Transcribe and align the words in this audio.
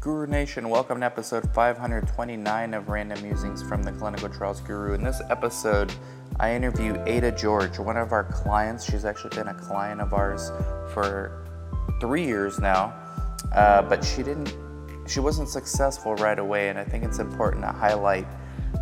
Guru 0.00 0.26
Nation, 0.26 0.70
welcome 0.70 1.00
to 1.00 1.04
episode 1.04 1.52
529 1.52 2.72
of 2.72 2.88
Random 2.88 3.22
Musings 3.22 3.62
from 3.62 3.82
the 3.82 3.92
Clinical 3.92 4.30
Trials 4.30 4.62
Guru. 4.62 4.94
In 4.94 5.04
this 5.04 5.20
episode, 5.28 5.92
I 6.38 6.54
interview 6.54 6.96
Ada 7.04 7.32
George, 7.32 7.78
one 7.78 7.98
of 7.98 8.12
our 8.12 8.24
clients. 8.24 8.90
She's 8.90 9.04
actually 9.04 9.36
been 9.36 9.48
a 9.48 9.54
client 9.54 10.00
of 10.00 10.14
ours 10.14 10.52
for 10.94 11.44
three 12.00 12.24
years 12.24 12.58
now, 12.58 12.94
uh, 13.54 13.82
but 13.82 14.02
she 14.02 14.22
didn't, 14.22 14.56
she 15.06 15.20
wasn't 15.20 15.50
successful 15.50 16.14
right 16.14 16.38
away. 16.38 16.70
And 16.70 16.78
I 16.78 16.84
think 16.84 17.04
it's 17.04 17.18
important 17.18 17.62
to 17.64 17.70
highlight 17.70 18.26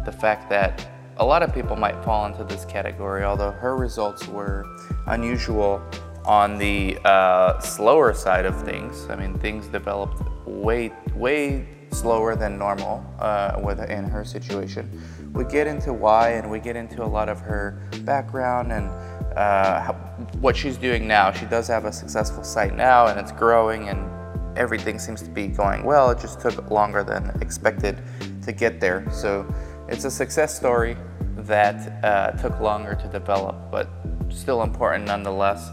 the 0.04 0.12
fact 0.12 0.48
that 0.50 0.88
a 1.16 1.24
lot 1.24 1.42
of 1.42 1.52
people 1.52 1.74
might 1.74 2.00
fall 2.04 2.26
into 2.26 2.44
this 2.44 2.64
category, 2.64 3.24
although 3.24 3.50
her 3.50 3.76
results 3.76 4.28
were 4.28 4.64
unusual 5.08 5.82
on 6.24 6.58
the 6.58 6.96
uh, 7.04 7.58
slower 7.58 8.14
side 8.14 8.46
of 8.46 8.62
things. 8.62 9.10
I 9.10 9.16
mean, 9.16 9.36
things 9.40 9.66
developed 9.66 10.22
way, 10.48 10.92
way 11.14 11.66
slower 11.90 12.36
than 12.36 12.58
normal 12.58 13.04
uh, 13.18 13.60
with 13.62 13.80
in 13.90 14.04
her 14.04 14.24
situation. 14.24 14.90
We 15.32 15.44
get 15.44 15.66
into 15.66 15.92
why, 15.92 16.30
and 16.30 16.50
we 16.50 16.58
get 16.60 16.76
into 16.76 17.02
a 17.02 17.06
lot 17.06 17.28
of 17.28 17.40
her 17.40 17.80
background 18.02 18.72
and 18.72 18.88
uh, 19.36 19.80
how, 19.80 19.92
what 20.40 20.56
she's 20.56 20.76
doing 20.76 21.06
now. 21.06 21.32
She 21.32 21.46
does 21.46 21.68
have 21.68 21.84
a 21.84 21.92
successful 21.92 22.42
site 22.44 22.74
now, 22.74 23.06
and 23.06 23.18
it's 23.18 23.32
growing, 23.32 23.88
and 23.88 24.10
everything 24.56 24.98
seems 24.98 25.22
to 25.22 25.30
be 25.30 25.48
going 25.48 25.84
well. 25.84 26.10
It 26.10 26.18
just 26.18 26.40
took 26.40 26.70
longer 26.70 27.04
than 27.04 27.30
expected 27.40 28.02
to 28.42 28.52
get 28.52 28.80
there. 28.80 29.06
So 29.12 29.46
it's 29.88 30.04
a 30.04 30.10
success 30.10 30.56
story 30.56 30.96
that 31.36 32.04
uh, 32.04 32.32
took 32.32 32.58
longer 32.60 32.94
to 32.94 33.08
develop, 33.08 33.70
but 33.70 33.88
still 34.28 34.62
important 34.62 35.06
nonetheless. 35.06 35.70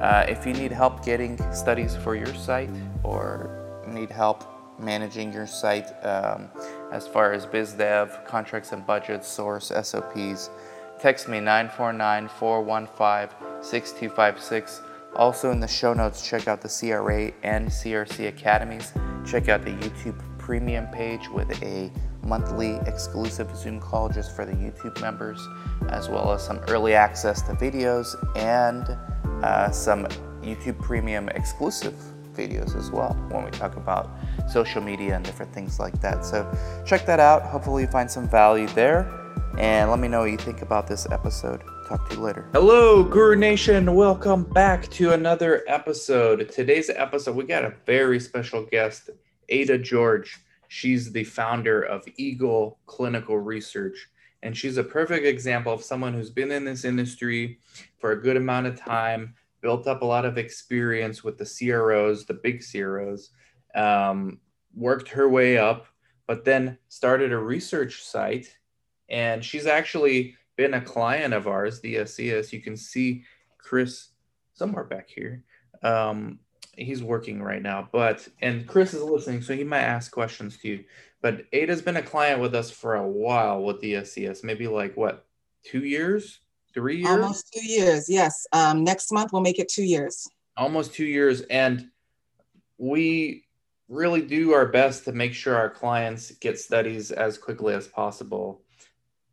Uh, 0.00 0.26
if 0.28 0.44
you 0.44 0.52
need 0.52 0.72
help 0.72 1.04
getting 1.04 1.38
studies 1.52 1.96
for 1.96 2.14
your 2.14 2.34
site 2.34 2.70
or 3.04 3.63
need 3.94 4.10
help 4.10 4.44
managing 4.78 5.32
your 5.32 5.46
site 5.46 5.86
um, 6.04 6.48
as 6.92 7.06
far 7.06 7.32
as 7.32 7.46
biz 7.46 7.72
dev, 7.72 8.24
contracts 8.26 8.72
and 8.72 8.86
budgets, 8.86 9.28
source, 9.28 9.72
SOPs, 9.82 10.50
text 10.98 11.28
me 11.28 11.40
949 11.40 12.28
415 12.28 13.62
6256. 13.62 14.82
Also, 15.16 15.52
in 15.52 15.60
the 15.60 15.68
show 15.68 15.94
notes, 15.94 16.28
check 16.28 16.48
out 16.48 16.60
the 16.60 16.68
CRA 16.68 17.32
and 17.44 17.68
CRC 17.68 18.28
Academies. 18.28 18.92
Check 19.24 19.48
out 19.48 19.64
the 19.64 19.70
YouTube 19.70 20.20
premium 20.38 20.86
page 20.88 21.28
with 21.28 21.62
a 21.62 21.90
monthly 22.24 22.76
exclusive 22.86 23.54
Zoom 23.56 23.80
call 23.80 24.08
just 24.08 24.34
for 24.34 24.44
the 24.44 24.52
YouTube 24.52 25.00
members, 25.00 25.46
as 25.90 26.08
well 26.08 26.32
as 26.32 26.44
some 26.44 26.58
early 26.68 26.94
access 26.94 27.42
to 27.42 27.52
videos 27.52 28.16
and 28.36 28.98
uh, 29.44 29.70
some 29.70 30.06
YouTube 30.42 30.80
Premium 30.80 31.28
exclusive 31.30 31.94
videos 32.34 32.76
as 32.76 32.90
well 32.90 33.14
when 33.30 33.44
we 33.44 33.50
talk 33.50 33.76
about 33.76 34.10
social 34.50 34.82
media 34.82 35.16
and 35.16 35.24
different 35.24 35.52
things 35.52 35.78
like 35.78 36.00
that. 36.00 36.24
So 36.24 36.50
check 36.84 37.06
that 37.06 37.20
out. 37.20 37.42
Hopefully, 37.42 37.82
you 37.82 37.88
find 37.88 38.10
some 38.10 38.28
value 38.28 38.66
there. 38.68 39.10
And 39.58 39.88
let 39.88 40.00
me 40.00 40.08
know 40.08 40.20
what 40.20 40.30
you 40.30 40.36
think 40.36 40.62
about 40.62 40.88
this 40.88 41.06
episode. 41.10 41.62
Talk 41.88 42.08
to 42.10 42.16
you 42.16 42.22
later. 42.22 42.48
Hello, 42.52 43.04
Guru 43.04 43.36
Nation. 43.36 43.94
Welcome 43.94 44.44
back 44.44 44.88
to 44.90 45.12
another 45.12 45.62
episode. 45.68 46.50
Today's 46.50 46.90
episode, 46.90 47.36
we 47.36 47.44
got 47.44 47.64
a 47.64 47.74
very 47.86 48.18
special 48.18 48.64
guest, 48.64 49.10
Ada 49.48 49.78
George. 49.78 50.38
She's 50.66 51.12
the 51.12 51.22
founder 51.22 51.82
of 51.82 52.04
Eagle 52.16 52.78
Clinical 52.86 53.38
Research 53.38 54.08
and 54.44 54.56
she's 54.56 54.76
a 54.76 54.84
perfect 54.84 55.24
example 55.26 55.72
of 55.72 55.82
someone 55.82 56.12
who's 56.12 56.30
been 56.30 56.52
in 56.52 56.66
this 56.66 56.84
industry 56.84 57.58
for 57.98 58.12
a 58.12 58.22
good 58.22 58.36
amount 58.36 58.66
of 58.66 58.78
time, 58.78 59.34
built 59.64 59.86
up 59.86 60.02
a 60.02 60.04
lot 60.04 60.26
of 60.26 60.36
experience 60.36 61.24
with 61.24 61.38
the 61.38 61.46
CROs, 61.46 62.26
the 62.26 62.34
big 62.34 62.62
CROs, 62.62 63.30
um, 63.74 64.38
worked 64.74 65.08
her 65.08 65.26
way 65.26 65.56
up, 65.56 65.86
but 66.26 66.44
then 66.44 66.76
started 66.88 67.32
a 67.32 67.38
research 67.38 68.04
site. 68.04 68.54
And 69.08 69.42
she's 69.42 69.66
actually 69.66 70.36
been 70.56 70.74
a 70.74 70.82
client 70.82 71.32
of 71.32 71.48
ours, 71.48 71.80
DSCS. 71.80 72.52
You 72.52 72.60
can 72.60 72.76
see 72.76 73.24
Chris 73.56 74.10
somewhere 74.52 74.84
back 74.84 75.08
here. 75.08 75.42
Um, 75.82 76.40
he's 76.76 77.02
working 77.02 77.42
right 77.42 77.62
now, 77.62 77.88
but 77.90 78.28
and 78.42 78.66
Chris 78.66 78.92
is 78.92 79.02
listening, 79.02 79.40
so 79.40 79.54
he 79.54 79.64
might 79.64 79.80
ask 79.80 80.12
questions 80.12 80.58
to 80.58 80.68
you. 80.68 80.84
But 81.22 81.46
Ada's 81.54 81.80
been 81.80 81.96
a 81.96 82.02
client 82.02 82.42
with 82.42 82.54
us 82.54 82.70
for 82.70 82.96
a 82.96 83.08
while 83.08 83.62
with 83.62 83.80
DSCS, 83.80 84.44
maybe 84.44 84.68
like 84.68 84.94
what, 84.94 85.24
two 85.64 85.84
years, 85.84 86.40
three 86.74 86.98
years? 86.98 87.08
Almost 87.08 87.52
two 87.52 87.64
years, 87.64 88.08
yes. 88.08 88.46
Um, 88.52 88.84
next 88.84 89.12
month 89.12 89.32
we'll 89.32 89.42
make 89.42 89.58
it 89.58 89.68
two 89.68 89.84
years. 89.84 90.28
Almost 90.56 90.94
two 90.94 91.04
years. 91.04 91.42
And 91.42 91.88
we 92.78 93.44
really 93.88 94.22
do 94.22 94.52
our 94.52 94.66
best 94.66 95.04
to 95.04 95.12
make 95.12 95.34
sure 95.34 95.56
our 95.56 95.70
clients 95.70 96.32
get 96.32 96.58
studies 96.58 97.10
as 97.10 97.38
quickly 97.38 97.74
as 97.74 97.86
possible. 97.86 98.62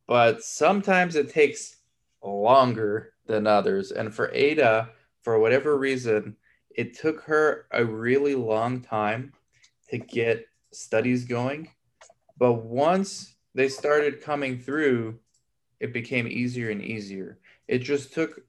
But 0.07 0.43
sometimes 0.43 1.15
it 1.15 1.29
takes 1.29 1.77
longer 2.23 3.13
than 3.25 3.47
others. 3.47 3.91
And 3.91 4.13
for 4.13 4.31
Ada, 4.33 4.89
for 5.21 5.39
whatever 5.39 5.77
reason, 5.77 6.35
it 6.69 6.97
took 6.97 7.21
her 7.21 7.65
a 7.71 7.83
really 7.83 8.35
long 8.35 8.81
time 8.81 9.33
to 9.89 9.97
get 9.97 10.45
studies 10.71 11.25
going 11.25 11.67
but 12.41 12.65
once 12.65 13.35
they 13.53 13.69
started 13.69 14.23
coming 14.23 14.57
through, 14.57 15.19
it 15.81 15.91
became 15.91 16.27
easier 16.27 16.69
and 16.69 16.81
easier. 16.81 17.39
It 17.67 17.79
just 17.79 18.13
took, 18.13 18.41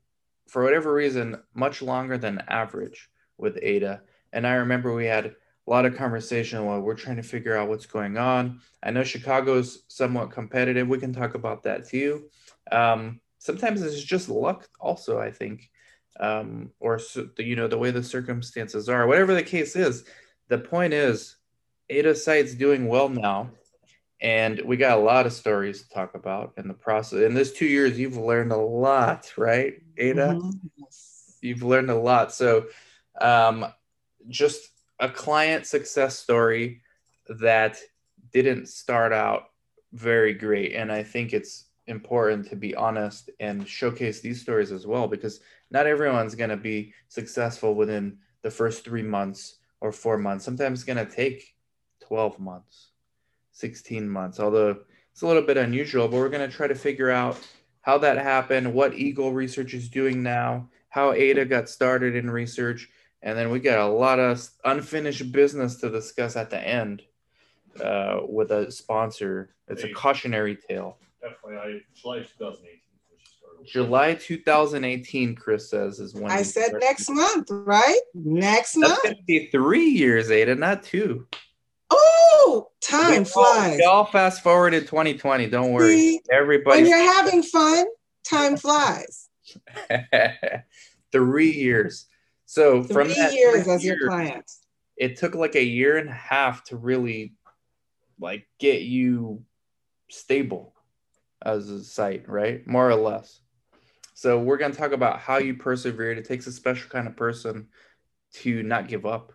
for 0.46 0.62
whatever 0.62 0.92
reason, 0.92 1.38
much 1.54 1.80
longer 1.80 2.18
than 2.18 2.44
average 2.46 3.10
with 3.38 3.58
Ada. 3.62 4.02
And 4.34 4.46
I 4.46 4.52
remember 4.52 4.94
we 4.94 5.06
had 5.06 5.26
a 5.26 5.34
lot 5.66 5.86
of 5.86 5.96
conversation 5.96 6.64
while 6.66 6.80
we're 6.80 6.94
trying 6.94 7.16
to 7.16 7.22
figure 7.22 7.56
out 7.56 7.70
what's 7.70 7.86
going 7.86 8.18
on. 8.18 8.60
I 8.82 8.90
know 8.90 9.02
Chicago's 9.02 9.84
somewhat 9.88 10.30
competitive. 10.30 10.88
We 10.88 10.98
can 10.98 11.14
talk 11.14 11.34
about 11.34 11.62
that 11.62 11.88
too. 11.88 12.28
Um, 12.70 13.20
sometimes 13.38 13.80
it's 13.80 14.02
just 14.02 14.28
luck, 14.28 14.68
also, 14.78 15.18
I 15.18 15.30
think, 15.30 15.70
um, 16.20 16.70
or 16.80 17.00
you 17.38 17.56
know 17.56 17.66
the 17.66 17.78
way 17.78 17.90
the 17.92 18.02
circumstances 18.02 18.90
are. 18.90 19.06
Whatever 19.06 19.32
the 19.32 19.42
case 19.42 19.74
is, 19.74 20.04
the 20.48 20.58
point 20.58 20.92
is, 20.92 21.36
Ada 21.88 22.14
site's 22.14 22.54
doing 22.54 22.88
well 22.88 23.08
now 23.08 23.50
and 24.22 24.62
we 24.64 24.76
got 24.76 24.96
a 24.96 25.02
lot 25.02 25.26
of 25.26 25.32
stories 25.32 25.82
to 25.82 25.88
talk 25.88 26.14
about 26.14 26.52
in 26.56 26.68
the 26.68 26.74
process. 26.74 27.18
In 27.22 27.34
this 27.34 27.52
two 27.52 27.66
years, 27.66 27.98
you've 27.98 28.16
learned 28.16 28.52
a 28.52 28.56
lot, 28.56 29.32
right, 29.36 29.74
Ada? 29.98 30.28
Mm-hmm. 30.28 30.84
You've 31.40 31.64
learned 31.64 31.90
a 31.90 31.98
lot. 31.98 32.32
So, 32.32 32.66
um, 33.20 33.66
just 34.28 34.68
a 35.00 35.08
client 35.08 35.66
success 35.66 36.16
story 36.16 36.82
that 37.40 37.78
didn't 38.32 38.68
start 38.68 39.12
out 39.12 39.50
very 39.92 40.34
great, 40.34 40.74
and 40.74 40.92
I 40.92 41.02
think 41.02 41.32
it's 41.32 41.64
important 41.88 42.48
to 42.48 42.54
be 42.54 42.76
honest 42.76 43.28
and 43.40 43.66
showcase 43.66 44.20
these 44.20 44.40
stories 44.40 44.70
as 44.70 44.86
well 44.86 45.08
because 45.08 45.40
not 45.72 45.88
everyone's 45.88 46.36
going 46.36 46.50
to 46.50 46.56
be 46.56 46.94
successful 47.08 47.74
within 47.74 48.18
the 48.42 48.50
first 48.52 48.84
three 48.84 49.02
months 49.02 49.56
or 49.80 49.90
four 49.90 50.16
months. 50.16 50.44
Sometimes 50.44 50.78
it's 50.78 50.86
going 50.86 51.04
to 51.04 51.12
take 51.12 51.56
12 52.06 52.38
months 52.38 52.91
16 53.52 54.08
months, 54.08 54.40
although 54.40 54.76
it's 55.12 55.22
a 55.22 55.26
little 55.26 55.42
bit 55.42 55.56
unusual, 55.56 56.08
but 56.08 56.16
we're 56.16 56.28
going 56.28 56.48
to 56.48 56.54
try 56.54 56.66
to 56.66 56.74
figure 56.74 57.10
out 57.10 57.38
how 57.82 57.98
that 57.98 58.16
happened, 58.16 58.72
what 58.72 58.94
Eagle 58.94 59.32
Research 59.32 59.74
is 59.74 59.88
doing 59.88 60.22
now, 60.22 60.68
how 60.88 61.12
Ada 61.12 61.44
got 61.44 61.68
started 61.68 62.16
in 62.16 62.30
research, 62.30 62.88
and 63.22 63.36
then 63.36 63.50
we 63.50 63.60
got 63.60 63.78
a 63.78 63.86
lot 63.86 64.18
of 64.18 64.48
unfinished 64.64 65.30
business 65.32 65.76
to 65.76 65.90
discuss 65.90 66.36
at 66.36 66.50
the 66.50 66.60
end 66.60 67.02
uh, 67.82 68.20
with 68.28 68.50
a 68.50 68.70
sponsor. 68.70 69.54
It's 69.68 69.84
a 69.84 69.92
cautionary 69.92 70.56
tale. 70.56 70.98
Definitely, 71.20 71.82
July 71.94 72.18
2018. 72.18 72.78
July 73.64 74.14
2018, 74.14 75.36
Chris 75.36 75.70
says, 75.70 76.00
is 76.00 76.14
when 76.14 76.32
I 76.32 76.42
said 76.42 76.72
next 76.80 77.08
month, 77.08 77.48
right? 77.50 78.00
Next 78.14 78.74
That's 78.74 78.76
month. 78.76 79.02
That's 79.02 79.14
going 79.14 79.16
to 79.16 79.22
be 79.26 79.48
three 79.52 79.88
years, 79.88 80.30
Ada, 80.30 80.56
not 80.56 80.82
two. 80.82 81.26
Oh, 81.90 82.31
time 82.80 83.20
we 83.20 83.24
flies. 83.24 83.76
we 83.78 83.84
all 83.84 84.04
fast 84.04 84.42
forwarded 84.42 84.86
2020. 84.86 85.48
Don't 85.48 85.72
worry. 85.72 85.96
See, 85.96 86.20
Everybody. 86.30 86.82
When 86.82 86.90
you're 86.90 87.14
having 87.14 87.42
fun, 87.42 87.86
time 88.28 88.56
flies. 88.56 89.28
three 91.12 91.52
years. 91.52 92.06
So 92.46 92.82
three 92.82 92.94
from 92.94 93.08
that 93.08 93.32
years 93.32 93.68
as 93.68 93.84
years, 93.84 94.00
your 94.00 94.08
client. 94.08 94.50
It 94.96 95.16
took 95.16 95.34
like 95.34 95.54
a 95.54 95.64
year 95.64 95.96
and 95.96 96.08
a 96.08 96.12
half 96.12 96.64
to 96.64 96.76
really 96.76 97.34
like 98.20 98.46
get 98.58 98.82
you 98.82 99.42
stable 100.10 100.74
as 101.44 101.70
a 101.70 101.82
site, 101.82 102.28
right? 102.28 102.66
More 102.66 102.88
or 102.88 102.94
less. 102.94 103.40
So 104.14 104.38
we're 104.38 104.58
going 104.58 104.72
to 104.72 104.78
talk 104.78 104.92
about 104.92 105.18
how 105.18 105.38
you 105.38 105.54
persevered. 105.54 106.18
It 106.18 106.26
takes 106.26 106.46
a 106.46 106.52
special 106.52 106.88
kind 106.90 107.08
of 107.08 107.16
person 107.16 107.68
to 108.34 108.62
not 108.62 108.88
give 108.88 109.04
up 109.04 109.32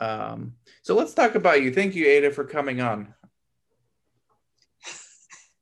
um, 0.00 0.54
so 0.82 0.94
let's 0.94 1.14
talk 1.14 1.34
about 1.34 1.62
you. 1.62 1.72
Thank 1.72 1.94
you, 1.94 2.06
Ada, 2.06 2.30
for 2.30 2.44
coming 2.44 2.80
on. 2.80 3.14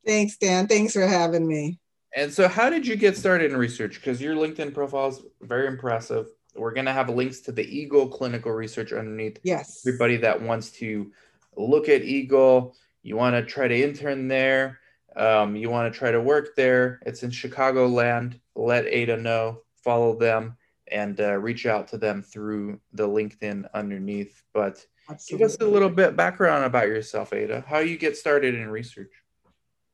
Thanks, 0.05 0.37
Dan. 0.37 0.69
Thanks 0.69 0.93
for 0.93 1.07
having 1.07 1.47
me. 1.47 1.81
And 2.15 2.33
so, 2.33 2.49
how 2.49 2.71
did 2.71 2.87
you 2.87 2.97
get 2.97 3.17
started 3.17 3.51
in 3.51 3.57
research? 3.57 3.97
Because 3.97 4.23
your 4.23 4.37
LinkedIn 4.37 4.73
profile 4.73 5.09
is 5.09 5.21
very 5.43 5.67
impressive. 5.67 6.29
We're 6.55 6.73
going 6.73 6.87
to 6.87 6.93
have 6.93 7.11
links 7.11 7.41
to 7.41 7.53
the 7.53 7.65
Eagle 7.65 8.09
clinical 8.09 8.53
research 8.53 8.93
underneath. 8.93 9.39
Yes. 9.43 9.83
Everybody 9.87 10.17
that 10.19 10.41
wants 10.41 10.71
to 10.73 11.13
look 11.57 11.89
at 11.89 12.03
Eagle, 12.03 12.75
you 13.03 13.17
want 13.17 13.35
to 13.37 13.43
try 13.43 13.69
to 13.69 13.83
intern 13.83 14.29
there, 14.29 14.79
um, 15.17 15.57
you 15.57 15.71
want 15.71 15.93
to 15.93 15.99
try 15.99 16.11
to 16.11 16.21
work 16.21 16.57
there, 16.57 17.01
it's 17.05 17.23
in 17.23 17.31
Chicagoland, 17.31 18.41
let 18.55 18.87
Ada 18.87 19.17
know, 19.19 19.63
follow 19.83 20.19
them, 20.19 20.57
and 20.91 21.21
uh, 21.21 21.37
reach 21.37 21.67
out 21.67 21.89
to 21.89 21.99
them 21.99 22.23
through 22.23 22.81
the 22.93 23.09
LinkedIn 23.09 23.67
underneath. 23.75 24.43
But 24.55 24.85
Absolutely. 25.09 25.47
give 25.47 25.53
us 25.53 25.57
a 25.61 25.67
little 25.67 25.91
bit 25.91 26.17
background 26.17 26.65
about 26.65 26.89
yourself, 26.89 27.33
Ada. 27.33 27.65
How 27.67 27.79
you 27.79 27.97
get 27.97 28.17
started 28.17 28.55
in 28.55 28.69
research? 28.69 29.13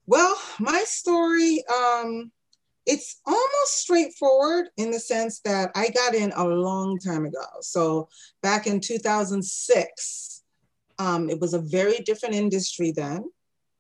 Well, 0.07 0.37
my 0.59 0.85
story, 0.87 1.63
um, 1.73 2.33
it's 2.87 3.21
almost 3.27 3.79
straightforward 3.79 4.67
in 4.77 4.91
the 4.91 4.99
sense 4.99 5.41
that 5.41 5.71
I 5.75 5.89
got 5.91 6.15
in 6.15 6.33
a 6.33 6.45
long 6.45 6.99
time 6.99 7.25
ago. 7.25 7.45
So 7.61 8.09
back 8.43 8.67
in 8.67 8.81
2006, 8.81 10.43
um, 10.99 11.31
it 11.31 11.41
was 11.41 11.55
a 11.55 11.61
very 11.61 11.99
different 11.99 12.35
industry 12.35 12.93
then. 12.93 13.25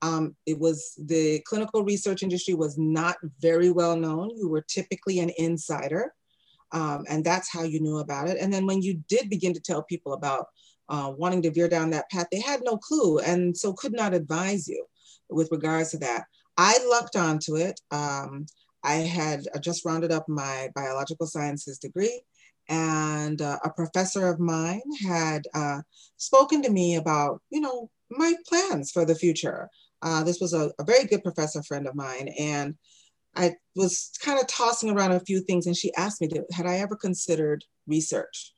Um, 0.03 0.35
it 0.47 0.59
was 0.59 0.99
the 0.99 1.41
clinical 1.47 1.85
research 1.85 2.23
industry 2.23 2.55
was 2.55 2.76
not 2.76 3.17
very 3.41 3.70
well 3.70 3.97
known. 3.97 4.31
You 4.37 4.49
were 4.49 4.62
typically 4.62 5.20
an 5.20 5.31
insider, 5.38 6.12
um, 6.73 7.05
and 7.09 7.25
that's 7.25 7.51
how 7.53 7.63
you 7.63 7.81
knew 7.81 7.99
about 7.99 8.29
it. 8.29 8.39
And 8.41 8.53
then 8.53 8.67
when 8.67 8.83
you 8.83 9.03
did 9.09 9.29
begin 9.29 9.55
to 9.55 9.61
tell 9.61 9.83
people 9.83 10.15
about 10.15 10.47
uh, 10.89 11.13
wanting 11.17 11.43
to 11.43 11.51
veer 11.51 11.69
down 11.69 11.91
that 11.91 12.11
path, 12.11 12.27
they 12.31 12.41
had 12.41 12.61
no 12.65 12.77
clue 12.77 13.19
and 13.19 13.57
so 13.57 13.73
could 13.73 13.93
not 13.93 14.15
advise 14.15 14.69
you 14.69 14.85
with 15.31 15.49
regards 15.51 15.91
to 15.91 15.99
that. 15.99 16.25
I 16.57 16.79
lucked 16.89 17.17
onto 17.17 17.57
it. 17.57 17.81
Um, 17.91 18.47
I 18.85 18.95
had 18.95 19.45
just 19.61 19.85
rounded 19.85 20.13
up 20.13 20.29
my 20.29 20.71
biological 20.75 21.27
sciences 21.27 21.79
degree, 21.79 22.23
and 22.69 23.41
uh, 23.41 23.59
a 23.65 23.71
professor 23.71 24.29
of 24.29 24.41
mine 24.41 24.83
had 25.07 25.45
uh, 25.55 25.81
spoken 26.17 26.63
to 26.63 26.71
me 26.71 26.97
about, 26.97 27.41
you 27.51 27.61
know, 27.61 27.91
my 28.11 28.35
plans 28.47 28.91
for 28.91 29.05
the 29.05 29.15
future. 29.15 29.69
Uh, 30.03 30.25
this 30.25 30.41
was 30.41 30.53
a, 30.53 30.73
a, 30.79 30.85
very 30.85 31.05
good 31.05 31.23
professor 31.23 31.63
friend 31.63 31.87
of 31.87 31.95
mine, 31.95 32.29
and 32.39 32.75
I 33.34 33.55
was 33.75 34.11
kind 34.23 34.38
of 34.40 34.46
tossing 34.46 34.90
around 34.90 35.12
a 35.12 35.20
few 35.20 35.40
things, 35.40 35.67
and 35.67 35.76
she 35.76 35.94
asked 35.94 36.20
me, 36.20 36.31
had 36.52 36.67
I 36.67 36.79
ever 36.79 36.96
considered 36.96 37.64
research? 37.87 38.52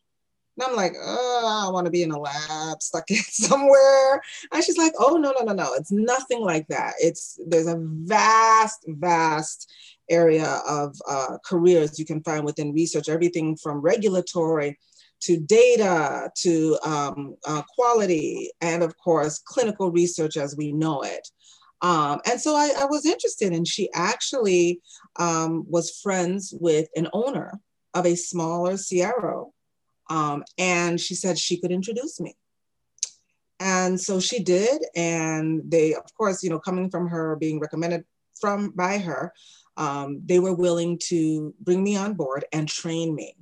And 0.57 0.69
I'm 0.69 0.77
like, 0.77 0.95
oh, 1.01 1.67
I 1.67 1.73
want 1.73 1.87
to 1.87 1.91
be 1.91 2.03
in 2.03 2.13
a 2.13 2.19
lab 2.19 2.81
stuck 2.81 3.11
in 3.11 3.17
somewhere. 3.29 4.23
And 4.53 4.63
she's 4.63 4.79
like, 4.79 4.93
oh, 4.99 5.17
no, 5.17 5.33
no, 5.39 5.45
no, 5.45 5.53
no. 5.53 5.75
It's 5.75 5.91
nothing 5.91 6.41
like 6.41 6.69
that. 6.69 6.95
It's 7.01 7.39
there's 7.47 7.67
a 7.67 7.79
vast, 7.81 8.85
vast 8.87 9.73
area 10.11 10.61
of 10.69 10.97
uh, 11.09 11.39
careers 11.45 11.99
you 11.99 12.05
can 12.05 12.23
find 12.23 12.45
within 12.45 12.73
research, 12.73 13.09
everything 13.09 13.57
from 13.57 13.81
regulatory 13.81 14.79
to 15.23 15.39
data 15.39 16.31
to 16.37 16.79
um, 16.85 17.35
uh, 17.47 17.63
quality, 17.75 18.51
and 18.61 18.83
of 18.83 18.95
course, 18.99 19.39
clinical 19.39 19.91
research 19.91 20.37
as 20.37 20.55
we 20.57 20.71
know 20.71 21.01
it. 21.03 21.27
Um, 21.85 22.21
and 22.25 22.41
so 22.41 22.57
I, 22.57 22.71
I, 22.81 22.85
was 22.87 23.05
interested, 23.05 23.53
and 23.53 23.69
she 23.69 23.91
actually 23.93 24.81
um, 25.17 25.67
was 25.69 26.01
friends 26.01 26.55
with 26.59 26.89
an 26.97 27.09
owner 27.13 27.61
of 27.93 28.07
a 28.07 28.17
smaller 28.17 28.77
CRO 28.79 29.53
um, 30.11 30.45
and 30.59 31.01
she 31.01 31.15
said 31.15 31.39
she 31.39 31.59
could 31.59 31.71
introduce 31.71 32.21
me. 32.21 32.37
And 33.61 34.01
so 34.01 34.21
she 34.21 34.43
did. 34.43 34.83
And 34.95 35.63
they, 35.65 35.95
of 35.95 36.13
course, 36.17 36.43
you 36.43 36.51
know, 36.51 36.59
coming 36.59 36.91
from 36.91 37.09
her, 37.09 37.37
being 37.37 37.61
recommended 37.61 38.05
from 38.41 38.71
by 38.71 38.99
her, 38.99 39.33
um, 39.77 40.21
they 40.25 40.39
were 40.39 40.55
willing 40.55 40.99
to 41.05 41.55
bring 41.61 41.83
me 41.83 41.97
on 41.97 42.15
board 42.15 42.45
and 42.53 42.69
train 42.69 43.15
me. 43.15 43.37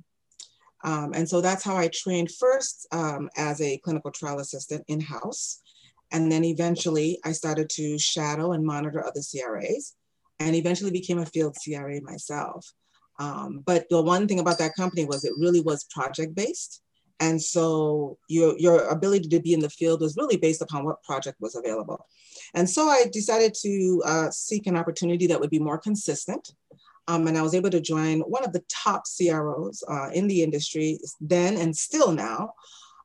Um, 0.83 1.13
and 1.13 1.27
so 1.27 1.41
that's 1.41 1.63
how 1.63 1.77
I 1.77 1.89
trained 1.93 2.31
first 2.31 2.87
um, 2.91 3.29
as 3.37 3.61
a 3.61 3.77
clinical 3.77 4.11
trial 4.11 4.39
assistant 4.39 4.83
in 4.87 4.99
house. 4.99 5.61
And 6.13 6.31
then 6.31 6.43
eventually 6.43 7.19
I 7.25 7.31
started 7.31 7.69
to 7.71 7.97
shadow 7.97 8.53
and 8.53 8.63
monitor 8.63 9.05
other 9.05 9.21
CRAs 9.21 9.95
and 10.39 10.55
eventually 10.55 10.91
became 10.91 11.19
a 11.19 11.25
field 11.25 11.57
CRA 11.61 11.99
myself. 12.01 12.71
Um, 13.19 13.63
but 13.65 13.87
the 13.89 14.01
one 14.01 14.27
thing 14.27 14.39
about 14.39 14.59
that 14.59 14.75
company 14.75 15.05
was 15.05 15.25
it 15.25 15.33
really 15.37 15.61
was 15.61 15.85
project 15.85 16.35
based. 16.35 16.81
And 17.19 17.41
so 17.41 18.17
your, 18.27 18.57
your 18.57 18.87
ability 18.89 19.29
to 19.29 19.39
be 19.39 19.53
in 19.53 19.59
the 19.59 19.69
field 19.69 20.01
was 20.01 20.17
really 20.17 20.37
based 20.37 20.61
upon 20.61 20.83
what 20.83 21.03
project 21.03 21.37
was 21.39 21.55
available. 21.55 22.07
And 22.53 22.69
so 22.69 22.87
I 22.87 23.05
decided 23.11 23.53
to 23.61 24.01
uh, 24.05 24.29
seek 24.31 24.67
an 24.67 24.75
opportunity 24.75 25.27
that 25.27 25.39
would 25.39 25.49
be 25.49 25.59
more 25.59 25.77
consistent. 25.77 26.53
Um, 27.07 27.27
and 27.27 27.37
I 27.37 27.41
was 27.41 27.53
able 27.53 27.69
to 27.69 27.81
join 27.81 28.21
one 28.21 28.43
of 28.45 28.53
the 28.53 28.63
top 28.69 29.03
CROs 29.05 29.83
uh, 29.87 30.09
in 30.13 30.27
the 30.27 30.41
industry 30.41 30.99
then 31.19 31.57
and 31.57 31.75
still 31.75 32.11
now, 32.11 32.53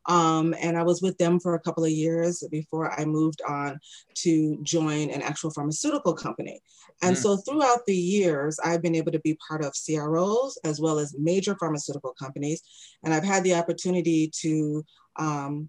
um, 0.08 0.54
and 0.58 0.76
I 0.76 0.82
was 0.82 1.02
with 1.02 1.18
them 1.18 1.38
for 1.38 1.54
a 1.54 1.60
couple 1.60 1.84
of 1.84 1.90
years 1.90 2.42
before 2.50 2.98
I 2.98 3.04
moved 3.04 3.42
on 3.46 3.78
to 4.16 4.58
join 4.62 5.10
an 5.10 5.20
actual 5.20 5.50
pharmaceutical 5.50 6.14
company. 6.14 6.62
And 7.02 7.14
mm. 7.14 7.20
so 7.20 7.36
throughout 7.36 7.84
the 7.86 7.96
years, 7.96 8.58
I've 8.64 8.82
been 8.82 8.94
able 8.94 9.12
to 9.12 9.20
be 9.20 9.38
part 9.46 9.62
of 9.62 9.74
CROs 9.86 10.58
as 10.64 10.80
well 10.80 10.98
as 10.98 11.14
major 11.18 11.56
pharmaceutical 11.60 12.14
companies. 12.18 12.62
And 13.04 13.12
I've 13.12 13.24
had 13.24 13.44
the 13.44 13.54
opportunity 13.54 14.32
to 14.40 14.84
um, 15.16 15.68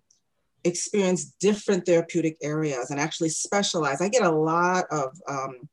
experience 0.63 1.33
different 1.39 1.85
therapeutic 1.85 2.37
areas 2.41 2.91
and 2.91 2.99
actually 2.99 3.29
specialize. 3.29 4.01
I 4.01 4.07
get 4.07 4.23
a 4.23 4.31
lot 4.31 4.85
of 4.89 5.17
um, 5.27 5.67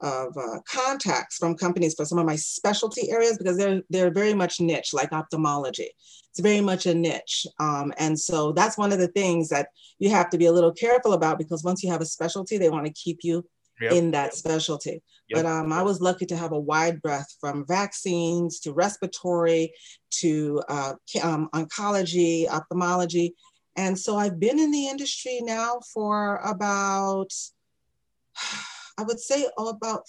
of 0.00 0.36
uh, 0.36 0.58
contacts 0.68 1.36
from 1.36 1.56
companies 1.56 1.94
for 1.94 2.04
some 2.04 2.18
of 2.18 2.26
my 2.26 2.36
specialty 2.36 3.10
areas 3.10 3.38
because 3.38 3.56
they're 3.56 3.82
they're 3.90 4.12
very 4.12 4.34
much 4.34 4.60
niche, 4.60 4.92
like 4.92 5.12
ophthalmology. 5.12 5.90
It's 6.30 6.40
very 6.40 6.60
much 6.60 6.86
a 6.86 6.94
niche, 6.94 7.46
um, 7.60 7.92
and 7.98 8.18
so 8.18 8.52
that's 8.52 8.76
one 8.76 8.92
of 8.92 8.98
the 8.98 9.08
things 9.08 9.48
that 9.50 9.68
you 9.98 10.10
have 10.10 10.30
to 10.30 10.38
be 10.38 10.46
a 10.46 10.52
little 10.52 10.72
careful 10.72 11.12
about 11.12 11.38
because 11.38 11.62
once 11.62 11.82
you 11.82 11.90
have 11.90 12.00
a 12.00 12.06
specialty, 12.06 12.58
they 12.58 12.70
want 12.70 12.86
to 12.86 12.92
keep 12.92 13.18
you 13.22 13.44
yep. 13.80 13.92
in 13.92 14.10
that 14.10 14.34
specialty. 14.34 15.02
Yep. 15.28 15.42
But 15.42 15.46
um, 15.46 15.72
I 15.72 15.82
was 15.82 16.00
lucky 16.00 16.26
to 16.26 16.36
have 16.36 16.52
a 16.52 16.60
wide 16.60 17.00
breadth 17.00 17.36
from 17.40 17.64
vaccines 17.66 18.60
to 18.60 18.72
respiratory 18.72 19.72
to 20.20 20.62
uh, 20.68 20.94
um, 21.22 21.48
oncology, 21.54 22.48
ophthalmology, 22.48 23.34
and 23.76 23.98
so 23.98 24.16
I've 24.16 24.38
been 24.38 24.58
in 24.58 24.70
the 24.70 24.88
industry 24.88 25.40
now 25.42 25.80
for 25.92 26.36
about 26.38 27.32
I 28.96 29.02
would 29.02 29.18
say 29.18 29.46
about 29.58 30.08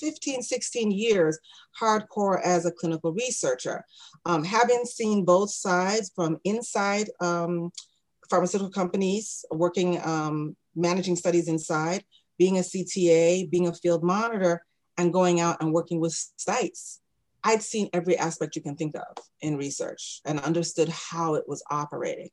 15, 0.00 0.42
16 0.42 0.90
years 0.90 1.38
hardcore 1.80 2.40
as 2.42 2.66
a 2.66 2.72
clinical 2.72 3.12
researcher. 3.12 3.84
Um, 4.24 4.44
having 4.44 4.84
seen 4.84 5.24
both 5.24 5.50
sides 5.50 6.10
from 6.14 6.38
inside 6.44 7.10
um, 7.20 7.70
pharmaceutical 8.28 8.70
companies, 8.70 9.44
working, 9.50 10.00
um, 10.04 10.56
managing 10.74 11.16
studies 11.16 11.48
inside, 11.48 12.04
being 12.38 12.58
a 12.58 12.62
CTA, 12.62 13.50
being 13.50 13.68
a 13.68 13.74
field 13.74 14.02
monitor, 14.02 14.62
and 14.96 15.12
going 15.12 15.40
out 15.40 15.58
and 15.60 15.72
working 15.72 16.00
with 16.00 16.12
sites. 16.36 17.00
I'd 17.44 17.62
seen 17.62 17.88
every 17.92 18.18
aspect 18.18 18.56
you 18.56 18.62
can 18.62 18.76
think 18.76 18.96
of 18.96 19.24
in 19.40 19.56
research 19.56 20.20
and 20.24 20.40
understood 20.40 20.88
how 20.88 21.34
it 21.34 21.44
was 21.48 21.62
operating. 21.70 22.30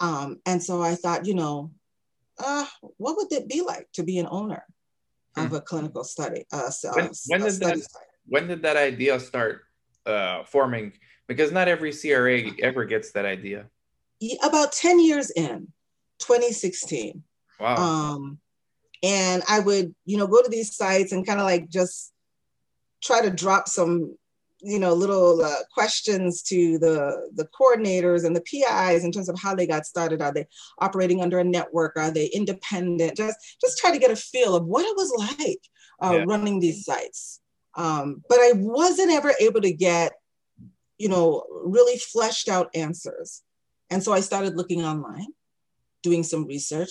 Um, 0.00 0.38
and 0.46 0.62
so 0.62 0.82
I 0.82 0.94
thought, 0.94 1.26
you 1.26 1.34
know, 1.34 1.72
uh, 2.38 2.66
what 2.98 3.16
would 3.16 3.32
it 3.32 3.48
be 3.48 3.62
like 3.62 3.88
to 3.94 4.04
be 4.04 4.18
an 4.18 4.28
owner? 4.30 4.62
Of 5.36 5.52
a 5.52 5.60
clinical 5.60 6.04
study. 6.04 6.44
Uh, 6.52 6.70
when, 6.94 7.10
when 7.26 7.40
did 7.42 7.60
that, 7.60 7.86
when 8.26 8.46
did 8.48 8.62
that 8.62 8.76
idea 8.76 9.20
start 9.20 9.62
uh, 10.04 10.44
forming? 10.44 10.92
Because 11.26 11.52
not 11.52 11.68
every 11.68 11.92
CRA 11.92 12.42
ever 12.62 12.84
gets 12.84 13.12
that 13.12 13.24
idea. 13.24 13.66
About 14.42 14.72
10 14.72 15.00
years 15.00 15.30
in, 15.30 15.68
2016. 16.20 17.22
Wow. 17.60 17.76
Um, 17.76 18.38
and 19.02 19.42
I 19.48 19.60
would, 19.60 19.94
you 20.04 20.16
know, 20.16 20.26
go 20.26 20.42
to 20.42 20.48
these 20.48 20.74
sites 20.74 21.12
and 21.12 21.26
kind 21.26 21.40
of 21.40 21.46
like 21.46 21.68
just 21.68 22.12
try 23.02 23.22
to 23.22 23.30
drop 23.30 23.68
some 23.68 24.16
you 24.60 24.78
know 24.78 24.94
little 24.94 25.42
uh, 25.42 25.62
questions 25.72 26.42
to 26.42 26.78
the 26.78 27.30
the 27.34 27.48
coordinators 27.58 28.24
and 28.24 28.34
the 28.34 28.40
PIs 28.40 29.04
in 29.04 29.12
terms 29.12 29.28
of 29.28 29.38
how 29.38 29.54
they 29.54 29.66
got 29.66 29.86
started. 29.86 30.22
Are 30.22 30.32
they 30.32 30.46
operating 30.78 31.20
under 31.20 31.38
a 31.38 31.44
network? 31.44 31.96
Are 31.96 32.10
they 32.10 32.26
independent? 32.26 33.16
Just 33.16 33.36
just 33.60 33.78
try 33.78 33.90
to 33.90 33.98
get 33.98 34.10
a 34.10 34.16
feel 34.16 34.56
of 34.56 34.64
what 34.64 34.84
it 34.84 34.96
was 34.96 35.12
like 35.38 35.60
uh, 36.02 36.18
yeah. 36.18 36.24
running 36.26 36.60
these 36.60 36.84
sites. 36.84 37.40
Um, 37.76 38.22
but 38.28 38.38
I 38.38 38.52
wasn't 38.54 39.12
ever 39.12 39.34
able 39.40 39.60
to 39.60 39.72
get 39.72 40.12
you 40.98 41.08
know 41.08 41.44
really 41.64 41.98
fleshed 41.98 42.48
out 42.48 42.70
answers, 42.74 43.42
and 43.90 44.02
so 44.02 44.12
I 44.12 44.20
started 44.20 44.56
looking 44.56 44.82
online, 44.82 45.28
doing 46.02 46.22
some 46.22 46.46
research, 46.46 46.90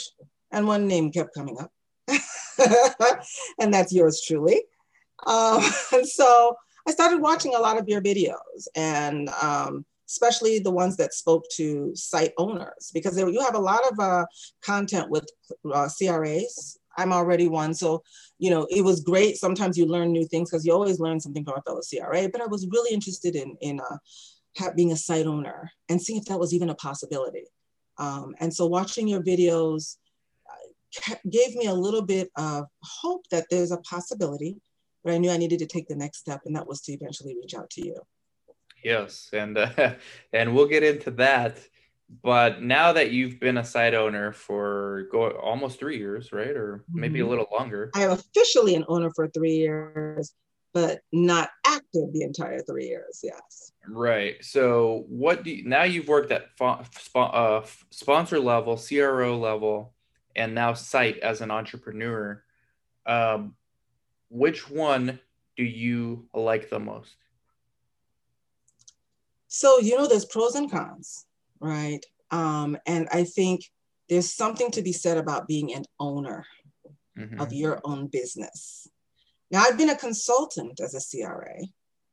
and 0.52 0.68
one 0.68 0.88
name 0.88 1.12
kept 1.12 1.34
coming 1.34 1.58
up, 1.60 1.72
and 3.60 3.74
that's 3.74 3.92
yours 3.92 4.22
truly. 4.26 4.62
Um, 5.26 5.64
and 5.94 6.08
so 6.08 6.56
I 6.88 6.92
started 6.92 7.22
watching 7.22 7.56
a 7.56 7.60
lot 7.60 7.80
of 7.80 7.90
your 7.90 8.02
videos 8.02 8.68
and 8.76 9.30
um, 9.42 9.86
especially 10.08 10.60
the 10.60 10.72
ones 10.72 10.98
that 10.98 11.14
spoke 11.14 11.46
to 11.54 11.92
site 11.96 12.34
owners 12.38 12.92
because 12.94 13.18
you 13.18 13.42
have 13.42 13.56
a 13.56 13.60
lot 13.60 13.82
of 13.92 14.00
uh, 14.00 14.26
content 14.62 15.10
with 15.10 15.28
uh, 15.74 15.90
CRAs. 15.90 16.80
I'm 16.98 17.12
already 17.12 17.50
one, 17.50 17.74
so 17.74 18.04
you 18.40 18.50
know 18.50 18.68
it 18.70 18.82
was 18.82 19.02
great. 19.02 19.36
Sometimes 19.36 19.78
you 19.78 19.86
learn 19.86 20.14
new 20.14 20.26
things 20.26 20.50
because 20.50 20.66
you 20.66 20.72
always 20.72 21.00
learn 21.00 21.20
something 21.20 21.44
from 21.44 21.56
a 21.58 21.62
fellow 21.64 21.82
CRA. 21.82 22.30
But 22.30 22.42
I 22.42 22.46
was 22.46 22.68
really 22.72 22.94
interested 22.94 23.36
in 23.36 23.58
in 23.60 23.82
uh, 23.82 24.70
being 24.78 24.94
a 24.94 24.96
site 24.96 25.26
owner 25.26 25.70
and 25.90 26.02
seeing 26.02 26.20
if 26.20 26.26
that 26.26 26.40
was 26.40 26.54
even 26.54 26.70
a 26.70 26.76
possibility. 26.76 27.48
Um, 27.98 28.34
and 28.40 28.54
so 28.54 28.66
watching 28.66 29.10
your 29.10 29.22
videos 29.22 29.98
gave 31.30 31.56
me 31.56 31.68
a 31.68 31.74
little 31.74 32.02
bit 32.02 32.30
of 32.38 32.66
hope 32.82 33.28
that 33.32 33.46
there's 33.50 33.72
a 33.72 33.78
possibility, 33.78 34.58
but 35.06 35.14
I 35.14 35.20
knew 35.20 35.30
I 35.30 35.38
needed 35.38 35.60
to 35.60 35.68
take 35.68 35.88
the 35.88 35.96
next 35.96 36.18
step, 36.18 36.42
and 36.46 36.56
that 36.56 36.68
was 36.68 36.82
to 36.82 36.92
eventually 36.92 37.36
reach 37.36 37.54
out 37.54 37.70
to 37.72 37.86
you. 37.86 37.96
Yes, 38.84 39.30
and 39.32 39.58
uh, 39.58 39.94
and 40.34 40.54
we'll 40.54 40.68
get 40.68 40.84
into 40.84 41.12
that. 41.12 41.60
But 42.22 42.62
now 42.62 42.94
that 42.94 43.12
you've 43.12 43.40
been 43.40 43.58
a 43.58 43.64
site 43.64 43.94
owner 43.94 44.32
for 44.32 45.08
go 45.12 45.30
almost 45.30 45.80
three 45.80 45.98
years, 45.98 46.34
right, 46.34 46.56
or 46.56 46.84
maybe 46.92 47.20
mm-hmm. 47.20 47.28
a 47.28 47.30
little 47.30 47.48
longer, 47.52 47.92
I 47.96 48.04
am 48.04 48.12
officially 48.12 48.76
an 48.76 48.86
owner 48.88 49.12
for 49.16 49.28
three 49.28 49.56
years, 49.56 50.34
but 50.74 51.02
not 51.14 51.50
active 51.66 52.12
the 52.12 52.24
entire 52.24 52.60
three 52.60 52.88
years. 52.88 53.22
Yes. 53.24 53.72
Right. 53.88 54.44
So, 54.44 55.06
what 55.08 55.44
do 55.44 55.52
you, 55.52 55.68
now 55.68 55.84
you've 55.84 56.08
worked 56.08 56.32
at 56.32 56.48
uh, 57.16 57.64
sponsor 57.92 58.40
level, 58.40 58.78
CRO 58.78 59.38
level, 59.38 59.94
and 60.36 60.54
now 60.56 60.74
site 60.74 61.20
as 61.20 61.42
an 61.42 61.52
entrepreneur. 61.52 62.44
Um, 63.08 63.56
which 64.30 64.70
one 64.70 65.20
do 65.56 65.64
you 65.64 66.28
like 66.34 66.70
the 66.70 66.80
most? 66.80 67.16
So, 69.48 69.80
you 69.80 69.98
know, 69.98 70.08
there's 70.08 70.26
pros 70.26 70.56
and 70.56 70.70
cons, 70.70 71.26
right? 71.60 72.06
Um, 72.32 72.78
and 72.86 73.08
I 73.12 73.24
think 73.24 73.62
there's 74.10 74.34
something 74.34 74.72
to 74.72 74.82
be 74.82 74.92
said 74.92 75.18
about 75.18 75.48
being 75.48 75.74
an 75.74 75.86
owner 76.00 76.46
mm-hmm. 77.18 77.40
of 77.40 77.54
your 77.54 77.80
own 77.84 78.08
business. 78.08 78.88
Now, 79.52 79.62
I've 79.62 79.78
been 79.78 79.90
a 79.90 79.98
consultant 79.98 80.80
as 80.80 80.94
a 80.94 81.18
CRA. 81.18 81.62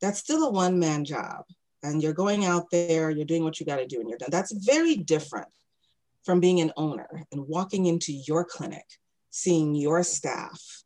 That's 0.01 0.19
still 0.19 0.45
a 0.45 0.51
one 0.51 0.79
man 0.79 1.05
job. 1.05 1.45
And 1.83 2.01
you're 2.01 2.13
going 2.13 2.45
out 2.45 2.71
there, 2.71 3.11
you're 3.11 3.25
doing 3.25 3.43
what 3.43 3.59
you 3.59 3.67
got 3.67 3.77
to 3.77 3.87
do, 3.87 3.99
and 3.99 4.09
you're 4.09 4.19
done. 4.19 4.31
That's 4.31 4.53
very 4.53 4.97
different 4.97 5.49
from 6.25 6.39
being 6.39 6.61
an 6.61 6.73
owner 6.77 7.25
and 7.33 7.49
walking 7.49 7.87
into 7.87 8.13
your 8.13 8.45
clinic, 8.45 8.85
seeing 9.31 9.75
your 9.75 10.05
staff, 10.05 10.82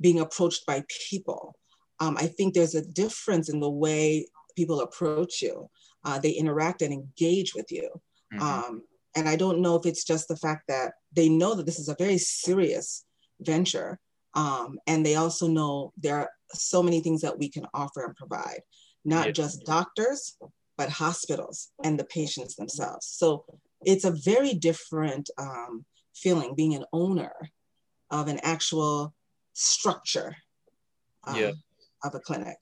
being 0.00 0.20
approached 0.20 0.66
by 0.66 0.84
people. 1.10 1.54
Um, 2.00 2.16
I 2.16 2.26
think 2.26 2.54
there's 2.54 2.74
a 2.74 2.86
difference 2.86 3.48
in 3.48 3.60
the 3.60 3.70
way 3.70 4.26
people 4.56 4.80
approach 4.80 5.42
you. 5.42 5.68
Uh, 6.04 6.18
they 6.18 6.30
interact 6.30 6.82
and 6.82 6.92
engage 6.92 7.54
with 7.54 7.70
you. 7.70 7.88
Mm-hmm. 8.32 8.42
Um, 8.42 8.82
and 9.16 9.28
I 9.28 9.36
don't 9.36 9.60
know 9.60 9.76
if 9.76 9.86
it's 9.86 10.04
just 10.04 10.28
the 10.28 10.36
fact 10.36 10.64
that 10.68 10.92
they 11.14 11.28
know 11.28 11.54
that 11.54 11.66
this 11.66 11.78
is 11.78 11.88
a 11.88 11.96
very 11.98 12.18
serious 12.18 13.04
venture. 13.40 13.98
Um, 14.34 14.78
and 14.86 15.04
they 15.04 15.16
also 15.16 15.48
know 15.48 15.92
there 15.96 16.16
are 16.16 16.30
so 16.52 16.82
many 16.82 17.00
things 17.00 17.22
that 17.22 17.38
we 17.38 17.48
can 17.48 17.66
offer 17.74 18.04
and 18.04 18.14
provide, 18.14 18.60
not 19.04 19.26
yeah. 19.26 19.32
just 19.32 19.64
doctors, 19.64 20.36
but 20.76 20.88
hospitals 20.88 21.70
and 21.82 21.98
the 21.98 22.04
patients 22.04 22.54
themselves. 22.54 23.06
So 23.06 23.44
it's 23.84 24.04
a 24.04 24.12
very 24.12 24.54
different 24.54 25.30
um, 25.38 25.84
feeling 26.14 26.54
being 26.54 26.74
an 26.74 26.84
owner 26.92 27.32
of 28.10 28.28
an 28.28 28.38
actual 28.42 29.14
structure 29.58 30.36
um, 31.24 31.36
yeah. 31.36 31.50
of 32.04 32.14
a 32.14 32.20
clinic. 32.20 32.56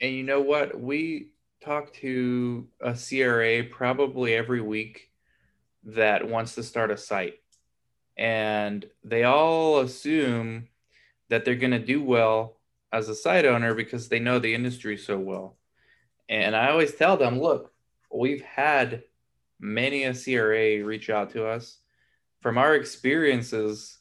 And 0.00 0.14
you 0.14 0.22
know 0.22 0.40
what? 0.40 0.78
We 0.78 1.28
talk 1.64 1.92
to 1.94 2.66
a 2.80 2.94
CRA 2.94 3.64
probably 3.64 4.34
every 4.34 4.60
week 4.60 5.10
that 5.84 6.28
wants 6.28 6.54
to 6.56 6.62
start 6.62 6.90
a 6.90 6.96
site. 6.96 7.34
And 8.16 8.84
they 9.02 9.24
all 9.24 9.80
assume 9.80 10.68
that 11.30 11.44
they're 11.44 11.54
going 11.54 11.70
to 11.72 11.78
do 11.78 12.02
well 12.02 12.58
as 12.92 13.08
a 13.08 13.14
site 13.14 13.46
owner 13.46 13.74
because 13.74 14.08
they 14.08 14.18
know 14.18 14.38
the 14.38 14.54
industry 14.54 14.98
so 14.98 15.18
well. 15.18 15.56
And 16.28 16.54
I 16.54 16.70
always 16.70 16.94
tell 16.94 17.16
them, 17.16 17.40
look, 17.40 17.72
we've 18.12 18.42
had 18.42 19.04
many 19.58 20.04
a 20.04 20.14
CRA 20.14 20.84
reach 20.84 21.08
out 21.08 21.30
to 21.30 21.46
us. 21.46 21.78
From 22.40 22.58
our 22.58 22.74
experiences, 22.74 23.98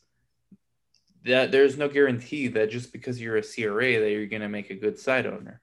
that 1.24 1.52
there's 1.52 1.78
no 1.78 1.88
guarantee 1.88 2.48
that 2.50 2.72
just 2.72 2.92
because 2.92 3.22
you're 3.22 3.38
a 3.38 3.44
CRA 3.44 4.00
that 4.00 4.12
you're 4.12 4.26
going 4.26 4.42
to 4.42 4.50
make 4.50 4.70
a 4.70 4.76
good 4.76 4.98
site 4.98 5.26
owner. 5.26 5.62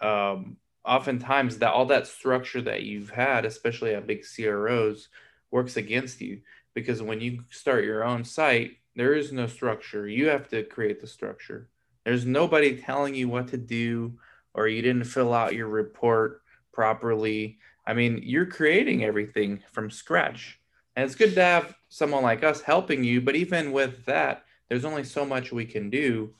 Um, 0.00 0.56
oftentimes, 0.84 1.58
that 1.58 1.72
all 1.72 1.86
that 1.86 2.06
structure 2.06 2.62
that 2.62 2.82
you've 2.82 3.10
had, 3.10 3.44
especially 3.44 3.94
at 3.94 4.06
big 4.06 4.24
CROs, 4.24 5.08
works 5.50 5.76
against 5.76 6.20
you 6.20 6.40
because 6.74 7.00
when 7.00 7.20
you 7.20 7.44
start 7.50 7.84
your 7.84 8.04
own 8.04 8.24
site, 8.24 8.78
there 8.96 9.14
is 9.14 9.32
no 9.32 9.46
structure. 9.46 10.08
You 10.08 10.28
have 10.28 10.48
to 10.48 10.64
create 10.64 11.00
the 11.00 11.06
structure. 11.06 11.68
There's 12.04 12.26
nobody 12.26 12.76
telling 12.76 13.14
you 13.14 13.28
what 13.28 13.48
to 13.48 13.56
do, 13.56 14.18
or 14.52 14.68
you 14.68 14.82
didn't 14.82 15.04
fill 15.04 15.32
out 15.32 15.54
your 15.54 15.68
report 15.68 16.42
properly. 16.72 17.58
I 17.86 17.94
mean, 17.94 18.20
you're 18.22 18.46
creating 18.46 19.04
everything 19.04 19.62
from 19.72 19.90
scratch. 19.90 20.60
And 20.96 21.04
it's 21.04 21.14
good 21.14 21.34
to 21.34 21.42
have 21.42 21.74
someone 21.88 22.22
like 22.22 22.44
us 22.44 22.60
helping 22.60 23.02
you, 23.02 23.20
but 23.20 23.36
even 23.36 23.72
with 23.72 24.04
that, 24.04 24.43
there's 24.68 24.84
only 24.84 25.04
so 25.04 25.24
much 25.24 25.52
we 25.52 25.64
can 25.64 25.90
do. 25.90 26.34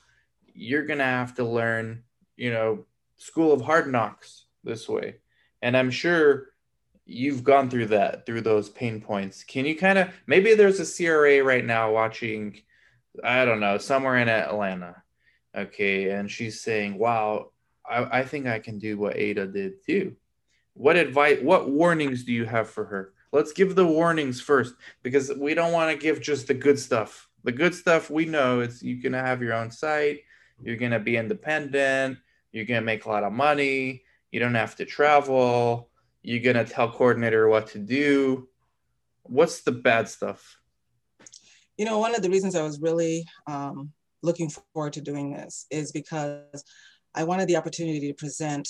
You're 0.53 0.85
going 0.85 0.99
to 0.99 1.05
have 1.05 1.35
to 1.35 1.43
learn, 1.43 2.03
you 2.37 2.51
know, 2.51 2.85
school 3.17 3.53
of 3.53 3.61
hard 3.61 3.91
knocks 3.91 4.45
this 4.63 4.87
way. 4.87 5.15
And 5.61 5.75
I'm 5.75 5.91
sure 5.91 6.47
you've 7.05 7.43
gone 7.43 7.69
through 7.69 7.87
that, 7.87 8.25
through 8.25 8.41
those 8.41 8.69
pain 8.69 9.01
points. 9.01 9.43
Can 9.43 9.65
you 9.65 9.75
kind 9.75 9.97
of, 9.97 10.09
maybe 10.27 10.53
there's 10.53 10.79
a 10.79 11.03
CRA 11.05 11.43
right 11.43 11.65
now 11.65 11.91
watching, 11.91 12.61
I 13.23 13.45
don't 13.45 13.59
know, 13.59 13.77
somewhere 13.77 14.17
in 14.17 14.29
Atlanta. 14.29 15.03
Okay. 15.55 16.09
And 16.09 16.29
she's 16.29 16.61
saying, 16.61 16.97
wow, 16.97 17.51
I, 17.87 18.19
I 18.19 18.23
think 18.23 18.47
I 18.47 18.59
can 18.59 18.79
do 18.79 18.97
what 18.97 19.17
Ada 19.17 19.47
did 19.47 19.85
too 19.85 20.15
what 20.75 20.97
advice 20.97 21.39
what 21.41 21.69
warnings 21.69 22.23
do 22.23 22.33
you 22.33 22.45
have 22.45 22.69
for 22.69 22.85
her 22.85 23.13
let's 23.31 23.53
give 23.53 23.75
the 23.75 23.85
warnings 23.85 24.39
first 24.39 24.75
because 25.01 25.31
we 25.37 25.53
don't 25.53 25.71
want 25.71 25.91
to 25.91 25.97
give 25.97 26.21
just 26.21 26.47
the 26.47 26.53
good 26.53 26.77
stuff 26.77 27.27
the 27.45 27.51
good 27.51 27.73
stuff 27.73 28.09
we 28.09 28.25
know 28.25 28.59
is 28.59 28.81
you 28.81 28.97
can 28.97 29.13
have 29.13 29.41
your 29.41 29.53
own 29.53 29.71
site 29.71 30.21
you're 30.61 30.75
going 30.75 30.91
to 30.91 30.99
be 30.99 31.17
independent 31.17 32.17
you're 32.51 32.65
going 32.65 32.81
to 32.81 32.85
make 32.85 33.05
a 33.05 33.09
lot 33.09 33.23
of 33.23 33.31
money 33.31 34.03
you 34.31 34.39
don't 34.39 34.55
have 34.55 34.75
to 34.75 34.85
travel 34.85 35.89
you're 36.23 36.41
going 36.41 36.55
to 36.55 36.71
tell 36.71 36.91
coordinator 36.91 37.47
what 37.47 37.67
to 37.67 37.79
do 37.79 38.47
what's 39.23 39.61
the 39.61 39.71
bad 39.71 40.09
stuff 40.09 40.59
you 41.77 41.85
know 41.85 41.99
one 41.99 42.15
of 42.15 42.21
the 42.21 42.29
reasons 42.29 42.55
i 42.55 42.61
was 42.61 42.79
really 42.81 43.25
um, 43.47 43.91
looking 44.23 44.49
forward 44.49 44.93
to 44.93 45.01
doing 45.01 45.31
this 45.31 45.67
is 45.69 45.91
because 45.91 46.63
i 47.13 47.23
wanted 47.23 47.47
the 47.47 47.55
opportunity 47.55 48.07
to 48.07 48.13
present 48.13 48.67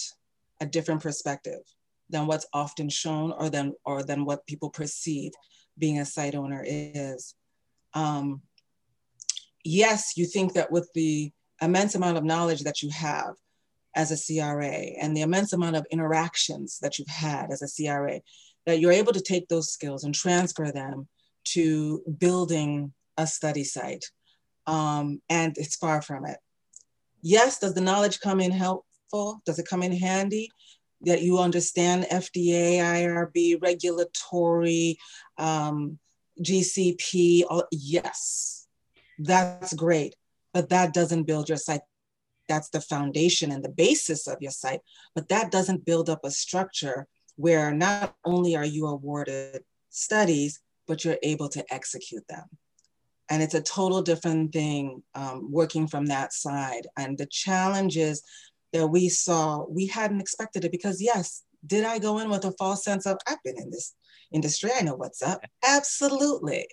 a 0.61 0.65
different 0.65 1.01
perspective 1.01 1.61
than 2.09 2.27
what's 2.27 2.45
often 2.53 2.89
shown 2.89 3.31
or 3.31 3.49
than 3.49 3.73
or 3.83 4.03
than 4.03 4.25
what 4.25 4.45
people 4.45 4.69
perceive 4.69 5.31
being 5.77 5.99
a 5.99 6.05
site 6.05 6.35
owner 6.35 6.63
is. 6.65 7.35
Um, 7.93 8.41
yes, 9.65 10.13
you 10.15 10.25
think 10.25 10.53
that 10.53 10.71
with 10.71 10.89
the 10.93 11.31
immense 11.61 11.95
amount 11.95 12.17
of 12.17 12.23
knowledge 12.23 12.61
that 12.61 12.81
you 12.81 12.89
have 12.89 13.35
as 13.95 14.11
a 14.11 14.17
CRA 14.17 14.65
and 15.01 15.15
the 15.15 15.21
immense 15.21 15.53
amount 15.53 15.75
of 15.75 15.85
interactions 15.91 16.79
that 16.81 16.97
you've 16.97 17.07
had 17.07 17.51
as 17.51 17.61
a 17.61 17.67
CRA, 17.83 18.21
that 18.65 18.79
you're 18.79 18.91
able 18.91 19.13
to 19.13 19.21
take 19.21 19.47
those 19.47 19.69
skills 19.71 20.03
and 20.03 20.15
transfer 20.15 20.71
them 20.71 21.07
to 21.45 22.01
building 22.19 22.93
a 23.17 23.27
study 23.27 23.63
site. 23.63 24.05
Um, 24.67 25.21
and 25.29 25.57
it's 25.57 25.75
far 25.75 26.01
from 26.01 26.25
it. 26.25 26.37
Yes, 27.21 27.59
does 27.59 27.73
the 27.73 27.81
knowledge 27.81 28.19
come 28.19 28.39
in 28.39 28.51
helpful? 28.51 29.41
Does 29.45 29.59
it 29.59 29.67
come 29.67 29.83
in 29.83 29.91
handy? 29.91 30.49
that 31.01 31.21
you 31.21 31.39
understand 31.39 32.07
FDA, 32.11 32.77
IRB, 32.77 33.61
regulatory, 33.61 34.97
um, 35.37 35.99
GCP. 36.41 37.43
All, 37.49 37.63
yes, 37.71 38.64
that's 39.19 39.73
great, 39.73 40.15
but 40.53 40.69
that 40.69 40.93
doesn't 40.93 41.23
build 41.23 41.49
your 41.49 41.57
site. 41.57 41.81
That's 42.47 42.69
the 42.69 42.81
foundation 42.81 43.51
and 43.51 43.63
the 43.63 43.69
basis 43.69 44.27
of 44.27 44.37
your 44.41 44.51
site, 44.51 44.81
but 45.15 45.29
that 45.29 45.51
doesn't 45.51 45.85
build 45.85 46.09
up 46.09 46.23
a 46.23 46.31
structure 46.31 47.07
where 47.37 47.73
not 47.73 48.15
only 48.23 48.55
are 48.55 48.65
you 48.65 48.87
awarded 48.87 49.63
studies, 49.89 50.61
but 50.87 51.03
you're 51.03 51.17
able 51.23 51.49
to 51.49 51.73
execute 51.73 52.27
them. 52.27 52.43
And 53.29 53.41
it's 53.41 53.55
a 53.55 53.61
total 53.61 54.03
different 54.03 54.53
thing 54.53 55.01
um, 55.15 55.51
working 55.51 55.87
from 55.87 56.05
that 56.05 56.31
side. 56.31 56.87
And 56.95 57.17
the 57.17 57.25
challenges 57.25 58.21
that 58.71 58.87
we 58.87 59.09
saw, 59.09 59.65
we 59.67 59.87
hadn't 59.87 60.21
expected 60.21 60.63
it 60.63 60.71
because 60.71 61.01
yes, 61.01 61.43
did 61.65 61.83
I 61.83 61.97
go 61.97 62.19
in 62.19 62.29
with 62.29 62.45
a 62.45 62.53
false 62.59 62.83
sense 62.83 63.07
of 63.07 63.17
I've 63.27 63.41
been 63.43 63.57
in 63.57 63.71
this 63.71 63.95
industry, 64.31 64.69
I 64.75 64.83
know 64.83 64.95
what's 64.95 65.23
up. 65.23 65.41
Absolutely. 65.65 66.67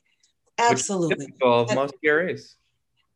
Absolutely. 0.59 1.33
Of 1.43 1.69
and, 1.69 1.77
most 1.77 1.95
CRAs. 2.05 2.57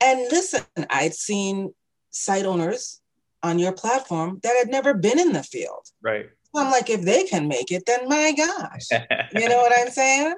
And 0.02 0.20
listen, 0.30 0.64
I'd 0.90 1.14
seen 1.14 1.74
site 2.10 2.44
owners 2.44 3.00
on 3.42 3.58
your 3.58 3.72
platform 3.72 4.40
that 4.42 4.56
had 4.56 4.68
never 4.68 4.94
been 4.94 5.18
in 5.18 5.32
the 5.32 5.42
field. 5.42 5.86
Right. 6.02 6.26
So 6.54 6.62
I'm 6.62 6.70
like, 6.70 6.90
if 6.90 7.02
they 7.02 7.24
can 7.24 7.48
make 7.48 7.70
it, 7.70 7.84
then 7.86 8.08
my 8.08 8.32
gosh. 8.32 8.88
you 9.34 9.48
know 9.48 9.58
what 9.58 9.72
I'm 9.76 9.90
saying? 9.90 10.34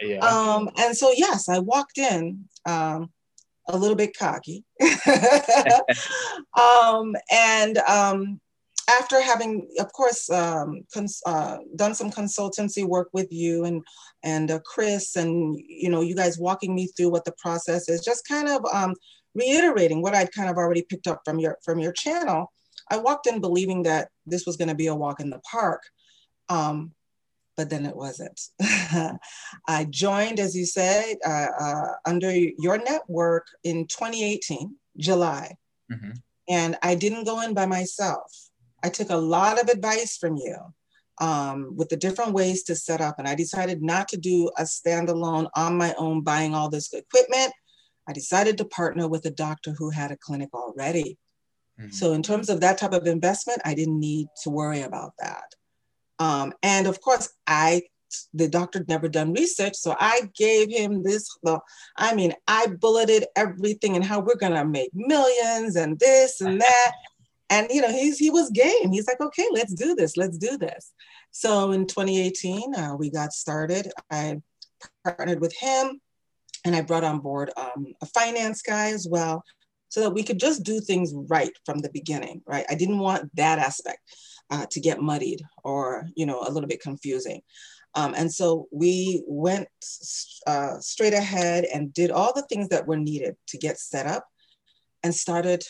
Yeah. 0.00 0.18
Um, 0.18 0.70
and 0.76 0.96
so 0.96 1.12
yes, 1.16 1.48
I 1.48 1.58
walked 1.58 1.98
in 1.98 2.44
um, 2.66 3.10
a 3.68 3.76
little 3.76 3.96
bit 3.96 4.16
cocky. 4.16 4.64
um, 6.58 7.14
and 7.30 7.78
um, 7.78 8.40
after 8.88 9.20
having, 9.20 9.68
of 9.78 9.92
course, 9.92 10.30
um, 10.30 10.82
cons- 10.92 11.22
uh, 11.26 11.58
done 11.76 11.94
some 11.94 12.10
consultancy 12.10 12.84
work 12.84 13.08
with 13.12 13.28
you 13.30 13.64
and 13.64 13.82
and 14.22 14.50
uh, 14.50 14.58
Chris, 14.64 15.16
and 15.16 15.56
you 15.68 15.90
know, 15.90 16.00
you 16.00 16.14
guys 16.14 16.38
walking 16.38 16.74
me 16.74 16.86
through 16.88 17.10
what 17.10 17.24
the 17.24 17.34
process 17.38 17.88
is, 17.88 18.04
just 18.04 18.26
kind 18.26 18.48
of 18.48 18.64
um, 18.72 18.94
reiterating 19.34 20.02
what 20.02 20.14
I'd 20.14 20.32
kind 20.32 20.48
of 20.48 20.56
already 20.56 20.82
picked 20.82 21.06
up 21.06 21.22
from 21.24 21.38
your 21.38 21.58
from 21.62 21.78
your 21.78 21.92
channel. 21.92 22.52
I 22.90 22.98
walked 22.98 23.26
in 23.26 23.40
believing 23.40 23.82
that 23.84 24.08
this 24.26 24.44
was 24.46 24.56
going 24.56 24.68
to 24.68 24.74
be 24.74 24.88
a 24.88 24.94
walk 24.94 25.20
in 25.20 25.30
the 25.30 25.40
park, 25.50 25.82
um, 26.48 26.92
but 27.56 27.70
then 27.70 27.86
it 27.86 27.96
wasn't. 27.96 28.40
I 29.68 29.86
joined, 29.88 30.40
as 30.40 30.54
you 30.54 30.66
said, 30.66 31.16
uh, 31.26 31.48
uh, 31.58 31.92
under 32.06 32.30
your 32.32 32.78
network 32.78 33.46
in 33.62 33.86
2018, 33.86 34.76
July, 34.98 35.54
mm-hmm. 35.90 36.10
and 36.48 36.76
I 36.82 36.94
didn't 36.94 37.24
go 37.24 37.40
in 37.40 37.54
by 37.54 37.66
myself. 37.66 38.30
I 38.84 38.90
took 38.90 39.08
a 39.08 39.16
lot 39.16 39.60
of 39.60 39.70
advice 39.70 40.18
from 40.18 40.36
you 40.36 40.56
um, 41.18 41.74
with 41.74 41.88
the 41.88 41.96
different 41.96 42.32
ways 42.32 42.64
to 42.64 42.76
set 42.76 43.00
up. 43.00 43.18
And 43.18 43.26
I 43.26 43.34
decided 43.34 43.82
not 43.82 44.08
to 44.08 44.18
do 44.18 44.50
a 44.58 44.64
standalone 44.64 45.48
on 45.56 45.78
my 45.78 45.94
own, 45.96 46.20
buying 46.20 46.54
all 46.54 46.68
this 46.68 46.92
equipment. 46.92 47.52
I 48.06 48.12
decided 48.12 48.58
to 48.58 48.66
partner 48.66 49.08
with 49.08 49.24
a 49.24 49.30
doctor 49.30 49.72
who 49.72 49.88
had 49.88 50.10
a 50.10 50.18
clinic 50.18 50.50
already. 50.52 51.16
Mm-hmm. 51.80 51.92
So, 51.92 52.12
in 52.12 52.22
terms 52.22 52.50
of 52.50 52.60
that 52.60 52.76
type 52.76 52.92
of 52.92 53.06
investment, 53.06 53.62
I 53.64 53.74
didn't 53.74 53.98
need 53.98 54.28
to 54.42 54.50
worry 54.50 54.82
about 54.82 55.12
that. 55.18 55.54
Um, 56.18 56.52
and 56.62 56.86
of 56.86 57.00
course, 57.00 57.30
I 57.46 57.82
the 58.32 58.48
doctor 58.48 58.84
never 58.86 59.08
done 59.08 59.32
research, 59.32 59.74
so 59.74 59.96
I 59.98 60.30
gave 60.36 60.70
him 60.70 61.02
this. 61.02 61.28
Well, 61.42 61.64
I 61.96 62.14
mean, 62.14 62.32
I 62.46 62.66
bulleted 62.66 63.24
everything 63.34 63.96
and 63.96 64.04
how 64.04 64.20
we're 64.20 64.36
gonna 64.36 64.64
make 64.64 64.90
millions 64.94 65.74
and 65.74 65.98
this 65.98 66.40
and 66.40 66.60
that 66.60 66.92
and 67.50 67.68
you 67.70 67.80
know 67.80 67.90
he's 67.90 68.18
he 68.18 68.30
was 68.30 68.50
game. 68.50 68.92
He's 68.92 69.06
like 69.06 69.20
okay 69.20 69.46
let's 69.52 69.74
do 69.74 69.94
this. 69.94 70.16
Let's 70.16 70.38
do 70.38 70.56
this. 70.58 70.92
So 71.30 71.72
in 71.72 71.86
2018 71.86 72.74
uh, 72.74 72.96
we 72.98 73.10
got 73.10 73.32
started. 73.32 73.90
I 74.10 74.40
partnered 75.04 75.40
with 75.40 75.54
him 75.56 76.00
and 76.66 76.76
i 76.76 76.82
brought 76.82 77.04
on 77.04 77.20
board 77.20 77.50
um, 77.56 77.86
a 78.02 78.06
finance 78.06 78.60
guy 78.60 78.90
as 78.90 79.06
well 79.08 79.42
so 79.88 80.00
that 80.00 80.10
we 80.10 80.22
could 80.22 80.38
just 80.38 80.62
do 80.62 80.78
things 80.78 81.12
right 81.28 81.52
from 81.64 81.78
the 81.78 81.90
beginning 81.90 82.42
right? 82.46 82.66
I 82.68 82.74
didn't 82.74 82.98
want 82.98 83.34
that 83.36 83.58
aspect 83.58 84.00
uh, 84.50 84.66
to 84.70 84.80
get 84.80 85.00
muddied 85.00 85.42
or 85.62 86.06
you 86.16 86.26
know 86.26 86.40
a 86.40 86.50
little 86.50 86.68
bit 86.68 86.82
confusing. 86.82 87.40
Um, 87.96 88.14
and 88.16 88.32
so 88.32 88.66
we 88.72 89.22
went 89.26 89.68
uh, 90.46 90.80
straight 90.80 91.14
ahead 91.14 91.64
and 91.72 91.94
did 91.94 92.10
all 92.10 92.32
the 92.34 92.46
things 92.48 92.68
that 92.70 92.88
were 92.88 92.96
needed 92.96 93.36
to 93.48 93.58
get 93.58 93.78
set 93.78 94.06
up 94.06 94.26
and 95.04 95.14
started 95.14 95.62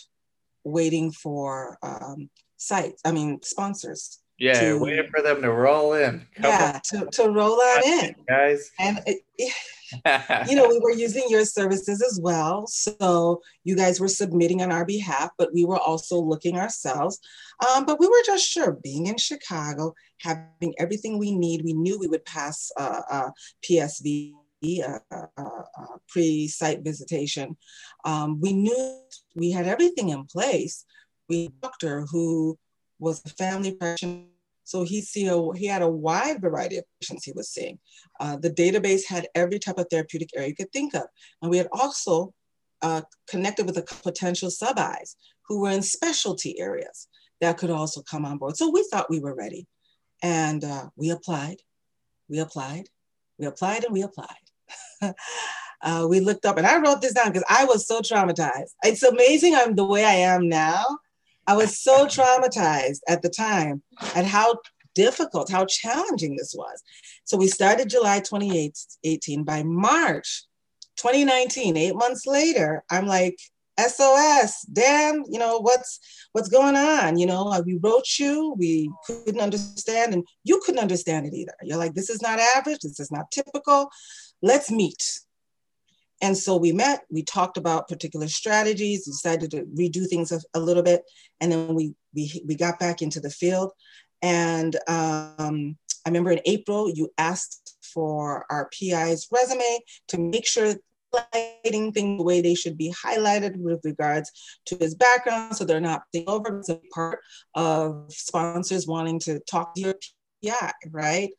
waiting 0.64 1.12
for 1.12 1.78
um, 1.82 2.30
sites, 2.56 3.02
I 3.04 3.12
mean, 3.12 3.40
sponsors. 3.42 4.20
Yeah, 4.38 4.60
to, 4.60 4.78
waiting 4.80 5.08
for 5.14 5.22
them 5.22 5.42
to 5.42 5.52
roll 5.52 5.92
in. 5.94 6.26
Come 6.34 6.50
yeah, 6.50 6.80
to, 6.90 7.06
to 7.12 7.28
roll 7.28 7.60
on 7.60 7.82
in. 7.84 8.16
Guys. 8.28 8.68
And, 8.80 9.00
it, 9.06 9.22
you 10.48 10.56
know, 10.56 10.68
we 10.68 10.80
were 10.80 10.90
using 10.90 11.24
your 11.28 11.44
services 11.44 12.02
as 12.02 12.18
well. 12.20 12.66
So 12.66 13.42
you 13.62 13.76
guys 13.76 14.00
were 14.00 14.08
submitting 14.08 14.62
on 14.62 14.72
our 14.72 14.84
behalf, 14.84 15.30
but 15.38 15.52
we 15.54 15.64
were 15.64 15.78
also 15.78 16.18
looking 16.18 16.58
ourselves. 16.58 17.20
Um, 17.68 17.84
but 17.84 18.00
we 18.00 18.08
were 18.08 18.22
just 18.26 18.44
sure 18.44 18.72
being 18.82 19.06
in 19.06 19.18
Chicago, 19.18 19.94
having 20.20 20.74
everything 20.78 21.18
we 21.18 21.36
need, 21.36 21.62
we 21.64 21.72
knew 21.72 21.98
we 21.98 22.08
would 22.08 22.24
pass 22.24 22.70
uh, 22.76 23.02
uh, 23.10 23.30
PSV 23.62 24.32
uh, 24.82 25.64
pre-site 26.10 26.80
visitation. 26.90 27.46
Um, 28.10 28.28
we 28.44 28.52
knew 28.64 28.82
we 29.40 29.48
had 29.56 29.66
everything 29.74 30.08
in 30.10 30.22
place. 30.36 30.76
We 31.28 31.36
had 31.44 31.52
a 31.52 31.60
doctor 31.66 31.94
who 32.10 32.58
was 32.98 33.16
a 33.24 33.32
family 33.42 33.72
practitioner, 33.72 34.24
so 34.64 34.76
he 34.90 34.98
see 35.12 35.26
a, 35.36 35.38
he 35.60 35.66
had 35.74 35.82
a 35.82 35.94
wide 36.08 36.38
variety 36.46 36.76
of 36.78 36.84
patients 36.96 37.24
he 37.24 37.32
was 37.40 37.48
seeing. 37.54 37.76
Uh, 38.22 38.36
the 38.44 38.54
database 38.62 39.04
had 39.14 39.24
every 39.34 39.58
type 39.64 39.78
of 39.78 39.86
therapeutic 39.90 40.30
area 40.34 40.50
you 40.50 40.58
could 40.60 40.72
think 40.72 40.94
of, 40.94 41.06
and 41.40 41.50
we 41.50 41.58
had 41.62 41.70
also 41.80 42.14
uh, 42.86 43.02
connected 43.32 43.64
with 43.66 43.78
a 43.78 43.86
potential 44.08 44.50
sub-Is 44.50 45.16
who 45.46 45.56
were 45.60 45.74
in 45.76 45.82
specialty 45.82 46.52
areas 46.68 47.08
that 47.40 47.58
could 47.58 47.70
also 47.70 48.00
come 48.02 48.24
on 48.30 48.38
board. 48.38 48.56
So 48.56 48.70
we 48.70 48.82
thought 48.90 49.14
we 49.14 49.20
were 49.24 49.34
ready, 49.44 49.62
and 50.22 50.60
uh, 50.64 50.86
we 51.00 51.10
applied, 51.10 51.58
we 52.30 52.38
applied, 52.46 52.86
we 53.38 53.46
applied, 53.46 53.82
and 53.84 53.92
we 53.92 54.02
applied. 54.02 54.43
uh, 55.82 56.06
we 56.08 56.20
looked 56.20 56.46
up, 56.46 56.56
and 56.56 56.66
I 56.66 56.78
wrote 56.78 57.00
this 57.00 57.14
down 57.14 57.28
because 57.28 57.44
I 57.48 57.64
was 57.64 57.86
so 57.86 58.00
traumatized. 58.00 58.70
It's 58.82 59.02
amazing 59.02 59.54
I'm 59.54 59.74
the 59.74 59.84
way 59.84 60.04
I 60.04 60.14
am 60.14 60.48
now. 60.48 60.84
I 61.46 61.56
was 61.56 61.78
so 61.78 62.06
traumatized 62.06 63.00
at 63.08 63.22
the 63.22 63.30
time 63.30 63.82
at 64.14 64.24
how 64.24 64.56
difficult, 64.94 65.50
how 65.50 65.66
challenging 65.66 66.36
this 66.36 66.54
was. 66.56 66.82
So 67.24 67.36
we 67.36 67.48
started 67.48 67.90
July 67.90 68.20
2018. 68.20 69.44
By 69.44 69.62
March 69.62 70.44
2019, 70.96 71.76
eight 71.76 71.96
months 71.96 72.26
later, 72.26 72.84
I'm 72.90 73.06
like, 73.06 73.36
SOS, 73.78 74.62
damn, 74.72 75.24
you 75.28 75.38
know, 75.38 75.58
what's 75.58 75.98
what's 76.30 76.48
going 76.48 76.76
on? 76.76 77.18
You 77.18 77.26
know, 77.26 77.60
we 77.66 77.78
wrote 77.82 78.06
you, 78.18 78.54
we 78.56 78.88
couldn't 79.04 79.40
understand, 79.40 80.14
and 80.14 80.24
you 80.44 80.60
couldn't 80.64 80.80
understand 80.80 81.26
it 81.26 81.34
either. 81.34 81.54
You're 81.62 81.78
like, 81.78 81.94
this 81.94 82.08
is 82.08 82.22
not 82.22 82.38
average, 82.38 82.80
this 82.80 83.00
is 83.00 83.10
not 83.10 83.32
typical 83.32 83.90
let's 84.44 84.70
meet. 84.70 85.20
And 86.20 86.36
so 86.36 86.56
we 86.56 86.70
met, 86.70 87.00
we 87.10 87.22
talked 87.22 87.56
about 87.56 87.88
particular 87.88 88.28
strategies, 88.28 89.06
decided 89.06 89.50
to 89.52 89.64
redo 89.64 90.06
things 90.06 90.30
a, 90.32 90.40
a 90.52 90.60
little 90.60 90.82
bit, 90.82 91.02
and 91.40 91.50
then 91.50 91.74
we, 91.74 91.94
we, 92.14 92.42
we 92.46 92.54
got 92.54 92.78
back 92.78 93.02
into 93.02 93.20
the 93.20 93.30
field. 93.30 93.72
And 94.22 94.76
um, 94.86 95.76
I 96.04 96.08
remember 96.08 96.30
in 96.30 96.40
April, 96.44 96.90
you 96.90 97.10
asked 97.18 97.76
for 97.82 98.44
our 98.50 98.68
PI's 98.68 99.28
resume 99.32 99.80
to 100.08 100.18
make 100.18 100.46
sure 100.46 100.74
highlighting 101.14 101.94
things 101.94 102.18
the 102.18 102.24
way 102.24 102.40
they 102.40 102.54
should 102.54 102.76
be 102.76 102.92
highlighted 103.04 103.56
with 103.56 103.80
regards 103.84 104.30
to 104.66 104.76
his 104.76 104.94
background 104.94 105.56
so 105.56 105.64
they're 105.64 105.80
not 105.80 106.02
over 106.26 106.58
it's 106.58 106.68
a 106.68 106.80
part 106.92 107.20
of 107.54 108.06
sponsors 108.08 108.86
wanting 108.86 109.20
to 109.20 109.38
talk 109.40 109.74
to 109.74 109.80
your 109.80 109.94
PI, 110.44 110.72
right? 110.90 111.30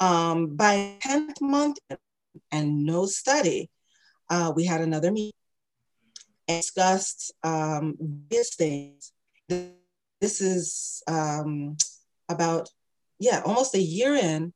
Um, 0.00 0.56
by 0.56 0.98
10th 1.02 1.40
month, 1.40 1.78
and 2.50 2.84
no 2.84 3.06
study, 3.06 3.70
uh, 4.30 4.52
we 4.54 4.64
had 4.64 4.80
another 4.80 5.10
meeting 5.12 5.32
and 6.48 6.60
discussed 6.60 7.32
um, 7.42 7.96
these 8.28 8.54
things. 8.54 9.12
This 9.48 10.40
is 10.40 11.02
um, 11.06 11.76
about, 12.28 12.68
yeah, 13.18 13.42
almost 13.44 13.74
a 13.74 13.80
year 13.80 14.14
in. 14.14 14.52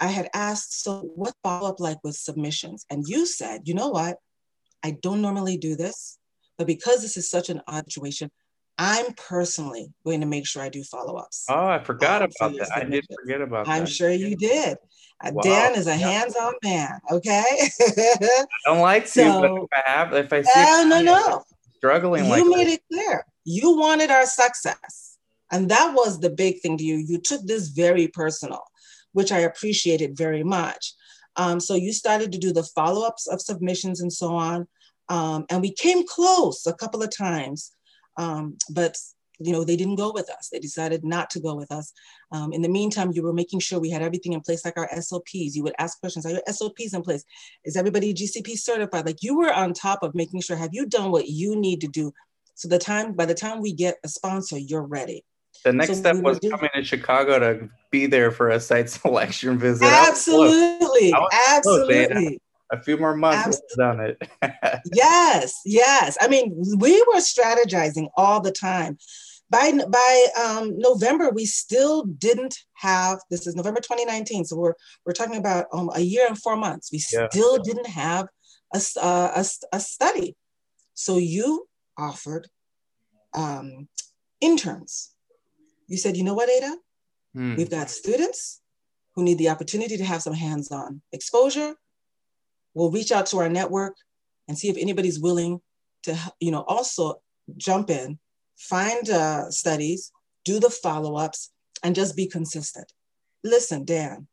I 0.00 0.08
had 0.08 0.28
asked, 0.34 0.82
so 0.82 1.02
what 1.14 1.34
follow 1.42 1.68
up 1.68 1.78
like 1.78 1.98
with 2.02 2.16
submissions? 2.16 2.84
And 2.90 3.04
you 3.06 3.26
said, 3.26 3.62
you 3.64 3.74
know 3.74 3.90
what? 3.90 4.16
I 4.82 4.96
don't 5.00 5.22
normally 5.22 5.56
do 5.56 5.76
this, 5.76 6.18
but 6.58 6.66
because 6.66 7.02
this 7.02 7.16
is 7.16 7.30
such 7.30 7.48
an 7.48 7.60
odd 7.68 7.84
situation, 7.84 8.30
I'm 8.84 9.12
personally 9.12 9.92
going 10.04 10.22
to 10.22 10.26
make 10.26 10.44
sure 10.44 10.60
I 10.60 10.68
do 10.68 10.82
follow 10.82 11.14
ups. 11.14 11.46
Oh, 11.48 11.68
I 11.68 11.78
forgot 11.78 12.20
um, 12.20 12.30
about 12.40 12.58
that. 12.58 12.76
I 12.76 12.82
did 12.82 13.06
forget 13.20 13.40
about 13.40 13.68
I'm 13.68 13.74
that. 13.74 13.80
I'm 13.82 13.86
sure 13.86 14.10
you 14.10 14.34
did. 14.34 14.76
Uh, 15.22 15.30
wow. 15.32 15.42
Dan 15.42 15.76
is 15.76 15.86
a 15.86 15.94
hands 15.94 16.34
on 16.34 16.52
man. 16.64 16.98
Okay. 17.08 17.44
I 17.46 18.44
don't 18.64 18.80
like 18.80 19.04
to, 19.04 19.08
so, 19.08 19.40
but 19.40 19.52
if 19.52 19.68
I 19.72 19.88
have, 19.88 20.12
if 20.14 20.32
I 20.32 20.42
see, 20.42 20.50
uh, 20.56 20.84
no, 20.88 21.00
no, 21.00 21.44
struggling, 21.76 22.24
you 22.24 22.30
like 22.30 22.44
made 22.44 22.72
it 22.72 22.80
clear. 22.92 23.24
You 23.44 23.78
wanted 23.78 24.10
our 24.10 24.26
success, 24.26 25.16
and 25.52 25.68
that 25.68 25.94
was 25.94 26.18
the 26.18 26.30
big 26.30 26.60
thing 26.60 26.76
to 26.78 26.84
you. 26.84 26.96
You 26.96 27.18
took 27.20 27.46
this 27.46 27.68
very 27.68 28.08
personal, 28.08 28.64
which 29.12 29.30
I 29.30 29.40
appreciated 29.40 30.16
very 30.16 30.42
much. 30.42 30.94
Um, 31.36 31.60
so 31.60 31.76
you 31.76 31.92
started 31.92 32.32
to 32.32 32.38
do 32.38 32.52
the 32.52 32.64
follow 32.64 33.06
ups 33.06 33.28
of 33.28 33.40
submissions 33.40 34.00
and 34.00 34.12
so 34.12 34.34
on, 34.34 34.66
um, 35.08 35.46
and 35.50 35.62
we 35.62 35.72
came 35.72 36.04
close 36.04 36.66
a 36.66 36.74
couple 36.74 37.00
of 37.00 37.16
times. 37.16 37.70
Um, 38.16 38.56
but 38.70 38.96
you 39.38 39.52
know, 39.52 39.64
they 39.64 39.76
didn't 39.76 39.96
go 39.96 40.12
with 40.12 40.30
us. 40.30 40.48
They 40.50 40.58
decided 40.58 41.04
not 41.04 41.30
to 41.30 41.40
go 41.40 41.54
with 41.54 41.70
us. 41.72 41.92
Um, 42.30 42.52
in 42.52 42.62
the 42.62 42.68
meantime, 42.68 43.12
you 43.12 43.22
were 43.22 43.32
making 43.32 43.60
sure 43.60 43.80
we 43.80 43.90
had 43.90 44.02
everything 44.02 44.32
in 44.32 44.40
place, 44.40 44.64
like 44.64 44.76
our 44.76 44.88
SOPs. 45.00 45.56
You 45.56 45.62
would 45.64 45.74
ask 45.78 45.98
questions, 46.00 46.26
are 46.26 46.30
your 46.30 46.42
SOPs 46.48 46.94
in 46.94 47.02
place? 47.02 47.24
Is 47.64 47.76
everybody 47.76 48.14
GCP 48.14 48.56
certified? 48.56 49.06
Like 49.06 49.22
you 49.22 49.36
were 49.36 49.52
on 49.52 49.72
top 49.72 50.02
of 50.02 50.14
making 50.14 50.42
sure, 50.42 50.56
have 50.56 50.70
you 50.72 50.86
done 50.86 51.10
what 51.10 51.28
you 51.28 51.56
need 51.56 51.80
to 51.80 51.88
do? 51.88 52.12
So 52.54 52.68
the 52.68 52.78
time, 52.78 53.14
by 53.14 53.24
the 53.24 53.34
time 53.34 53.60
we 53.60 53.72
get 53.72 53.96
a 54.04 54.08
sponsor, 54.08 54.58
you're 54.58 54.86
ready. 54.86 55.24
The 55.64 55.72
next 55.72 55.88
so 55.88 55.94
step 55.94 56.16
was 56.16 56.38
coming 56.38 56.70
to 56.74 56.84
Chicago 56.84 57.38
to 57.38 57.68
be 57.90 58.06
there 58.06 58.30
for 58.30 58.50
a 58.50 58.60
site 58.60 58.90
selection 58.90 59.58
visit. 59.58 59.86
Absolutely, 59.86 61.12
absolutely 61.32 62.38
a 62.72 62.82
few 62.82 62.96
more 62.96 63.14
months 63.14 63.60
done 63.76 64.00
it 64.00 64.16
yes 64.92 65.60
yes 65.64 66.16
i 66.20 66.28
mean 66.28 66.52
we 66.78 67.00
were 67.08 67.20
strategizing 67.20 68.08
all 68.16 68.40
the 68.40 68.50
time 68.50 68.96
by 69.50 69.72
by 69.88 70.26
um, 70.42 70.76
november 70.78 71.30
we 71.30 71.44
still 71.44 72.04
didn't 72.04 72.56
have 72.74 73.18
this 73.30 73.46
is 73.46 73.54
november 73.54 73.80
2019 73.80 74.44
so 74.44 74.56
we're 74.56 74.74
we're 75.04 75.12
talking 75.12 75.36
about 75.36 75.66
um, 75.72 75.90
a 75.94 76.00
year 76.00 76.26
and 76.26 76.38
four 76.38 76.56
months 76.56 76.90
we 76.90 77.00
yeah. 77.12 77.28
still 77.30 77.58
didn't 77.58 77.86
have 77.86 78.26
a, 78.74 78.80
a, 79.00 79.44
a, 79.72 79.80
study 79.80 80.34
so 80.94 81.18
you 81.18 81.68
offered 81.98 82.48
um, 83.34 83.86
interns 84.40 85.12
you 85.92 85.98
said, 85.98 86.16
you 86.16 86.24
know 86.24 86.32
what, 86.32 86.48
Ada? 86.48 86.74
Hmm. 87.34 87.54
We've 87.54 87.70
got 87.70 87.90
students 87.90 88.62
who 89.14 89.22
need 89.22 89.36
the 89.36 89.50
opportunity 89.50 89.98
to 89.98 90.04
have 90.04 90.22
some 90.22 90.32
hands-on 90.32 91.02
exposure. 91.12 91.74
We'll 92.74 92.90
reach 92.90 93.12
out 93.12 93.26
to 93.26 93.38
our 93.38 93.48
network 93.48 93.96
and 94.48 94.58
see 94.58 94.68
if 94.68 94.76
anybody's 94.76 95.20
willing 95.20 95.60
to, 96.04 96.16
you 96.40 96.50
know, 96.50 96.62
also 96.62 97.20
jump 97.56 97.90
in, 97.90 98.18
find 98.56 99.08
uh, 99.10 99.50
studies, 99.50 100.12
do 100.44 100.58
the 100.58 100.70
follow-ups, 100.70 101.50
and 101.82 101.94
just 101.94 102.16
be 102.16 102.26
consistent. 102.26 102.92
Listen, 103.44 103.84
Dan, 103.84 104.26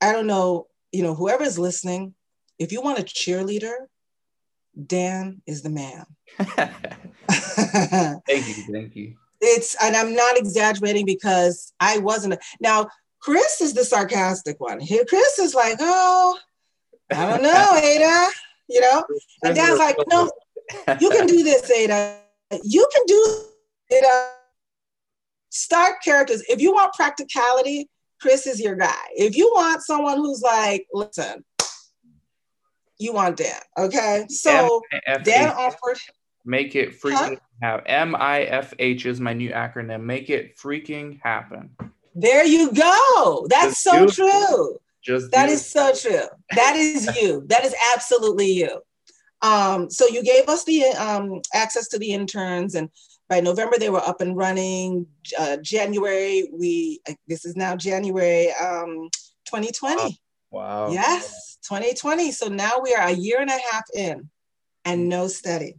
I 0.00 0.12
don't 0.12 0.26
know, 0.26 0.66
you 0.92 1.02
know, 1.02 1.14
whoever 1.14 1.44
is 1.44 1.58
listening, 1.58 2.14
if 2.58 2.72
you 2.72 2.80
want 2.80 2.98
a 2.98 3.02
cheerleader, 3.02 3.74
Dan 4.86 5.42
is 5.46 5.62
the 5.62 5.70
man. 5.70 6.04
thank 8.26 8.48
you, 8.48 8.54
thank 8.72 8.96
you. 8.96 9.14
It's 9.40 9.76
and 9.82 9.96
I'm 9.96 10.14
not 10.14 10.38
exaggerating 10.38 11.06
because 11.06 11.72
I 11.80 11.98
wasn't. 11.98 12.38
Now, 12.60 12.88
Chris 13.20 13.60
is 13.60 13.74
the 13.74 13.84
sarcastic 13.84 14.58
one. 14.60 14.80
Here, 14.80 15.04
Chris 15.08 15.38
is 15.38 15.54
like, 15.54 15.76
oh, 15.80 16.38
I 17.12 17.30
don't 17.30 17.42
know, 17.42 17.70
Ada. 17.76 18.28
You 18.68 18.80
know, 18.80 19.04
and 19.42 19.54
Dan's 19.54 19.78
like, 19.78 19.96
no, 20.08 20.30
you 20.98 21.10
can 21.10 21.26
do 21.26 21.42
this, 21.42 21.70
Ada. 21.70 22.18
You 22.62 22.88
can 22.94 23.02
do 23.06 23.44
it. 23.90 24.30
Start 25.50 25.96
characters. 26.02 26.42
If 26.48 26.60
you 26.62 26.72
want 26.72 26.94
practicality, 26.94 27.90
Chris 28.20 28.46
is 28.46 28.58
your 28.60 28.74
guy. 28.74 29.04
If 29.14 29.36
you 29.36 29.50
want 29.54 29.82
someone 29.82 30.16
who's 30.16 30.40
like, 30.40 30.86
listen, 30.94 31.44
you 32.98 33.12
want 33.12 33.36
Dan, 33.36 33.60
okay? 33.76 34.24
So 34.30 34.50
M-I-F-H. 34.50 35.24
Dan 35.24 35.50
offered. 35.50 35.98
Make 36.46 36.74
it 36.74 36.98
freaking 37.00 37.36
Huh? 37.36 37.36
happen. 37.60 37.86
M 37.86 38.14
I 38.16 38.42
F 38.42 38.72
H 38.78 39.06
is 39.06 39.20
my 39.20 39.34
new 39.34 39.50
acronym. 39.50 40.02
Make 40.02 40.30
it 40.30 40.56
freaking 40.56 41.20
happen. 41.22 41.76
There 42.14 42.44
you 42.46 42.72
go. 42.72 43.46
That's 43.50 43.82
so 43.82 44.06
true. 44.06 44.78
Just 45.04 45.30
That 45.32 45.46
do 45.46 45.52
is 45.52 45.66
so 45.66 45.92
true. 45.94 46.22
That 46.54 46.76
is 46.76 47.14
you. 47.20 47.44
That 47.48 47.64
is 47.64 47.74
absolutely 47.94 48.52
you. 48.52 48.80
Um, 49.42 49.90
so 49.90 50.06
you 50.06 50.22
gave 50.22 50.48
us 50.48 50.64
the 50.64 50.84
um, 50.86 51.42
access 51.52 51.88
to 51.88 51.98
the 51.98 52.12
interns, 52.12 52.74
and 52.74 52.88
by 53.28 53.40
November 53.40 53.76
they 53.78 53.90
were 53.90 54.00
up 54.00 54.22
and 54.22 54.36
running. 54.36 55.06
Uh, 55.38 55.58
January, 55.58 56.48
we 56.52 57.00
this 57.28 57.44
is 57.44 57.54
now 57.54 57.76
January 57.76 58.50
um, 58.52 59.10
2020. 59.46 60.18
wow. 60.50 60.90
Yes, 60.90 61.58
2020. 61.68 62.32
So 62.32 62.48
now 62.48 62.80
we 62.82 62.94
are 62.94 63.08
a 63.08 63.12
year 63.12 63.40
and 63.40 63.50
a 63.50 63.58
half 63.70 63.84
in, 63.94 64.30
and 64.86 65.08
no 65.10 65.28
study. 65.28 65.74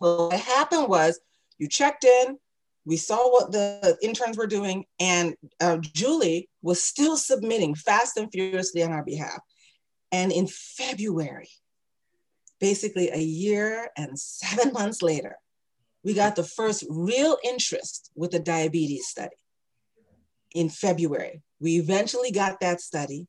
Well, 0.00 0.30
what 0.30 0.40
happened 0.40 0.88
was 0.88 1.20
you 1.58 1.68
checked 1.68 2.02
in, 2.04 2.38
we 2.84 2.96
saw 2.96 3.30
what 3.30 3.52
the 3.52 3.96
interns 4.02 4.36
were 4.36 4.46
doing, 4.46 4.84
and 4.98 5.34
uh, 5.60 5.78
Julie 5.78 6.48
was 6.62 6.82
still 6.82 7.16
submitting 7.16 7.74
fast 7.74 8.16
and 8.16 8.30
furiously 8.32 8.82
on 8.82 8.92
our 8.92 9.04
behalf. 9.04 9.40
And 10.10 10.32
in 10.32 10.48
February, 10.48 11.48
basically 12.60 13.10
a 13.10 13.18
year 13.18 13.88
and 13.96 14.18
seven 14.18 14.72
months 14.78 15.00
later, 15.00 15.36
we 16.04 16.14
got 16.14 16.34
the 16.34 16.44
first 16.44 16.84
real 16.90 17.38
interest 17.44 18.10
with 18.16 18.32
the 18.32 18.40
diabetes 18.40 19.06
study 19.06 19.36
in 20.54 20.68
February. 20.68 21.42
We 21.60 21.78
eventually 21.78 22.32
got 22.32 22.58
that 22.60 22.80
study, 22.80 23.28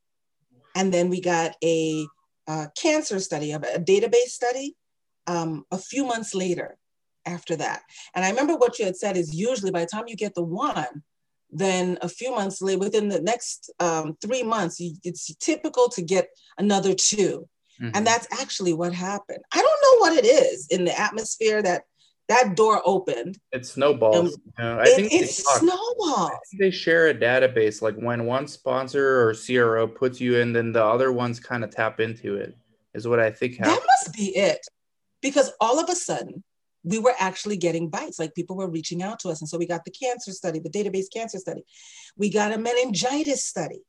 and 0.75 0.91
then 0.91 1.09
we 1.09 1.21
got 1.21 1.55
a, 1.63 2.07
uh 2.47 2.67
cancer 2.75 3.19
study, 3.19 3.51
a, 3.51 3.57
a 3.57 3.79
database 3.79 4.31
study, 4.31 4.75
um, 5.27 5.63
a 5.71 5.77
few 5.77 6.05
months 6.05 6.33
later 6.33 6.77
after 7.25 7.55
that. 7.57 7.81
And 8.15 8.23
I 8.25 8.29
remember 8.29 8.55
what 8.55 8.79
you 8.79 8.85
had 8.85 8.95
said 8.97 9.17
is 9.17 9.33
usually 9.33 9.71
by 9.71 9.81
the 9.81 9.87
time 9.87 10.05
you 10.07 10.15
get 10.15 10.35
the 10.35 10.43
one, 10.43 11.03
then 11.51 11.97
a 12.01 12.09
few 12.09 12.33
months 12.33 12.61
later, 12.61 12.79
within 12.79 13.09
the 13.09 13.21
next 13.21 13.71
um, 13.79 14.17
three 14.21 14.43
months, 14.43 14.79
you, 14.79 14.95
it's 15.03 15.33
typical 15.35 15.87
to 15.89 16.01
get 16.01 16.29
another 16.57 16.93
two. 16.93 17.47
Mhm. 17.81 17.91
And 17.95 18.05
that's 18.07 18.27
actually 18.31 18.73
what 18.73 18.93
happened. 18.93 19.43
I 19.51 19.57
don't 19.61 19.65
know 19.83 19.99
what 19.99 20.23
it 20.23 20.27
is 20.27 20.67
in 20.67 20.85
the 20.85 20.99
atmosphere 20.99 21.61
that 21.61 21.83
that 22.29 22.55
door 22.55 22.81
opened. 22.85 23.37
it 23.51 23.65
snowballs. 23.65 24.15
Um, 24.35 24.41
you 24.57 24.63
know, 24.63 24.79
I 24.79 24.83
It, 24.83 24.95
think 24.95 25.11
they 25.11 25.17
it 25.17 25.29
snowballs. 25.29 26.31
I 26.31 26.37
think 26.49 26.61
they 26.61 26.71
share 26.71 27.07
a 27.07 27.13
database. 27.13 27.81
Like 27.81 27.95
when 27.95 28.25
one 28.25 28.47
sponsor 28.47 29.27
or 29.27 29.33
CRO 29.35 29.87
puts 29.87 30.21
you 30.21 30.37
in, 30.37 30.53
then 30.53 30.71
the 30.71 30.83
other 30.83 31.11
ones 31.11 31.39
kind 31.39 31.63
of 31.63 31.69
tap 31.71 31.99
into 31.99 32.35
it. 32.35 32.55
Is 32.93 33.07
what 33.07 33.19
I 33.19 33.29
think 33.31 33.57
That 33.57 33.81
must 33.85 34.15
be 34.15 34.35
it. 34.37 34.65
Because 35.21 35.51
all 35.59 35.79
of 35.79 35.89
a 35.89 35.95
sudden, 35.95 36.43
we 36.83 36.99
were 36.99 37.13
actually 37.17 37.57
getting 37.57 37.89
bites, 37.89 38.19
like 38.19 38.35
people 38.35 38.57
were 38.57 38.69
reaching 38.69 39.01
out 39.01 39.19
to 39.19 39.29
us. 39.29 39.41
And 39.41 39.49
so 39.49 39.57
we 39.57 39.65
got 39.65 39.85
the 39.85 39.91
cancer 39.91 40.31
study, 40.31 40.59
the 40.59 40.69
database 40.69 41.05
cancer 41.13 41.39
study. 41.39 41.63
We 42.17 42.29
got 42.29 42.51
a 42.51 42.57
meningitis 42.57 43.45
study. 43.45 43.81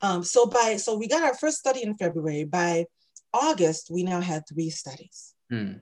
Um, 0.00 0.24
so 0.24 0.46
by 0.46 0.76
so 0.76 0.96
we 0.96 1.06
got 1.06 1.22
our 1.22 1.34
first 1.34 1.58
study 1.58 1.82
in 1.82 1.94
February. 1.94 2.44
By 2.44 2.86
August, 3.32 3.88
we 3.90 4.02
now 4.02 4.20
had 4.20 4.42
three 4.48 4.70
studies. 4.70 5.34
Hmm. 5.48 5.74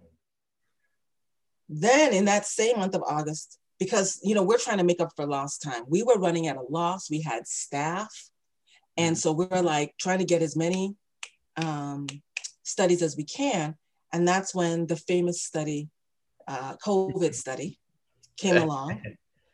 Then 1.68 2.12
in 2.12 2.26
that 2.26 2.46
same 2.46 2.78
month 2.78 2.94
of 2.94 3.02
August, 3.06 3.58
because 3.78 4.20
you 4.22 4.34
know 4.34 4.42
we're 4.42 4.58
trying 4.58 4.78
to 4.78 4.84
make 4.84 5.00
up 5.00 5.12
for 5.16 5.26
lost 5.26 5.62
time, 5.62 5.84
we 5.88 6.02
were 6.02 6.18
running 6.18 6.46
at 6.46 6.56
a 6.56 6.62
loss. 6.68 7.10
We 7.10 7.22
had 7.22 7.46
staff, 7.46 8.30
and 8.98 9.16
so 9.16 9.32
we 9.32 9.46
were 9.46 9.62
like 9.62 9.94
trying 9.98 10.18
to 10.18 10.24
get 10.26 10.42
as 10.42 10.54
many 10.54 10.96
um, 11.56 12.06
studies 12.62 13.00
as 13.00 13.16
we 13.16 13.24
can. 13.24 13.76
And 14.12 14.26
that's 14.26 14.54
when 14.54 14.86
the 14.86 14.96
famous 14.96 15.42
study, 15.42 15.88
uh, 16.50 16.74
COVID 16.84 17.34
study, 17.34 17.78
came 18.36 18.56
along. 18.56 19.00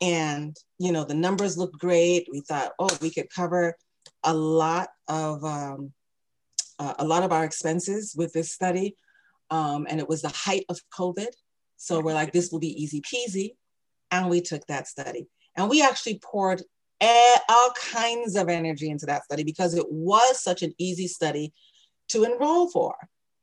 And 0.01 0.57
you 0.79 0.93
know 0.93 1.05
the 1.05 1.15
numbers 1.15 1.57
looked 1.57 1.79
great. 1.79 2.29
We 2.31 2.41
thought, 2.41 2.73
oh, 2.79 2.97
we 3.01 3.11
could 3.11 3.31
cover 3.31 3.77
a 4.23 4.35
lot 4.35 4.89
of 5.09 5.45
um, 5.45 5.93
uh, 6.79 6.95
a 6.99 7.05
lot 7.05 7.23
of 7.23 7.33
our 7.33 7.45
expenses 7.45 8.15
with 8.17 8.33
this 8.33 8.53
study. 8.53 8.97
Um, 9.51 9.87
and 9.89 10.01
it 10.01 10.09
was 10.09 10.23
the 10.23 10.29
height 10.29 10.65
of 10.69 10.81
COVID. 10.93 11.29
So 11.77 12.01
we're 12.01 12.15
like, 12.15 12.33
this 12.33 12.51
will 12.51 12.59
be 12.59 12.83
easy 12.83 13.01
peasy. 13.01 13.55
And 14.11 14.29
we 14.29 14.41
took 14.41 14.67
that 14.67 14.89
study. 14.89 15.29
And 15.57 15.69
we 15.69 15.83
actually 15.83 16.19
poured 16.19 16.63
all 17.49 17.71
kinds 17.93 18.37
of 18.37 18.49
energy 18.49 18.91
into 18.91 19.07
that 19.07 19.25
study 19.25 19.45
because 19.45 19.75
it 19.75 19.87
was 19.91 20.43
such 20.43 20.63
an 20.63 20.73
easy 20.79 21.07
study 21.07 21.53
to 22.09 22.25
enroll 22.25 22.69
for. 22.71 22.95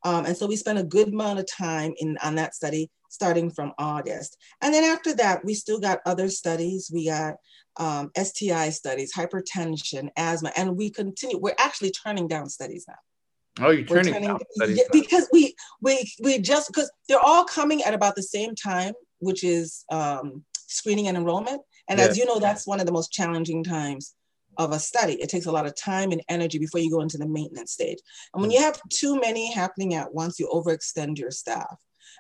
Um, 0.04 0.26
and 0.26 0.36
so 0.36 0.48
we 0.48 0.56
spent 0.56 0.80
a 0.80 0.84
good 0.84 1.10
amount 1.10 1.40
of 1.40 1.48
time 1.48 1.94
in 1.98 2.18
on 2.24 2.36
that 2.36 2.56
study 2.56 2.90
starting 3.10 3.50
from 3.50 3.74
August. 3.78 4.38
And 4.62 4.74
then 4.74 4.84
after 4.84 5.14
that, 5.16 5.46
we 5.46 5.54
still 5.54 5.80
got 5.80 6.00
other 6.06 6.30
studies. 6.30 6.90
We 6.94 7.08
got 7.08 7.36
um, 7.78 8.12
STI 8.18 8.70
studies, 8.72 9.14
hypertension, 9.14 10.10
asthma, 10.18 10.52
and 10.58 10.76
we 10.76 10.90
continue. 10.90 11.38
We're 11.38 11.56
actually 11.58 11.92
turning 11.92 12.28
down 12.28 12.50
studies 12.50 12.86
now. 12.88 13.66
Oh, 13.66 13.70
you're 13.70 13.86
turning 13.86 14.14
turning 14.14 14.30
down 14.30 14.40
studies. 14.52 14.78
yeah, 14.78 14.84
because 14.92 15.30
we 15.32 15.56
we 15.82 16.12
we 16.22 16.40
just 16.40 16.70
because 16.70 16.92
they're 17.08 17.20
all 17.20 17.46
coming 17.46 17.84
at 17.84 17.94
about 17.94 18.16
the 18.16 18.24
same 18.24 18.56
time, 18.56 18.94
which 19.20 19.44
is 19.44 19.86
um, 19.92 20.44
screening 20.56 21.08
and 21.08 21.16
enrollment. 21.16 21.62
And 21.90 22.00
as 22.00 22.18
you 22.18 22.26
know, 22.26 22.40
that's 22.40 22.66
one 22.66 22.80
of 22.80 22.86
the 22.86 22.92
most 22.92 23.12
challenging 23.12 23.64
times 23.64 24.16
of 24.58 24.72
a 24.72 24.80
study. 24.80 25.14
It 25.22 25.30
takes 25.30 25.46
a 25.46 25.52
lot 25.52 25.66
of 25.66 25.76
time 25.76 26.12
and 26.12 26.24
energy 26.30 26.60
before 26.60 26.82
you 26.82 26.92
go 26.92 27.02
into 27.02 27.18
the 27.18 27.28
maintenance 27.28 27.72
stage. 27.72 28.00
And 28.34 28.42
when 28.42 28.52
you 28.52 28.60
have 28.60 28.80
too 28.90 29.20
many 29.20 29.52
happening 29.52 29.94
at 29.96 30.14
once, 30.14 30.40
you 30.40 30.48
overextend 30.48 31.18
your 31.18 31.32
staff. 31.32 31.78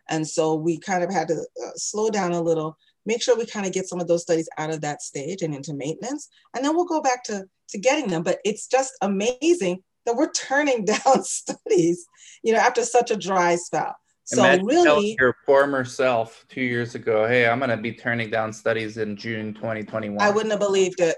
And 0.09 0.27
so 0.27 0.55
we 0.55 0.79
kind 0.79 1.03
of 1.03 1.11
had 1.11 1.27
to 1.29 1.35
uh, 1.35 1.71
slow 1.75 2.09
down 2.09 2.31
a 2.31 2.41
little, 2.41 2.77
make 3.05 3.21
sure 3.21 3.37
we 3.37 3.45
kind 3.45 3.65
of 3.65 3.73
get 3.73 3.87
some 3.87 3.99
of 3.99 4.07
those 4.07 4.23
studies 4.23 4.49
out 4.57 4.69
of 4.69 4.81
that 4.81 5.01
stage 5.01 5.41
and 5.41 5.55
into 5.55 5.73
maintenance, 5.73 6.29
and 6.55 6.63
then 6.63 6.75
we'll 6.75 6.85
go 6.85 7.01
back 7.01 7.23
to 7.25 7.45
to 7.69 7.77
getting 7.77 8.09
them. 8.09 8.23
But 8.23 8.39
it's 8.43 8.67
just 8.67 8.93
amazing 9.01 9.81
that 10.05 10.15
we're 10.15 10.31
turning 10.31 10.85
down 10.85 11.23
studies, 11.23 12.05
you 12.43 12.53
know, 12.53 12.59
after 12.59 12.83
such 12.83 13.11
a 13.11 13.17
dry 13.17 13.55
spell. 13.55 13.95
So 14.25 14.39
Imagine 14.39 14.65
really, 14.65 15.15
your 15.19 15.35
former 15.45 15.83
self 15.83 16.45
two 16.47 16.61
years 16.61 16.95
ago, 16.95 17.27
"Hey, 17.27 17.45
I'm 17.45 17.59
gonna 17.59 17.75
be 17.75 17.91
turning 17.91 18.29
down 18.29 18.53
studies 18.53 18.97
in 18.97 19.17
June 19.17 19.53
2021." 19.53 20.21
I 20.21 20.29
wouldn't 20.29 20.51
have 20.51 20.61
believed 20.61 21.01
it. 21.01 21.15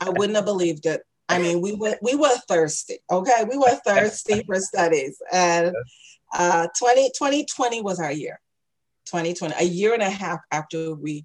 I 0.00 0.10
wouldn't 0.10 0.34
have 0.34 0.44
believed 0.44 0.84
it. 0.86 1.02
I 1.28 1.38
mean, 1.38 1.60
we 1.60 1.74
were 1.74 1.96
we 2.02 2.16
were 2.16 2.36
thirsty. 2.48 2.98
Okay, 3.10 3.44
we 3.48 3.56
were 3.56 3.78
thirsty 3.86 4.42
for 4.46 4.56
studies, 4.56 5.22
and 5.32 5.72
uh, 6.34 6.66
20, 6.76 7.10
2020 7.10 7.82
was 7.82 8.00
our 8.00 8.12
year. 8.12 8.40
2020, 9.06 9.54
a 9.58 9.62
year 9.62 9.94
and 9.94 10.02
a 10.02 10.10
half 10.10 10.40
after 10.50 10.94
we 10.94 11.24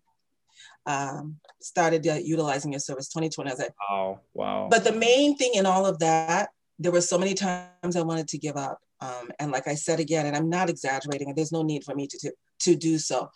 um, 0.86 1.38
started 1.62 2.08
uh, 2.08 2.14
utilizing 2.14 2.72
your 2.72 2.80
service. 2.80 3.10
2020, 3.10 3.50
I 3.50 3.54
was 3.54 3.60
like, 3.60 3.74
Wow, 3.90 4.20
wow. 4.34 4.68
but 4.70 4.84
the 4.84 4.92
main 4.94 5.36
thing 5.36 5.52
in 5.56 5.66
all 5.66 5.86
of 5.86 6.00
that, 6.00 6.50
there 6.80 6.92
were 6.92 7.02
so 7.02 7.18
many 7.18 7.34
times 7.34 7.96
I 7.96 8.02
wanted 8.02 8.28
to 8.30 8.38
give 8.38 8.56
up. 8.56 8.80
Um, 9.04 9.32
and 9.40 9.52
like 9.52 9.68
I 9.68 9.76
said 9.76 10.00
again, 10.00 10.26
and 10.26 10.36
I'm 10.36 10.50
not 10.50 10.70
exaggerating, 10.70 11.28
and 11.28 11.38
there's 11.38 11.52
no 11.52 11.62
need 11.62 11.84
for 11.84 11.94
me 11.94 12.08
to, 12.08 12.18
to, 12.20 12.32
to 12.62 12.76
do 12.76 12.98
so. 12.98 13.30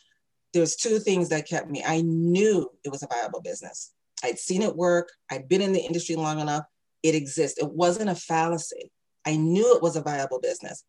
There's 0.54 0.78
two 0.78 1.00
things 1.00 1.30
that 1.30 1.48
kept 1.48 1.70
me. 1.70 1.84
I 1.86 2.02
knew 2.02 2.70
it 2.86 2.92
was 2.92 3.04
a 3.04 3.08
viable 3.08 3.42
business. 3.42 3.92
I'd 4.24 4.40
seen 4.40 4.62
it 4.62 4.76
work. 4.76 5.10
I'd 5.30 5.50
been 5.50 5.62
in 5.62 5.74
the 5.74 5.82
industry 5.82 6.16
long 6.16 6.40
enough. 6.40 6.64
It 7.04 7.16
exists. 7.16 7.60
It 7.60 7.70
wasn't 7.70 8.10
a 8.10 8.16
fallacy. 8.16 8.92
I 9.26 9.36
knew 9.36 9.76
it 9.76 9.84
was 9.84 9.98
a 9.98 10.02
viable 10.02 10.40
business. 10.40 10.84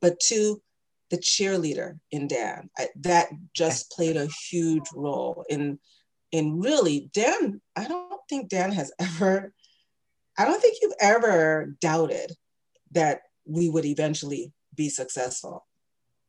But 0.00 0.18
two, 0.18 0.60
the 1.10 1.16
cheerleader 1.18 1.98
in 2.10 2.26
Dan, 2.26 2.70
I, 2.76 2.88
that 3.02 3.28
just 3.54 3.90
played 3.92 4.16
a 4.16 4.28
huge 4.50 4.88
role 4.94 5.44
in 5.48 5.78
in 6.34 6.58
really 6.60 7.08
Dan, 7.12 7.60
I 7.76 7.86
don't 7.86 8.20
think 8.28 8.48
Dan 8.48 8.72
has 8.72 8.92
ever, 8.98 9.52
I 10.36 10.44
don't 10.44 10.60
think 10.60 10.78
you've 10.82 11.00
ever 11.00 11.76
doubted 11.80 12.32
that 12.90 13.20
we 13.46 13.68
would 13.68 13.84
eventually 13.84 14.52
be 14.74 14.88
successful. 14.88 15.66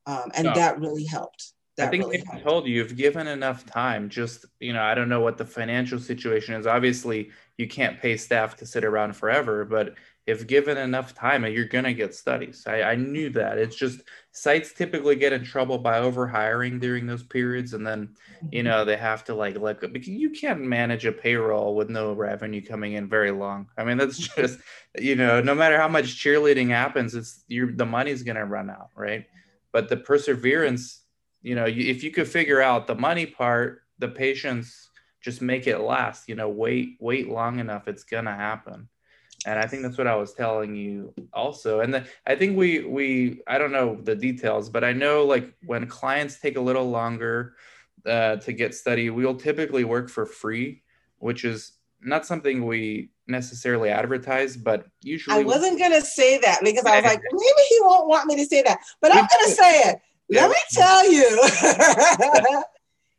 Um, 0.05 0.31
and 0.35 0.45
no. 0.45 0.53
that 0.53 0.79
really 0.79 1.05
helped. 1.05 1.53
That 1.77 1.87
I 1.87 1.91
think 1.91 2.03
really 2.05 2.23
I 2.31 2.39
told 2.39 2.67
you, 2.67 2.75
you've 2.75 2.95
given 2.95 3.27
enough 3.27 3.65
time. 3.65 4.09
Just, 4.09 4.45
you 4.59 4.71
know, 4.71 4.81
I 4.81 4.95
don't 4.95 5.09
know 5.09 5.21
what 5.21 5.37
the 5.37 5.45
financial 5.45 5.99
situation 5.99 6.55
is. 6.55 6.67
Obviously, 6.67 7.31
you 7.57 7.67
can't 7.67 7.99
pay 7.99 8.15
staff 8.15 8.55
to 8.57 8.65
sit 8.65 8.85
around 8.85 9.15
forever, 9.15 9.65
but 9.65 9.95
if 10.25 10.47
given 10.47 10.77
enough 10.77 11.13
time, 11.13 11.45
you're 11.45 11.65
going 11.65 11.83
to 11.83 11.93
get 11.93 12.15
studies. 12.15 12.63
I, 12.65 12.81
I 12.81 12.95
knew 12.95 13.29
that. 13.31 13.59
It's 13.59 13.75
just 13.75 14.01
sites 14.31 14.73
typically 14.73 15.15
get 15.15 15.33
in 15.33 15.43
trouble 15.43 15.77
by 15.77 15.99
overhiring 15.99 16.79
during 16.79 17.05
those 17.05 17.21
periods. 17.21 17.73
And 17.73 17.85
then, 17.85 18.15
you 18.49 18.63
mm-hmm. 18.63 18.67
know, 18.67 18.85
they 18.85 18.97
have 18.97 19.23
to 19.25 19.35
like 19.35 19.59
let 19.59 19.81
go 19.81 19.87
because 19.87 20.07
you 20.07 20.31
can't 20.31 20.61
manage 20.61 21.05
a 21.05 21.11
payroll 21.11 21.75
with 21.75 21.89
no 21.89 22.13
revenue 22.13 22.65
coming 22.65 22.93
in 22.93 23.07
very 23.07 23.29
long. 23.29 23.67
I 23.77 23.83
mean, 23.83 23.97
that's 23.97 24.17
just, 24.35 24.59
you 24.97 25.15
know, 25.15 25.41
no 25.41 25.53
matter 25.53 25.77
how 25.77 25.87
much 25.87 26.05
cheerleading 26.05 26.69
happens, 26.69 27.13
it's 27.13 27.43
your, 27.47 27.71
the 27.71 27.85
money's 27.85 28.23
going 28.23 28.37
to 28.37 28.45
run 28.45 28.71
out. 28.71 28.89
Right. 28.95 29.27
But 29.71 29.89
the 29.89 29.97
perseverance, 29.97 31.01
you 31.43 31.53
know, 31.53 31.65
if 31.67 32.03
you 32.03 32.09
could 32.09 32.27
figure 32.27 32.61
out 32.61 32.87
the 32.87 32.95
money 32.95 33.27
part, 33.27 33.83
the 33.99 34.07
patience, 34.07 34.89
just 35.21 35.41
make 35.41 35.67
it 35.67 35.79
last, 35.79 36.27
you 36.27 36.35
know, 36.35 36.49
wait, 36.49 36.97
wait 36.99 37.29
long 37.29 37.59
enough. 37.59 37.87
It's 37.87 38.03
going 38.03 38.25
to 38.25 38.31
happen 38.31 38.89
and 39.45 39.59
I 39.59 39.67
think 39.67 39.83
that's 39.83 39.97
what 39.97 40.07
I 40.07 40.15
was 40.15 40.33
telling 40.33 40.75
you 40.75 41.13
also. 41.31 41.81
And 41.81 41.93
then 41.93 42.05
I 42.25 42.35
think 42.35 42.57
we 42.57 42.83
we 42.83 43.41
I 43.47 43.57
don't 43.57 43.71
know 43.71 43.99
the 44.01 44.15
details, 44.15 44.69
but 44.69 44.83
I 44.83 44.91
know 44.91 45.23
like 45.23 45.53
when 45.65 45.87
clients 45.87 46.39
take 46.39 46.57
a 46.57 46.61
little 46.61 46.89
longer 46.89 47.55
uh, 48.05 48.37
to 48.37 48.51
get 48.51 48.73
study, 48.73 49.09
we'll 49.09 49.35
typically 49.35 49.83
work 49.83 50.09
for 50.09 50.25
free, 50.25 50.81
which 51.19 51.45
is 51.45 51.73
not 52.01 52.25
something 52.25 52.65
we 52.65 53.11
necessarily 53.27 53.89
advertise, 53.89 54.57
but 54.57 54.87
usually 55.01 55.41
I 55.41 55.43
wasn't 55.43 55.79
gonna 55.79 56.01
say 56.01 56.39
that 56.39 56.59
because 56.63 56.85
I 56.85 57.01
was 57.01 57.05
like, 57.05 57.21
maybe 57.31 57.61
he 57.69 57.79
won't 57.81 58.07
want 58.07 58.27
me 58.27 58.35
to 58.37 58.45
say 58.45 58.63
that, 58.63 58.79
but 59.01 59.11
I'm 59.13 59.27
gonna 59.31 59.53
say 59.53 59.81
it. 59.89 59.99
Let 60.29 60.49
me 60.49 60.57
tell 60.71 61.11
you. 61.11 62.63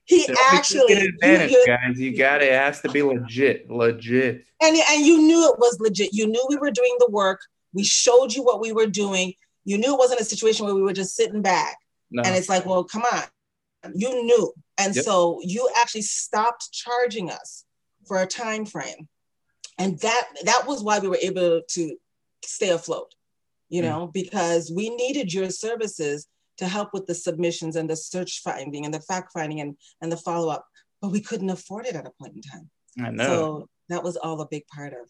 He 0.06 0.22
so 0.22 0.34
actually 0.52 0.92
advantage, 0.92 1.50
you, 1.50 1.64
guys. 1.66 1.98
You 1.98 2.16
got 2.16 2.40
it. 2.40 2.52
It 2.52 2.52
has 2.52 2.80
to 2.82 2.88
be 2.88 3.02
legit, 3.02 3.68
legit. 3.68 4.46
And 4.62 4.76
and 4.90 5.04
you 5.04 5.18
knew 5.18 5.52
it 5.52 5.58
was 5.58 5.78
legit. 5.80 6.12
You 6.12 6.28
knew 6.28 6.46
we 6.48 6.56
were 6.56 6.70
doing 6.70 6.96
the 7.00 7.10
work. 7.10 7.40
We 7.72 7.82
showed 7.82 8.32
you 8.32 8.44
what 8.44 8.60
we 8.60 8.72
were 8.72 8.86
doing. 8.86 9.34
You 9.64 9.78
knew 9.78 9.94
it 9.94 9.98
wasn't 9.98 10.20
a 10.20 10.24
situation 10.24 10.64
where 10.64 10.76
we 10.76 10.82
were 10.82 10.92
just 10.92 11.16
sitting 11.16 11.42
back. 11.42 11.76
No. 12.12 12.22
And 12.24 12.36
it's 12.36 12.48
like, 12.48 12.64
well, 12.64 12.84
come 12.84 13.02
on. 13.12 13.22
You 13.94 14.22
knew. 14.22 14.52
And 14.78 14.94
yep. 14.94 15.04
so 15.04 15.40
you 15.42 15.68
actually 15.76 16.02
stopped 16.02 16.70
charging 16.72 17.30
us 17.30 17.64
for 18.06 18.22
a 18.22 18.26
time 18.26 18.64
frame. 18.64 19.08
And 19.78 19.98
that 19.98 20.28
that 20.44 20.66
was 20.66 20.84
why 20.84 21.00
we 21.00 21.08
were 21.08 21.18
able 21.20 21.62
to 21.70 21.96
stay 22.44 22.70
afloat, 22.70 23.12
you 23.68 23.82
mm. 23.82 23.86
know, 23.86 24.06
because 24.06 24.72
we 24.74 24.90
needed 24.90 25.34
your 25.34 25.50
services 25.50 26.28
to 26.58 26.66
help 26.66 26.90
with 26.92 27.06
the 27.06 27.14
submissions 27.14 27.76
and 27.76 27.88
the 27.88 27.96
search 27.96 28.42
finding 28.42 28.84
and 28.84 28.94
the 28.94 29.00
fact 29.00 29.32
finding 29.32 29.60
and, 29.60 29.76
and 30.00 30.10
the 30.10 30.16
follow 30.16 30.48
up, 30.48 30.66
but 31.00 31.10
we 31.10 31.20
couldn't 31.20 31.50
afford 31.50 31.86
it 31.86 31.94
at 31.94 32.06
a 32.06 32.12
point 32.20 32.34
in 32.34 32.42
time. 32.42 32.70
I 32.98 33.10
know. 33.10 33.26
So 33.26 33.68
that 33.88 34.02
was 34.02 34.16
all 34.16 34.40
a 34.40 34.48
big 34.48 34.66
part 34.68 34.92
of. 34.92 35.08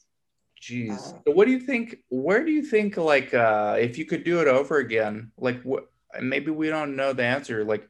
Jeez. 0.61 0.93
Uh, 0.93 1.19
so 1.27 1.33
what 1.33 1.47
do 1.47 1.53
you 1.53 1.61
think? 1.61 1.99
Where 2.09 2.45
do 2.45 2.51
you 2.51 2.63
think, 2.63 2.97
like, 2.97 3.33
uh, 3.35 3.77
if 3.79 3.99
you 3.99 4.05
could 4.05 4.25
do 4.25 4.41
it 4.41 4.49
over 4.49 4.79
again, 4.79 5.31
like, 5.37 5.63
what? 5.63 5.91
Maybe 6.21 6.51
we 6.51 6.69
don't 6.69 6.97
know 6.97 7.13
the 7.13 7.25
answer. 7.25 7.63
Like, 7.65 7.87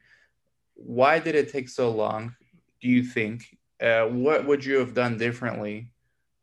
why 0.75 1.19
did 1.19 1.35
it 1.35 1.51
take 1.51 1.69
so 1.69 1.91
long? 1.91 2.35
Do 2.81 2.89
you 2.89 3.03
think? 3.03 3.45
Uh, 3.81 4.05
what 4.05 4.45
would 4.45 4.65
you 4.65 4.79
have 4.79 4.93
done 4.93 5.17
differently 5.17 5.91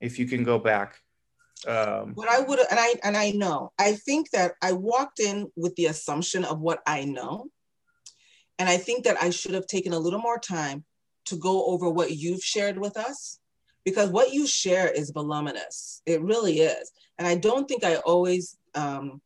if 0.00 0.18
you 0.18 0.26
can 0.26 0.44
go 0.44 0.58
back? 0.58 1.00
Um, 1.66 2.12
what 2.14 2.28
I 2.28 2.40
would, 2.40 2.58
and 2.58 2.78
I 2.78 2.94
and 3.02 3.16
I 3.16 3.30
know, 3.30 3.72
I 3.78 3.92
think 3.92 4.30
that 4.30 4.52
I 4.60 4.72
walked 4.72 5.20
in 5.20 5.50
with 5.56 5.74
the 5.76 5.86
assumption 5.86 6.44
of 6.44 6.60
what 6.60 6.80
I 6.86 7.04
know, 7.04 7.46
and 8.58 8.68
I 8.68 8.76
think 8.76 9.04
that 9.04 9.22
I 9.22 9.30
should 9.30 9.54
have 9.54 9.66
taken 9.66 9.92
a 9.92 9.98
little 9.98 10.20
more 10.20 10.38
time 10.38 10.84
to 11.26 11.36
go 11.36 11.66
over 11.66 11.88
what 11.88 12.12
you've 12.12 12.42
shared 12.42 12.78
with 12.78 12.96
us, 12.96 13.38
because 13.84 14.10
what 14.10 14.32
you 14.32 14.46
share 14.46 14.90
is 14.90 15.10
voluminous. 15.10 16.02
It 16.06 16.22
really 16.22 16.60
is, 16.60 16.90
and 17.18 17.26
I 17.26 17.36
don't 17.36 17.66
think 17.66 17.84
I 17.84 17.96
always 17.96 18.56
um, 18.74 19.20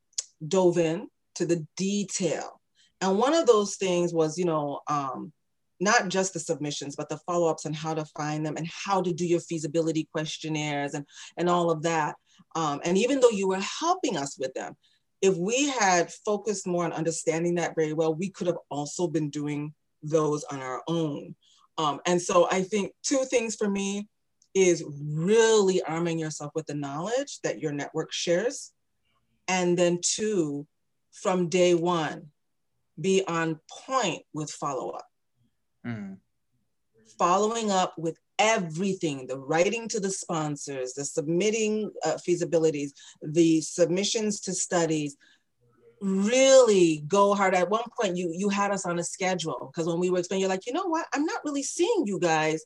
dove 0.46 0.78
in 0.78 1.08
to 1.36 1.46
the 1.46 1.66
detail. 1.76 2.60
And 3.00 3.16
one 3.18 3.34
of 3.34 3.46
those 3.46 3.76
things 3.76 4.12
was, 4.12 4.38
you 4.38 4.44
know, 4.44 4.80
um, 4.88 5.32
not 5.78 6.08
just 6.08 6.32
the 6.32 6.40
submissions, 6.40 6.96
but 6.96 7.08
the 7.08 7.18
follow-ups 7.18 7.64
and 7.64 7.76
how 7.76 7.94
to 7.94 8.04
find 8.16 8.44
them 8.44 8.56
and 8.56 8.66
how 8.66 9.00
to 9.00 9.12
do 9.12 9.24
your 9.24 9.38
feasibility 9.38 10.08
questionnaires 10.12 10.94
and, 10.94 11.06
and 11.36 11.48
all 11.48 11.70
of 11.70 11.82
that. 11.82 12.16
Um, 12.54 12.80
and 12.84 12.96
even 12.98 13.20
though 13.20 13.30
you 13.30 13.48
were 13.48 13.60
helping 13.60 14.16
us 14.16 14.36
with 14.38 14.54
them, 14.54 14.74
if 15.20 15.36
we 15.36 15.68
had 15.68 16.12
focused 16.24 16.66
more 16.66 16.84
on 16.84 16.92
understanding 16.92 17.56
that 17.56 17.74
very 17.74 17.92
well, 17.92 18.14
we 18.14 18.30
could 18.30 18.46
have 18.46 18.58
also 18.70 19.08
been 19.08 19.30
doing 19.30 19.74
those 20.02 20.44
on 20.44 20.60
our 20.60 20.82
own. 20.88 21.34
Um, 21.76 22.00
and 22.06 22.20
so 22.20 22.48
I 22.50 22.62
think 22.62 22.92
two 23.02 23.24
things 23.24 23.56
for 23.56 23.68
me 23.68 24.08
is 24.54 24.84
really 25.02 25.82
arming 25.82 26.18
yourself 26.18 26.52
with 26.54 26.66
the 26.66 26.74
knowledge 26.74 27.40
that 27.42 27.60
your 27.60 27.72
network 27.72 28.12
shares. 28.12 28.72
And 29.46 29.78
then 29.78 30.00
two, 30.02 30.66
from 31.12 31.48
day 31.48 31.74
one, 31.74 32.28
be 33.00 33.24
on 33.26 33.60
point 33.70 34.22
with 34.32 34.50
follow 34.50 34.90
up. 34.90 35.06
Mm. 35.86 36.18
Following 37.18 37.70
up 37.70 37.94
with 37.96 38.18
everything 38.38 39.26
the 39.26 39.38
writing 39.38 39.88
to 39.88 40.00
the 40.00 40.10
sponsors, 40.10 40.94
the 40.94 41.04
submitting 41.04 41.90
uh, 42.04 42.16
feasibilities, 42.26 42.90
the 43.22 43.60
submissions 43.60 44.40
to 44.40 44.52
studies 44.52 45.16
really 46.00 47.02
go 47.08 47.34
hard. 47.34 47.54
At 47.54 47.70
one 47.70 47.82
point 48.00 48.16
you 48.16 48.32
you 48.36 48.48
had 48.48 48.70
us 48.70 48.86
on 48.86 48.98
a 48.98 49.04
schedule 49.04 49.70
because 49.72 49.88
when 49.88 49.98
we 49.98 50.10
were 50.10 50.18
explaining 50.18 50.42
you're 50.42 50.50
like 50.50 50.66
you 50.66 50.72
know 50.72 50.86
what? 50.86 51.06
I'm 51.12 51.24
not 51.24 51.40
really 51.44 51.62
seeing 51.62 52.04
you 52.06 52.18
guys 52.20 52.62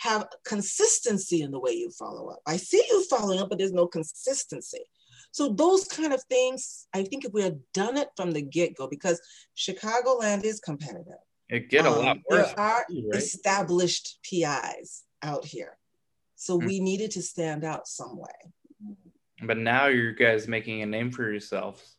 have 0.00 0.28
consistency 0.44 1.42
in 1.42 1.50
the 1.50 1.58
way 1.58 1.72
you 1.72 1.90
follow 1.90 2.28
up. 2.28 2.38
I 2.46 2.56
see 2.56 2.82
you 2.88 3.04
following 3.10 3.40
up 3.40 3.48
but 3.48 3.58
there's 3.58 3.72
no 3.72 3.86
consistency. 3.86 4.84
So 5.30 5.50
those 5.50 5.84
kind 5.84 6.12
of 6.12 6.22
things 6.24 6.86
i 6.94 7.02
think 7.02 7.24
if 7.24 7.32
we 7.32 7.42
had 7.42 7.60
done 7.74 7.96
it 7.96 8.08
from 8.16 8.30
the 8.32 8.40
get-go 8.40 8.86
because 8.88 9.20
chicagoland 9.56 10.44
is 10.44 10.60
competitive. 10.60 11.22
It 11.48 11.70
get 11.70 11.86
a 11.86 11.90
um, 11.90 12.04
lot 12.04 12.18
worse. 12.30 12.46
there 12.46 12.60
are 12.60 12.84
right? 12.88 13.14
established 13.14 14.18
pis 14.22 15.04
out 15.22 15.44
here. 15.44 15.76
So 16.36 16.58
mm 16.58 16.66
we 16.66 16.80
needed 16.80 17.10
to 17.12 17.22
stand 17.22 17.64
out 17.64 17.88
some 17.88 18.16
way. 18.16 18.52
But 19.42 19.58
now 19.58 19.86
you 19.86 20.14
guys 20.14 20.48
making 20.48 20.82
a 20.82 20.86
name 20.86 21.10
for 21.10 21.30
yourselves. 21.30 21.96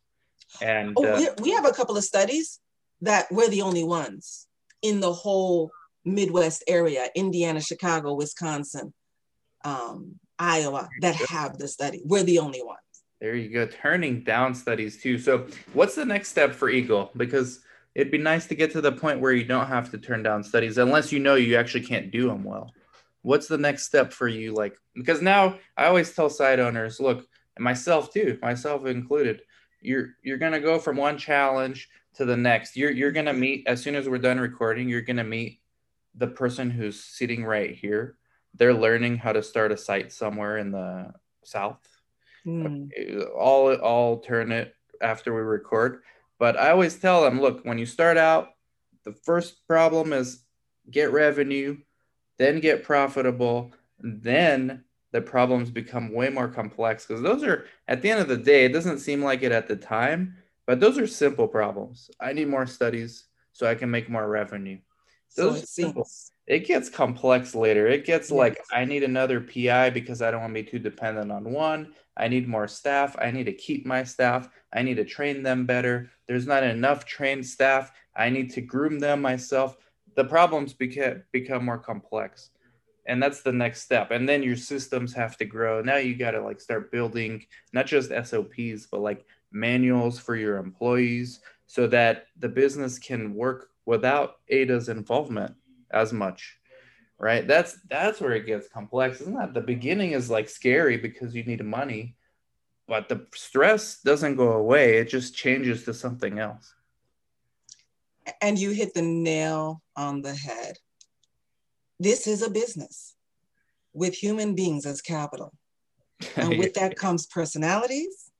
And 0.60 0.94
oh, 0.96 1.04
uh, 1.04 1.16
we, 1.16 1.42
we 1.42 1.50
have 1.52 1.66
a 1.66 1.72
couple 1.72 1.96
of 1.96 2.04
studies 2.04 2.60
that 3.02 3.26
we're 3.30 3.48
the 3.48 3.62
only 3.62 3.84
ones 3.84 4.46
in 4.82 5.00
the 5.00 5.12
whole 5.12 5.70
Midwest 6.04 6.64
area, 6.66 7.08
Indiana, 7.14 7.60
Chicago, 7.60 8.14
Wisconsin, 8.14 8.92
um, 9.64 10.18
Iowa, 10.38 10.88
that 11.02 11.14
have 11.16 11.58
the 11.58 11.68
study. 11.68 12.02
We're 12.04 12.22
the 12.22 12.38
only 12.38 12.62
ones. 12.62 12.80
There 13.20 13.36
you 13.36 13.50
go. 13.50 13.66
Turning 13.66 14.24
down 14.24 14.54
studies 14.54 15.02
too. 15.02 15.18
So, 15.18 15.46
what's 15.74 15.94
the 15.94 16.06
next 16.06 16.30
step 16.30 16.54
for 16.54 16.70
Eagle? 16.70 17.10
Because 17.16 17.60
it'd 17.94 18.10
be 18.10 18.18
nice 18.18 18.46
to 18.46 18.54
get 18.54 18.70
to 18.72 18.80
the 18.80 18.92
point 18.92 19.20
where 19.20 19.32
you 19.32 19.44
don't 19.44 19.66
have 19.66 19.90
to 19.90 19.98
turn 19.98 20.22
down 20.22 20.42
studies 20.42 20.78
unless 20.78 21.12
you 21.12 21.18
know 21.18 21.34
you 21.34 21.56
actually 21.56 21.84
can't 21.84 22.10
do 22.10 22.28
them 22.28 22.44
well 22.44 22.72
what's 23.22 23.48
the 23.48 23.58
next 23.58 23.84
step 23.84 24.12
for 24.12 24.28
you? 24.28 24.52
Like 24.52 24.76
because 24.94 25.22
now 25.22 25.56
i 25.76 25.86
always 25.86 26.12
tell 26.12 26.28
site 26.28 26.58
owners 26.58 27.00
look 27.00 27.26
and 27.56 27.64
myself 27.64 28.12
too 28.12 28.38
myself 28.42 28.86
included 28.86 29.40
you're 29.80 30.10
you're 30.22 30.38
going 30.38 30.52
to 30.52 30.60
go 30.60 30.78
from 30.78 30.96
one 30.96 31.18
challenge 31.18 31.88
to 32.14 32.24
the 32.24 32.36
next. 32.36 32.76
You're 32.76 32.90
you're 32.90 33.12
going 33.12 33.26
to 33.26 33.32
meet 33.32 33.66
as 33.66 33.82
soon 33.82 33.94
as 33.94 34.08
we're 34.08 34.18
done 34.18 34.38
recording 34.38 34.88
you're 34.88 35.00
going 35.00 35.16
to 35.16 35.24
meet 35.24 35.60
the 36.14 36.26
person 36.26 36.70
who's 36.70 37.02
sitting 37.02 37.44
right 37.44 37.74
here. 37.74 38.16
They're 38.54 38.74
learning 38.74 39.18
how 39.18 39.32
to 39.32 39.42
start 39.42 39.72
a 39.72 39.76
site 39.76 40.12
somewhere 40.12 40.58
in 40.58 40.70
the 40.70 41.12
south. 41.44 41.86
Mm. 42.46 42.88
all 43.36 43.74
all 43.74 44.20
turn 44.20 44.50
it 44.50 44.74
after 45.02 45.34
we 45.34 45.40
record. 45.40 46.02
But 46.38 46.58
i 46.58 46.70
always 46.70 46.96
tell 46.96 47.22
them 47.22 47.40
look 47.40 47.64
when 47.64 47.78
you 47.78 47.86
start 47.86 48.16
out 48.16 48.50
the 49.04 49.12
first 49.12 49.66
problem 49.66 50.12
is 50.12 50.42
get 50.90 51.12
revenue 51.12 51.76
then 52.40 52.58
get 52.58 52.82
profitable, 52.82 53.70
then 54.00 54.82
the 55.12 55.20
problems 55.20 55.70
become 55.70 56.12
way 56.12 56.30
more 56.30 56.48
complex 56.48 57.04
because 57.06 57.22
those 57.22 57.44
are 57.44 57.66
at 57.86 58.00
the 58.00 58.10
end 58.10 58.20
of 58.20 58.28
the 58.28 58.36
day 58.36 58.64
it 58.64 58.72
doesn't 58.72 59.00
seem 59.00 59.22
like 59.22 59.42
it 59.42 59.52
at 59.52 59.68
the 59.68 59.76
time 59.76 60.34
but 60.66 60.78
those 60.78 60.98
are 60.98 61.06
simple 61.06 61.48
problems. 61.48 62.12
I 62.20 62.32
need 62.32 62.46
more 62.46 62.66
studies 62.66 63.24
so 63.52 63.66
i 63.66 63.74
can 63.74 63.90
make 63.90 64.08
more 64.08 64.28
revenue. 64.28 64.78
Those 65.36 65.58
so 65.58 65.62
it, 65.62 65.68
simple. 65.68 66.08
it 66.46 66.60
gets 66.60 66.88
complex 66.88 67.56
later. 67.56 67.88
It 67.88 68.06
gets 68.06 68.30
yes. 68.30 68.38
like 68.38 68.64
i 68.72 68.84
need 68.84 69.02
another 69.02 69.40
pi 69.40 69.90
because 69.90 70.22
i 70.22 70.30
don't 70.30 70.40
want 70.40 70.54
to 70.54 70.62
be 70.62 70.70
too 70.70 70.78
dependent 70.78 71.32
on 71.32 71.52
one. 71.52 71.92
I 72.16 72.28
need 72.28 72.48
more 72.48 72.68
staff. 72.68 73.16
I 73.18 73.32
need 73.32 73.46
to 73.46 73.52
keep 73.52 73.84
my 73.84 74.04
staff. 74.04 74.48
I 74.72 74.82
need 74.82 74.96
to 74.96 75.04
train 75.04 75.42
them 75.42 75.66
better. 75.66 76.10
There's 76.28 76.46
not 76.46 76.62
enough 76.62 77.04
trained 77.04 77.46
staff. 77.46 77.92
I 78.14 78.30
need 78.30 78.50
to 78.50 78.60
groom 78.60 78.98
them 78.98 79.20
myself 79.20 79.76
the 80.16 80.24
problems 80.24 80.72
become 80.72 81.22
become 81.32 81.64
more 81.64 81.78
complex. 81.78 82.50
and 83.06 83.22
that's 83.22 83.42
the 83.42 83.52
next 83.52 83.82
step. 83.82 84.10
And 84.10 84.28
then 84.28 84.42
your 84.42 84.56
systems 84.56 85.12
have 85.14 85.36
to 85.38 85.44
grow. 85.44 85.80
Now 85.82 85.96
you 85.96 86.14
got 86.14 86.32
to 86.32 86.42
like 86.42 86.60
start 86.60 86.92
building 86.92 87.44
not 87.72 87.86
just 87.86 88.10
sops 88.10 88.86
but 88.86 89.00
like 89.00 89.24
manuals 89.52 90.18
for 90.18 90.36
your 90.36 90.58
employees 90.58 91.40
so 91.66 91.86
that 91.88 92.26
the 92.38 92.48
business 92.48 92.98
can 92.98 93.34
work 93.34 93.70
without 93.86 94.36
ada's 94.48 94.88
involvement 94.88 95.54
as 95.90 96.12
much 96.12 96.60
right? 97.20 97.46
That's 97.46 97.78
that's 97.88 98.20
where 98.20 98.32
it 98.32 98.46
gets 98.46 98.66
complex. 98.68 99.20
Isn't 99.20 99.34
that 99.34 99.52
the 99.54 99.60
beginning 99.60 100.12
is 100.12 100.30
like 100.30 100.48
scary 100.48 100.96
because 100.96 101.34
you 101.34 101.44
need 101.44 101.64
money 101.64 102.16
but 102.88 103.08
the 103.08 103.24
stress 103.34 104.00
doesn't 104.02 104.34
go 104.34 104.54
away. 104.54 104.96
It 104.96 105.08
just 105.08 105.32
changes 105.32 105.84
to 105.84 105.94
something 105.94 106.40
else 106.40 106.74
and 108.40 108.58
you 108.58 108.70
hit 108.70 108.94
the 108.94 109.02
nail 109.02 109.82
on 109.96 110.22
the 110.22 110.34
head 110.34 110.76
this 112.00 112.26
is 112.26 112.42
a 112.42 112.50
business 112.50 113.14
with 113.92 114.14
human 114.14 114.54
beings 114.54 114.86
as 114.86 115.02
capital. 115.02 115.52
And 116.34 116.58
with 116.58 116.74
that 116.74 116.96
comes 117.04 117.26
personalities, 117.26 118.30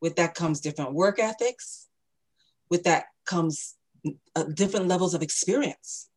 with 0.00 0.16
that 0.16 0.34
comes 0.34 0.60
different 0.60 0.94
work 0.94 1.18
ethics, 1.18 1.88
with 2.70 2.84
that 2.84 3.04
comes 3.26 3.76
uh, 4.34 4.44
different 4.54 4.88
levels 4.88 5.12
of 5.12 5.22
experience. 5.22 6.08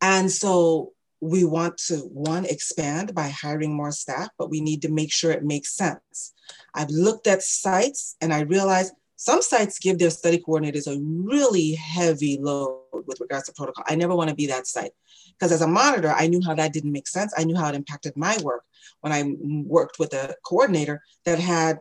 And 0.00 0.30
so 0.30 0.92
we 1.20 1.44
want 1.44 1.78
to 1.86 1.98
one 1.98 2.44
expand 2.44 3.14
by 3.14 3.28
hiring 3.28 3.74
more 3.74 3.92
staff, 3.92 4.28
but 4.38 4.50
we 4.50 4.60
need 4.60 4.82
to 4.82 4.90
make 4.90 5.12
sure 5.12 5.30
it 5.30 5.44
makes 5.44 5.74
sense. 5.74 6.34
I've 6.74 6.90
looked 6.90 7.26
at 7.26 7.42
sites 7.42 8.16
and 8.20 8.34
I 8.34 8.40
realized 8.40 8.92
some 9.16 9.42
sites 9.42 9.78
give 9.78 9.98
their 9.98 10.10
study 10.10 10.38
coordinators 10.38 10.86
a 10.86 11.00
really 11.00 11.72
heavy 11.74 12.38
load 12.40 12.82
with 13.06 13.20
regards 13.20 13.46
to 13.46 13.52
protocol. 13.52 13.84
I 13.88 13.96
never 13.96 14.14
want 14.14 14.30
to 14.30 14.36
be 14.36 14.46
that 14.46 14.66
site 14.66 14.92
because 15.32 15.52
as 15.52 15.62
a 15.62 15.66
monitor, 15.66 16.12
I 16.14 16.26
knew 16.26 16.40
how 16.44 16.54
that 16.54 16.72
didn't 16.72 16.92
make 16.92 17.08
sense. 17.08 17.32
I 17.36 17.44
knew 17.44 17.56
how 17.56 17.68
it 17.68 17.74
impacted 17.74 18.16
my 18.16 18.36
work 18.42 18.62
when 19.00 19.12
I 19.12 19.24
worked 19.66 19.98
with 19.98 20.12
a 20.12 20.36
coordinator 20.44 21.02
that 21.24 21.38
had 21.38 21.80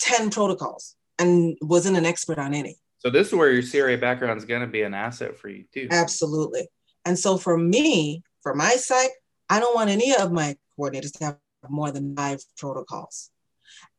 10 0.00 0.30
protocols 0.30 0.94
and 1.18 1.56
wasn't 1.60 1.96
an 1.96 2.06
expert 2.06 2.38
on 2.38 2.54
any. 2.54 2.76
So 2.98 3.10
this 3.10 3.28
is 3.28 3.34
where 3.34 3.50
your 3.50 3.62
CRA 3.62 3.96
background 3.96 4.38
is 4.38 4.44
going 4.44 4.60
to 4.60 4.66
be 4.66 4.82
an 4.82 4.94
asset 4.94 5.36
for 5.36 5.48
you 5.48 5.64
too. 5.72 5.88
Absolutely. 5.90 6.68
And 7.04 7.18
so 7.18 7.38
for 7.38 7.56
me, 7.56 8.22
for 8.42 8.54
my 8.54 8.70
site, 8.72 9.10
I 9.48 9.60
don't 9.60 9.74
want 9.74 9.90
any 9.90 10.14
of 10.14 10.32
my 10.32 10.56
coordinators 10.78 11.12
to 11.18 11.24
have 11.24 11.38
more 11.68 11.90
than 11.90 12.14
five 12.14 12.40
protocols. 12.56 13.30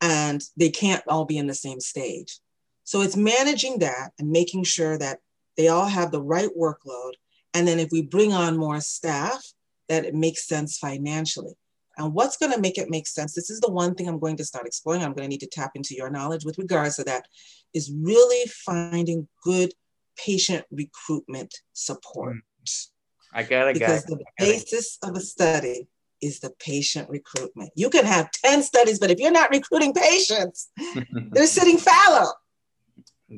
And 0.01 0.43
they 0.57 0.69
can't 0.69 1.03
all 1.07 1.25
be 1.25 1.37
in 1.37 1.47
the 1.47 1.53
same 1.53 1.79
stage. 1.79 2.39
So 2.89 3.01
it's 3.01 3.15
managing 3.15 3.77
that 3.79 4.13
and 4.17 4.31
making 4.31 4.63
sure 4.63 4.97
that 4.97 5.19
they 5.57 5.67
all 5.67 5.85
have 5.85 6.11
the 6.11 6.23
right 6.23 6.49
workload. 6.59 7.11
And 7.53 7.67
then 7.67 7.77
if 7.77 7.89
we 7.91 8.01
bring 8.01 8.33
on 8.33 8.57
more 8.57 8.81
staff, 8.81 9.45
that 9.89 10.05
it 10.05 10.15
makes 10.15 10.47
sense 10.47 10.79
financially. 10.79 11.53
And 11.99 12.15
what's 12.15 12.37
going 12.37 12.51
to 12.51 12.59
make 12.59 12.79
it 12.79 12.89
make 12.89 13.05
sense? 13.05 13.35
This 13.35 13.51
is 13.51 13.59
the 13.59 13.71
one 13.71 13.93
thing 13.93 14.09
I'm 14.09 14.17
going 14.17 14.37
to 14.37 14.43
start 14.43 14.65
exploring. 14.65 15.03
I'm 15.03 15.13
going 15.13 15.25
to 15.25 15.29
need 15.29 15.41
to 15.41 15.47
tap 15.47 15.73
into 15.75 15.93
your 15.93 16.09
knowledge 16.09 16.45
with 16.45 16.57
regards 16.57 16.95
to 16.95 17.03
that 17.03 17.27
is 17.75 17.93
really 17.95 18.49
finding 18.65 19.27
good 19.43 19.71
patient 20.17 20.65
recruitment 20.71 21.53
support. 21.73 22.37
Mm. 22.37 22.87
I 23.35 23.43
got 23.43 23.67
it. 23.67 23.75
Because 23.75 24.03
the 24.05 24.17
basis 24.39 24.97
of 25.03 25.15
a 25.15 25.21
study 25.21 25.87
is 26.23 26.39
the 26.39 26.49
patient 26.59 27.07
recruitment. 27.07 27.69
You 27.75 27.91
can 27.91 28.05
have 28.05 28.31
10 28.31 28.63
studies, 28.63 28.97
but 28.97 29.11
if 29.11 29.19
you're 29.19 29.29
not 29.29 29.51
recruiting 29.51 29.93
patients, 29.93 30.71
they're 31.33 31.45
sitting 31.45 31.77
fallow 31.77 32.31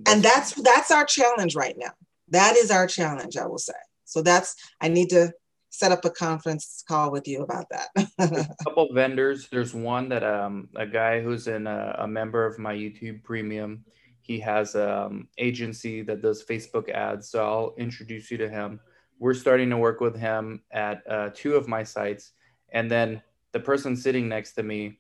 and 0.08 0.24
that's 0.24 0.54
that's 0.62 0.92
our 0.92 1.06
challenge 1.06 1.56
right 1.56 1.76
now. 1.78 1.92
That 2.30 2.56
is 2.56 2.72
our 2.72 2.88
challenge 2.88 3.38
i 3.38 3.46
will 3.46 3.58
say. 3.58 3.74
So 4.06 4.22
that's 4.22 4.56
i 4.80 4.88
need 4.88 5.10
to 5.10 5.34
set 5.70 5.92
up 5.92 6.04
a 6.04 6.10
conference 6.10 6.84
call 6.88 7.12
with 7.12 7.28
you 7.28 7.42
about 7.42 7.66
that. 7.70 7.90
A 8.20 8.48
couple 8.64 8.94
vendors. 8.94 9.48
There's 9.50 9.74
one 9.74 10.10
that 10.10 10.24
um 10.24 10.70
a 10.76 10.86
guy 10.86 11.22
who's 11.22 11.48
in 11.48 11.68
a, 11.68 11.96
a 12.00 12.08
member 12.08 12.46
of 12.46 12.60
my 12.60 12.74
youtube 12.74 13.24
premium. 13.24 13.84
He 14.22 14.40
has 14.40 14.76
um 14.76 15.28
agency 15.38 16.02
that 16.04 16.22
does 16.22 16.44
facebook 16.44 16.90
ads 16.90 17.30
so 17.30 17.44
i'll 17.44 17.74
introduce 17.78 18.32
you 18.32 18.38
to 18.38 18.50
him. 18.50 18.80
We're 19.20 19.36
starting 19.36 19.70
to 19.70 19.78
work 19.78 20.02
with 20.02 20.18
him 20.18 20.64
at 20.72 21.04
uh, 21.08 21.30
two 21.36 21.54
of 21.54 21.68
my 21.68 21.84
sites. 21.84 22.32
And 22.70 22.90
then 22.90 23.22
the 23.52 23.60
person 23.60 23.96
sitting 23.96 24.28
next 24.28 24.54
to 24.54 24.64
me 24.64 24.98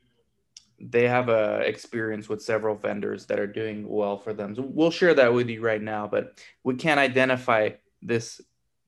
they 0.82 1.08
have 1.08 1.30
a 1.30 1.60
experience 1.60 2.28
with 2.28 2.41
several 2.41 2.76
vendors 2.76 3.26
that 3.28 3.39
are 3.39 3.48
doing 3.48 3.88
well 3.88 4.17
for 4.17 4.34
them. 4.34 4.56
So 4.56 4.63
we'll 4.63 4.91
share 4.91 5.13
that 5.13 5.34
with 5.34 5.48
you 5.50 5.62
right 5.62 5.82
now, 5.82 6.08
but 6.08 6.39
we 6.63 6.76
can't 6.76 7.00
identify 7.00 7.70
this 8.02 8.41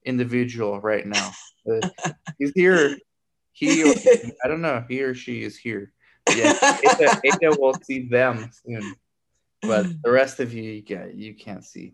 individual 0.03 0.79
right 0.81 1.05
now. 1.05 1.31
He's 2.39 2.51
here. 2.55 2.97
He, 3.51 3.83
or, 3.83 3.93
I 4.43 4.47
don't 4.47 4.61
know, 4.61 4.83
he 4.89 5.03
or 5.03 5.13
she 5.13 5.43
is 5.43 5.57
here. 5.57 5.93
Yeah, 6.29 6.53
Ada, 6.63 7.21
Ada 7.23 7.55
will 7.59 7.75
see 7.83 8.07
them 8.07 8.49
soon, 8.65 8.95
but 9.61 9.85
the 10.03 10.09
rest 10.09 10.39
of 10.39 10.53
you, 10.53 10.63
you, 10.63 11.11
you 11.13 11.35
can't 11.35 11.63
see. 11.63 11.93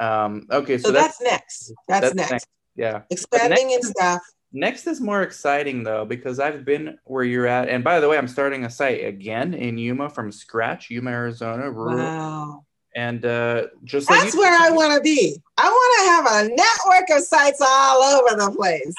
Um, 0.00 0.48
okay, 0.50 0.78
so, 0.78 0.88
so 0.88 0.92
that's, 0.92 1.18
that's, 1.18 1.30
next. 1.30 1.72
That's, 1.86 2.00
that's 2.00 2.14
next. 2.14 2.30
next. 2.30 2.46
Yeah, 2.74 3.02
expanding 3.10 3.70
in 3.70 3.82
staff 3.82 4.20
Next 4.52 4.86
is 4.86 5.00
more 5.00 5.22
exciting 5.22 5.82
though 5.82 6.04
because 6.04 6.38
I've 6.38 6.64
been 6.64 6.98
where 7.04 7.24
you're 7.24 7.46
at, 7.46 7.68
and 7.68 7.82
by 7.82 8.00
the 8.00 8.08
way, 8.08 8.16
I'm 8.16 8.28
starting 8.28 8.64
a 8.64 8.70
site 8.70 9.04
again 9.04 9.54
in 9.54 9.76
Yuma 9.76 10.08
from 10.08 10.30
scratch, 10.30 10.90
Yuma, 10.90 11.10
Arizona. 11.10 11.70
Rural. 11.70 11.98
Wow. 11.98 12.64
And 12.94 13.26
uh, 13.26 13.66
just 13.84 14.08
that's 14.08 14.34
like 14.34 14.34
where 14.34 14.58
I 14.58 14.70
want 14.70 14.94
to 14.94 15.02
be. 15.02 15.38
I 15.58 15.68
want 15.68 15.98
to 15.98 16.10
have 16.10 16.44
a 16.44 16.48
network 16.48 17.10
of 17.10 17.22
sites 17.22 17.60
all 17.60 18.02
over 18.02 18.36
the 18.36 18.50
place. 18.56 18.94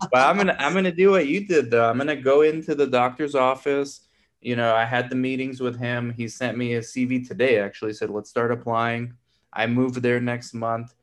well, 0.12 0.30
I'm 0.30 0.38
gonna 0.38 0.56
I'm 0.58 0.72
gonna 0.72 0.90
do 0.90 1.10
what 1.10 1.26
you 1.26 1.46
did 1.46 1.70
though. 1.70 1.90
I'm 1.90 1.98
gonna 1.98 2.16
go 2.16 2.40
into 2.40 2.74
the 2.74 2.86
doctor's 2.86 3.34
office. 3.34 4.08
You 4.40 4.56
know, 4.56 4.74
I 4.74 4.86
had 4.86 5.10
the 5.10 5.16
meetings 5.16 5.60
with 5.60 5.78
him. 5.78 6.14
He 6.16 6.26
sent 6.26 6.56
me 6.56 6.74
a 6.74 6.80
CV 6.80 7.26
today. 7.28 7.58
Actually, 7.58 7.92
said 7.92 8.08
let's 8.08 8.30
start 8.30 8.50
applying. 8.50 9.12
I 9.52 9.66
moved 9.66 10.00
there 10.00 10.20
next 10.20 10.54
month 10.54 10.94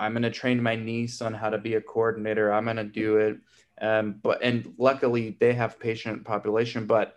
I'm 0.00 0.12
going 0.12 0.22
to 0.22 0.30
train 0.30 0.62
my 0.62 0.76
niece 0.76 1.20
on 1.20 1.34
how 1.34 1.50
to 1.50 1.58
be 1.58 1.74
a 1.74 1.80
coordinator. 1.80 2.50
I'm 2.52 2.64
going 2.64 2.78
to 2.78 2.84
do 2.84 3.18
it. 3.18 3.36
Um, 3.82 4.16
but 4.22 4.42
and 4.42 4.74
luckily 4.78 5.36
they 5.38 5.52
have 5.52 5.78
patient 5.78 6.24
population, 6.24 6.86
but 6.86 7.16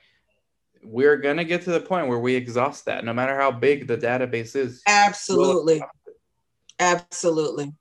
we're 0.84 1.16
going 1.16 1.38
to 1.38 1.46
get 1.46 1.62
to 1.64 1.72
the 1.72 1.80
point 1.80 2.10
where 2.10 2.20
we 2.20 2.36
exhaust 2.36 2.86
that, 2.86 3.06
no 3.06 3.14
matter 3.14 3.40
how 3.40 3.52
big 3.52 3.88
the 3.88 3.98
database 3.98 4.56
is. 4.56 4.82
Absolutely, 4.86 5.80
we'll 5.80 6.16
absolutely. 6.80 7.74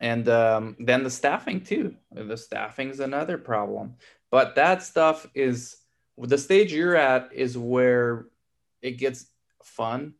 And 0.00 0.28
um, 0.28 0.76
then 0.78 1.02
the 1.02 1.10
staffing 1.10 1.60
too. 1.60 1.94
The 2.10 2.36
staffing 2.36 2.90
is 2.90 3.00
another 3.00 3.36
problem, 3.36 3.96
but 4.30 4.54
that 4.54 4.82
stuff 4.82 5.26
is 5.34 5.76
the 6.18 6.38
stage 6.38 6.72
you're 6.72 6.96
at 6.96 7.32
is 7.34 7.56
where 7.58 8.26
it 8.80 8.92
gets 8.92 9.26
fun 9.62 10.14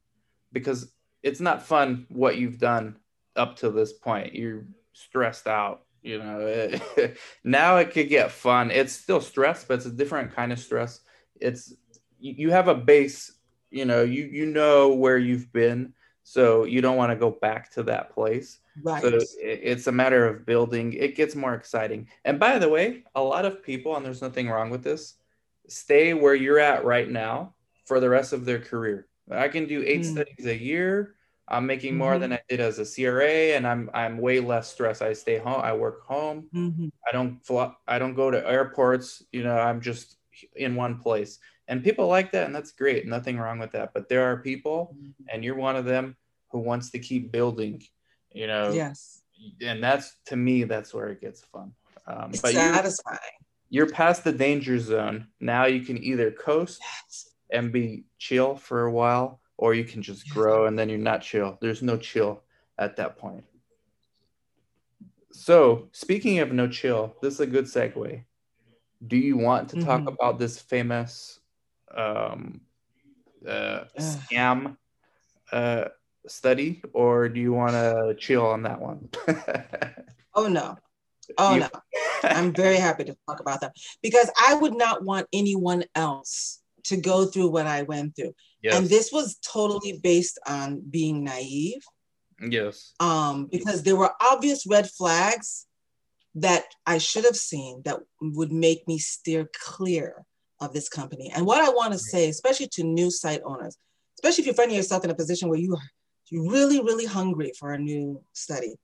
because 0.52 0.92
it's 1.22 1.40
not 1.40 1.62
fun 1.62 2.06
what 2.08 2.36
you've 2.36 2.58
done 2.58 2.96
up 3.36 3.56
to 3.56 3.70
this 3.70 3.92
point. 3.92 4.34
You're 4.34 4.64
stressed 4.92 5.46
out. 5.46 5.82
You 6.02 6.18
know, 6.18 6.70
now 7.44 7.78
it 7.78 7.90
could 7.90 8.08
get 8.08 8.30
fun. 8.30 8.70
It's 8.70 8.92
still 8.92 9.20
stress, 9.20 9.64
but 9.64 9.74
it's 9.74 9.86
a 9.86 9.90
different 9.90 10.34
kind 10.34 10.52
of 10.52 10.58
stress. 10.60 11.00
It's 11.40 11.74
you 12.18 12.50
have 12.50 12.68
a 12.68 12.74
base. 12.74 13.32
You 13.70 13.84
know, 13.84 14.02
you 14.02 14.24
you 14.24 14.46
know 14.46 14.94
where 14.94 15.18
you've 15.18 15.52
been, 15.52 15.94
so 16.22 16.64
you 16.64 16.80
don't 16.80 16.96
want 16.96 17.10
to 17.10 17.16
go 17.16 17.30
back 17.30 17.72
to 17.72 17.82
that 17.84 18.10
place. 18.10 18.60
Right. 18.82 19.02
So 19.02 19.18
it's 19.40 19.86
a 19.86 19.92
matter 19.92 20.26
of 20.26 20.46
building. 20.46 20.92
It 20.92 21.16
gets 21.16 21.34
more 21.34 21.54
exciting. 21.54 22.08
And 22.24 22.38
by 22.38 22.58
the 22.58 22.68
way, 22.68 23.04
a 23.14 23.22
lot 23.22 23.44
of 23.44 23.62
people, 23.62 23.96
and 23.96 24.04
there's 24.04 24.22
nothing 24.22 24.48
wrong 24.48 24.70
with 24.70 24.84
this, 24.84 25.14
stay 25.68 26.14
where 26.14 26.34
you're 26.34 26.58
at 26.58 26.84
right 26.84 27.10
now 27.10 27.54
for 27.84 28.00
the 28.00 28.10
rest 28.10 28.32
of 28.32 28.44
their 28.44 28.60
career. 28.60 29.06
I 29.30 29.48
can 29.48 29.66
do 29.66 29.82
eight 29.84 30.02
mm. 30.02 30.12
studies 30.12 30.46
a 30.46 30.56
year 30.56 31.14
I'm 31.48 31.66
making 31.66 31.96
more 31.96 32.12
mm-hmm. 32.12 32.20
than 32.20 32.32
I 32.34 32.40
did 32.48 32.60
as 32.60 32.78
a 32.78 32.84
CRA, 32.84 33.54
and 33.54 33.66
I'm 33.66 33.88
I'm 33.94 34.18
way 34.18 34.40
less 34.40 34.72
stressed. 34.72 35.02
I 35.02 35.12
stay 35.12 35.38
home. 35.38 35.60
I 35.62 35.72
work 35.72 36.04
home. 36.04 36.48
Mm-hmm. 36.52 36.88
I 37.08 37.12
don't 37.12 37.44
fly. 37.44 37.72
I 37.86 37.98
don't 37.98 38.14
go 38.14 38.30
to 38.30 38.48
airports. 38.48 39.22
You 39.32 39.44
know, 39.44 39.56
I'm 39.56 39.80
just 39.80 40.16
in 40.56 40.74
one 40.74 40.98
place, 40.98 41.38
and 41.68 41.84
people 41.84 42.08
like 42.08 42.32
that, 42.32 42.46
and 42.46 42.54
that's 42.54 42.72
great. 42.72 43.06
Nothing 43.06 43.38
wrong 43.38 43.58
with 43.60 43.72
that. 43.72 43.94
But 43.94 44.08
there 44.08 44.24
are 44.24 44.38
people, 44.38 44.96
mm-hmm. 44.96 45.24
and 45.32 45.44
you're 45.44 45.56
one 45.56 45.76
of 45.76 45.84
them 45.84 46.16
who 46.50 46.58
wants 46.58 46.90
to 46.90 46.98
keep 46.98 47.30
building. 47.30 47.82
You 48.32 48.48
know. 48.48 48.72
Yes. 48.72 49.22
And 49.60 49.84
that's 49.84 50.16
to 50.26 50.36
me, 50.36 50.64
that's 50.64 50.92
where 50.94 51.08
it 51.08 51.20
gets 51.20 51.44
fun. 51.44 51.72
Um, 52.06 52.30
it's 52.30 52.40
but 52.40 52.52
satisfying. 52.52 53.18
You're, 53.68 53.86
you're 53.86 53.94
past 53.94 54.24
the 54.24 54.32
danger 54.32 54.78
zone. 54.78 55.28
Now 55.40 55.66
you 55.66 55.82
can 55.82 56.02
either 56.02 56.30
coast 56.30 56.80
yes. 56.80 57.28
and 57.52 57.70
be 57.70 58.04
chill 58.18 58.56
for 58.56 58.86
a 58.86 58.90
while 58.90 59.40
or 59.58 59.74
you 59.74 59.84
can 59.84 60.02
just 60.02 60.28
grow 60.28 60.66
and 60.66 60.78
then 60.78 60.88
you're 60.88 60.98
not 60.98 61.22
chill. 61.22 61.56
There's 61.60 61.82
no 61.82 61.96
chill 61.96 62.42
at 62.78 62.96
that 62.96 63.16
point. 63.16 63.44
So, 65.32 65.88
speaking 65.92 66.38
of 66.38 66.52
no 66.52 66.66
chill, 66.68 67.14
this 67.20 67.34
is 67.34 67.40
a 67.40 67.46
good 67.46 67.66
segue. 67.66 68.24
Do 69.06 69.16
you 69.16 69.36
want 69.36 69.68
to 69.70 69.82
talk 69.82 70.00
mm-hmm. 70.00 70.08
about 70.08 70.38
this 70.38 70.58
famous 70.58 71.40
um, 71.94 72.62
uh, 73.46 73.84
scam 73.98 74.76
uh, 75.52 75.86
study, 76.26 76.82
or 76.94 77.28
do 77.28 77.38
you 77.38 77.52
want 77.52 77.72
to 77.72 78.16
chill 78.18 78.46
on 78.46 78.62
that 78.62 78.80
one? 78.80 79.10
oh 80.34 80.48
no! 80.48 80.78
Oh 81.36 81.54
you, 81.54 81.60
no! 81.60 81.68
I'm 82.22 82.52
very 82.52 82.76
happy 82.76 83.04
to 83.04 83.16
talk 83.28 83.40
about 83.40 83.60
that 83.60 83.76
because 84.02 84.30
I 84.48 84.54
would 84.54 84.74
not 84.74 85.04
want 85.04 85.28
anyone 85.32 85.84
else 85.94 86.62
to 86.84 86.96
go 86.96 87.26
through 87.26 87.48
what 87.48 87.66
I 87.66 87.82
went 87.82 88.16
through. 88.16 88.34
Yes. 88.66 88.74
And 88.74 88.88
this 88.88 89.12
was 89.12 89.36
totally 89.36 90.00
based 90.02 90.40
on 90.44 90.82
being 90.90 91.22
naive. 91.22 91.82
Yes. 92.40 92.94
Um, 92.98 93.46
because 93.46 93.84
there 93.84 93.94
were 93.94 94.10
obvious 94.20 94.66
red 94.66 94.90
flags 94.90 95.66
that 96.34 96.64
I 96.84 96.98
should 96.98 97.24
have 97.24 97.36
seen 97.36 97.82
that 97.84 98.00
would 98.20 98.50
make 98.50 98.88
me 98.88 98.98
steer 98.98 99.48
clear 99.56 100.24
of 100.60 100.72
this 100.72 100.88
company. 100.88 101.30
And 101.32 101.46
what 101.46 101.62
I 101.62 101.70
want 101.70 101.92
to 101.92 101.98
say, 101.98 102.28
especially 102.28 102.66
to 102.72 102.82
new 102.82 103.08
site 103.08 103.42
owners, 103.44 103.76
especially 104.18 104.42
if 104.42 104.46
you're 104.46 104.54
finding 104.54 104.76
yourself 104.76 105.04
in 105.04 105.10
a 105.10 105.14
position 105.14 105.48
where 105.48 105.60
you 105.60 105.74
are 105.74 105.90
you're 106.28 106.50
really, 106.50 106.80
really 106.80 107.06
hungry 107.06 107.52
for 107.56 107.72
a 107.72 107.78
new 107.78 108.20
study, 108.32 108.74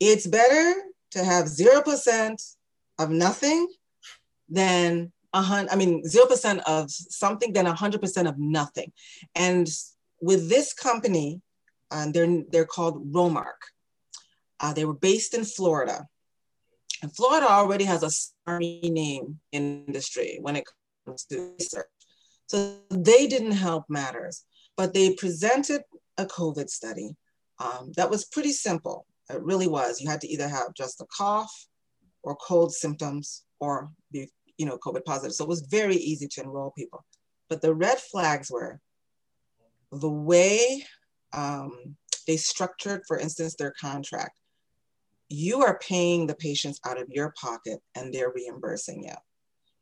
it's 0.00 0.26
better 0.26 0.80
to 1.10 1.22
have 1.22 1.44
0% 1.44 2.56
of 2.98 3.10
nothing 3.10 3.68
than 4.48 5.12
a 5.32 5.42
hundred, 5.42 5.70
I 5.70 5.76
mean, 5.76 6.02
0% 6.04 6.60
of 6.66 6.90
something 6.90 7.52
than 7.52 7.66
100% 7.66 8.28
of 8.28 8.38
nothing. 8.38 8.92
And 9.34 9.68
with 10.20 10.48
this 10.48 10.72
company, 10.72 11.40
uh, 11.90 12.10
they're, 12.10 12.42
they're 12.50 12.66
called 12.66 13.12
Romark. 13.12 13.60
Uh, 14.60 14.72
they 14.72 14.84
were 14.84 14.94
based 14.94 15.34
in 15.34 15.44
Florida. 15.44 16.06
And 17.02 17.14
Florida 17.14 17.50
already 17.50 17.84
has 17.84 18.02
a 18.02 18.10
sorry 18.10 18.80
name 18.84 19.40
in 19.50 19.84
industry 19.86 20.38
when 20.40 20.56
it 20.56 20.64
comes 21.04 21.24
to 21.26 21.54
research. 21.58 21.86
So 22.46 22.76
they 22.90 23.26
didn't 23.26 23.52
help 23.52 23.84
matters, 23.88 24.44
but 24.76 24.94
they 24.94 25.14
presented 25.14 25.82
a 26.18 26.26
COVID 26.26 26.68
study 26.68 27.16
um, 27.62 27.92
that 27.96 28.10
was 28.10 28.24
pretty 28.24 28.52
simple. 28.52 29.06
It 29.30 29.42
really 29.42 29.68
was. 29.68 30.00
You 30.00 30.10
had 30.10 30.20
to 30.22 30.28
either 30.28 30.48
have 30.48 30.74
just 30.74 31.00
a 31.00 31.06
cough 31.16 31.66
or 32.22 32.36
cold 32.36 32.72
symptoms 32.72 33.44
or 33.60 33.90
be, 34.10 34.28
you 34.58 34.66
know, 34.66 34.78
COVID 34.78 35.04
positive. 35.04 35.34
So 35.34 35.44
it 35.44 35.48
was 35.48 35.62
very 35.62 35.96
easy 35.96 36.28
to 36.28 36.42
enroll 36.42 36.72
people. 36.76 37.04
But 37.48 37.62
the 37.62 37.74
red 37.74 37.98
flags 37.98 38.50
were 38.50 38.80
the 39.90 40.08
way 40.08 40.84
um, 41.32 41.96
they 42.26 42.36
structured, 42.36 43.02
for 43.06 43.18
instance, 43.18 43.54
their 43.54 43.72
contract. 43.80 44.38
You 45.28 45.62
are 45.62 45.78
paying 45.78 46.26
the 46.26 46.34
patients 46.34 46.80
out 46.86 47.00
of 47.00 47.08
your 47.08 47.32
pocket 47.40 47.80
and 47.94 48.12
they're 48.12 48.32
reimbursing 48.34 49.04
you. 49.04 49.14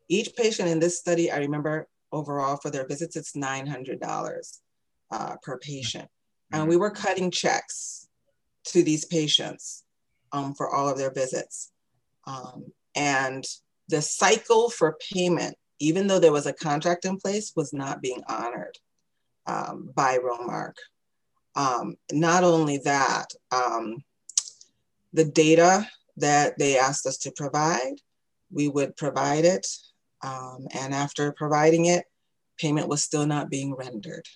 Each 0.08 0.34
patient 0.34 0.68
in 0.68 0.80
this 0.80 0.98
study, 0.98 1.30
I 1.30 1.38
remember 1.38 1.88
overall 2.12 2.56
for 2.56 2.70
their 2.70 2.86
visits, 2.86 3.16
it's 3.16 3.32
$900 3.32 4.58
uh, 5.10 5.36
per 5.42 5.58
patient. 5.58 6.08
And 6.52 6.68
we 6.68 6.76
were 6.76 6.90
cutting 6.90 7.30
checks 7.30 8.08
to 8.66 8.82
these 8.82 9.04
patients 9.04 9.84
um, 10.32 10.54
for 10.54 10.68
all 10.68 10.88
of 10.88 10.98
their 10.98 11.12
visits. 11.12 11.70
Um, 12.26 12.72
and 12.94 13.44
the 13.91 14.03
cycle 14.03 14.70
for 14.70 14.99
payment, 15.12 15.57
even 15.78 16.07
though 16.07 16.18
there 16.18 16.32
was 16.32 16.47
a 16.47 16.53
contract 16.53 17.05
in 17.05 17.18
place, 17.18 17.53
was 17.57 17.72
not 17.72 18.03
being 18.03 18.22
honored 18.28 18.78
um, 19.47 19.91
by 19.95 20.18
Romark. 20.18 20.74
Um, 21.57 21.97
not 22.12 22.45
only 22.45 22.78
that, 22.84 23.26
um, 23.51 24.05
the 25.12 25.24
data 25.24 25.86
that 26.16 26.59
they 26.59 26.78
asked 26.78 27.07
us 27.07 27.18
to 27.18 27.32
provide, 27.32 27.95
we 28.53 28.68
would 28.68 28.97
provide 28.97 29.45
it. 29.45 29.66
Um, 30.22 30.68
and 30.78 30.95
after 30.95 31.32
providing 31.32 31.86
it, 31.86 32.05
payment 32.59 32.88
was 32.88 33.03
still 33.03 33.26
not 33.26 33.51
being 33.51 33.74
rendered. 33.74 34.26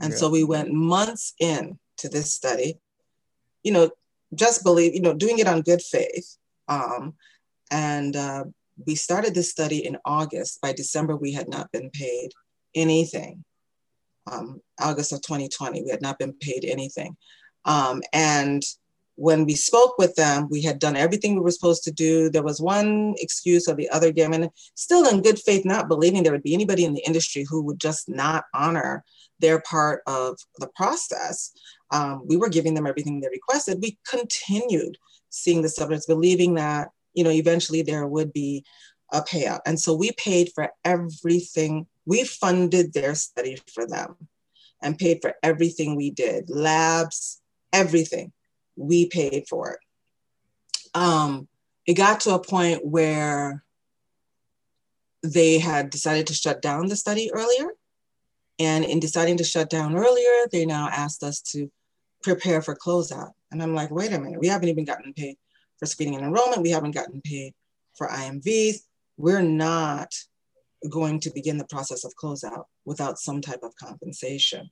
And 0.00 0.12
yeah. 0.12 0.16
so 0.16 0.30
we 0.30 0.44
went 0.44 0.72
months 0.72 1.34
in 1.38 1.78
to 1.98 2.08
this 2.08 2.32
study 2.32 2.78
you 3.62 3.72
know, 3.72 3.90
just 4.34 4.62
believe, 4.62 4.94
you 4.94 5.00
know, 5.00 5.14
doing 5.14 5.38
it 5.38 5.46
on 5.46 5.62
good 5.62 5.82
faith. 5.82 6.36
Um, 6.68 7.14
and 7.70 8.16
uh, 8.16 8.44
we 8.86 8.94
started 8.94 9.34
this 9.34 9.50
study 9.50 9.84
in 9.84 9.98
August. 10.04 10.60
By 10.60 10.72
December, 10.72 11.16
we 11.16 11.32
had 11.32 11.48
not 11.48 11.70
been 11.72 11.90
paid 11.90 12.32
anything. 12.74 13.44
Um, 14.30 14.60
August 14.78 15.12
of 15.12 15.22
2020, 15.22 15.82
we 15.82 15.90
had 15.90 16.02
not 16.02 16.18
been 16.18 16.34
paid 16.34 16.64
anything. 16.64 17.16
Um, 17.64 18.02
and 18.12 18.62
when 19.16 19.44
we 19.46 19.54
spoke 19.54 19.98
with 19.98 20.14
them, 20.14 20.48
we 20.48 20.62
had 20.62 20.78
done 20.78 20.96
everything 20.96 21.34
we 21.34 21.40
were 21.40 21.50
supposed 21.50 21.82
to 21.84 21.90
do. 21.90 22.30
There 22.30 22.42
was 22.42 22.60
one 22.60 23.14
excuse 23.18 23.66
or 23.66 23.74
the 23.74 23.90
other 23.90 24.12
given, 24.12 24.48
still 24.74 25.08
in 25.08 25.22
good 25.22 25.40
faith, 25.40 25.64
not 25.64 25.88
believing 25.88 26.22
there 26.22 26.32
would 26.32 26.44
be 26.44 26.54
anybody 26.54 26.84
in 26.84 26.94
the 26.94 27.04
industry 27.04 27.44
who 27.48 27.62
would 27.62 27.80
just 27.80 28.08
not 28.08 28.44
honor 28.54 29.04
their 29.40 29.60
part 29.60 30.02
of 30.06 30.38
the 30.58 30.68
process. 30.76 31.52
Um, 31.90 32.22
we 32.26 32.36
were 32.36 32.48
giving 32.48 32.74
them 32.74 32.86
everything 32.86 33.20
they 33.20 33.28
requested. 33.28 33.82
We 33.82 33.98
continued 34.08 34.98
seeing 35.30 35.62
the 35.62 35.68
subjects, 35.68 36.06
believing 36.06 36.54
that, 36.54 36.90
you 37.18 37.24
know, 37.24 37.30
eventually 37.30 37.82
there 37.82 38.06
would 38.06 38.32
be 38.32 38.64
a 39.12 39.20
payout. 39.20 39.58
And 39.66 39.80
so 39.80 39.92
we 39.92 40.12
paid 40.12 40.52
for 40.54 40.70
everything. 40.84 41.88
We 42.06 42.22
funded 42.22 42.92
their 42.92 43.16
study 43.16 43.58
for 43.74 43.88
them 43.88 44.14
and 44.80 44.96
paid 44.96 45.18
for 45.20 45.34
everything 45.42 45.96
we 45.96 46.12
did, 46.12 46.48
labs, 46.48 47.42
everything. 47.72 48.32
We 48.76 49.06
paid 49.06 49.48
for 49.48 49.72
it. 49.72 49.80
Um, 50.94 51.48
it 51.86 51.94
got 51.94 52.20
to 52.20 52.34
a 52.34 52.44
point 52.44 52.86
where 52.86 53.64
they 55.24 55.58
had 55.58 55.90
decided 55.90 56.28
to 56.28 56.34
shut 56.34 56.62
down 56.62 56.86
the 56.86 56.94
study 56.94 57.32
earlier. 57.32 57.70
And 58.60 58.84
in 58.84 59.00
deciding 59.00 59.38
to 59.38 59.44
shut 59.44 59.70
down 59.70 59.96
earlier, 59.96 60.46
they 60.52 60.66
now 60.66 60.88
asked 60.88 61.24
us 61.24 61.40
to 61.52 61.68
prepare 62.22 62.62
for 62.62 62.76
closeout. 62.76 63.32
And 63.50 63.60
I'm 63.60 63.74
like, 63.74 63.90
wait 63.90 64.12
a 64.12 64.20
minute, 64.20 64.38
we 64.38 64.46
haven't 64.46 64.68
even 64.68 64.84
gotten 64.84 65.12
paid 65.14 65.36
for 65.78 65.86
screening 65.86 66.16
and 66.16 66.24
enrollment. 66.24 66.62
We 66.62 66.70
haven't 66.70 66.94
gotten 66.94 67.20
paid 67.20 67.54
for 67.96 68.08
IMVs. 68.08 68.76
We're 69.16 69.42
not 69.42 70.14
going 70.88 71.20
to 71.20 71.30
begin 71.30 71.58
the 71.58 71.66
process 71.66 72.04
of 72.04 72.14
closeout 72.22 72.64
without 72.84 73.18
some 73.18 73.40
type 73.40 73.60
of 73.62 73.74
compensation. 73.76 74.70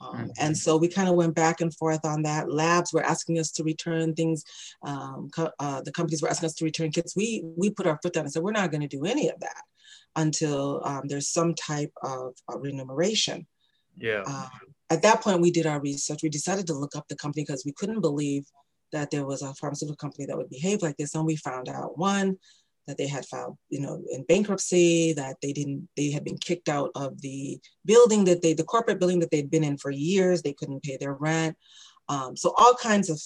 Um, 0.00 0.14
mm-hmm. 0.14 0.30
And 0.38 0.56
so 0.56 0.76
we 0.76 0.88
kind 0.88 1.08
of 1.08 1.14
went 1.14 1.34
back 1.34 1.60
and 1.60 1.74
forth 1.74 2.04
on 2.04 2.22
that. 2.22 2.50
Labs 2.50 2.92
were 2.92 3.02
asking 3.02 3.38
us 3.38 3.50
to 3.52 3.64
return 3.64 4.14
things. 4.14 4.44
Um, 4.82 5.30
co- 5.34 5.52
uh, 5.58 5.82
the 5.82 5.92
companies 5.92 6.22
were 6.22 6.28
asking 6.28 6.48
us 6.48 6.54
to 6.56 6.64
return 6.64 6.90
kits. 6.90 7.16
We 7.16 7.44
we 7.56 7.70
put 7.70 7.86
our 7.86 7.98
foot 8.02 8.12
down 8.12 8.24
and 8.24 8.32
said 8.32 8.42
we're 8.42 8.52
not 8.52 8.70
going 8.70 8.86
to 8.86 8.88
do 8.88 9.04
any 9.04 9.28
of 9.28 9.40
that 9.40 9.62
until 10.16 10.82
um, 10.84 11.02
there's 11.04 11.28
some 11.28 11.54
type 11.54 11.92
of 12.02 12.34
uh, 12.50 12.58
remuneration. 12.58 13.46
Yeah. 13.96 14.22
Um, 14.26 14.74
at 14.90 15.02
that 15.02 15.22
point, 15.22 15.40
we 15.40 15.50
did 15.50 15.66
our 15.66 15.80
research. 15.80 16.22
We 16.22 16.28
decided 16.28 16.66
to 16.68 16.74
look 16.74 16.94
up 16.94 17.08
the 17.08 17.16
company 17.16 17.44
because 17.44 17.64
we 17.64 17.72
couldn't 17.72 18.00
believe 18.00 18.46
that 18.92 19.10
there 19.10 19.26
was 19.26 19.42
a 19.42 19.54
pharmaceutical 19.54 19.96
company 19.96 20.26
that 20.26 20.36
would 20.36 20.50
behave 20.50 20.82
like 20.82 20.96
this. 20.96 21.14
And 21.14 21.26
we 21.26 21.36
found 21.36 21.68
out 21.68 21.98
one, 21.98 22.38
that 22.86 22.98
they 22.98 23.06
had 23.06 23.26
filed, 23.26 23.56
you 23.68 23.80
know, 23.80 24.02
in 24.10 24.22
bankruptcy, 24.24 25.12
that 25.14 25.36
they 25.42 25.52
didn't, 25.52 25.88
they 25.96 26.10
had 26.10 26.24
been 26.24 26.38
kicked 26.38 26.68
out 26.68 26.90
of 26.94 27.20
the 27.20 27.58
building 27.84 28.24
that 28.24 28.42
they, 28.42 28.54
the 28.54 28.64
corporate 28.64 29.00
building 29.00 29.18
that 29.18 29.30
they'd 29.30 29.50
been 29.50 29.64
in 29.64 29.76
for 29.76 29.90
years. 29.90 30.42
They 30.42 30.52
couldn't 30.52 30.84
pay 30.84 30.96
their 30.96 31.14
rent. 31.14 31.56
Um, 32.08 32.36
so 32.36 32.54
all 32.56 32.74
kinds 32.74 33.10
of 33.10 33.20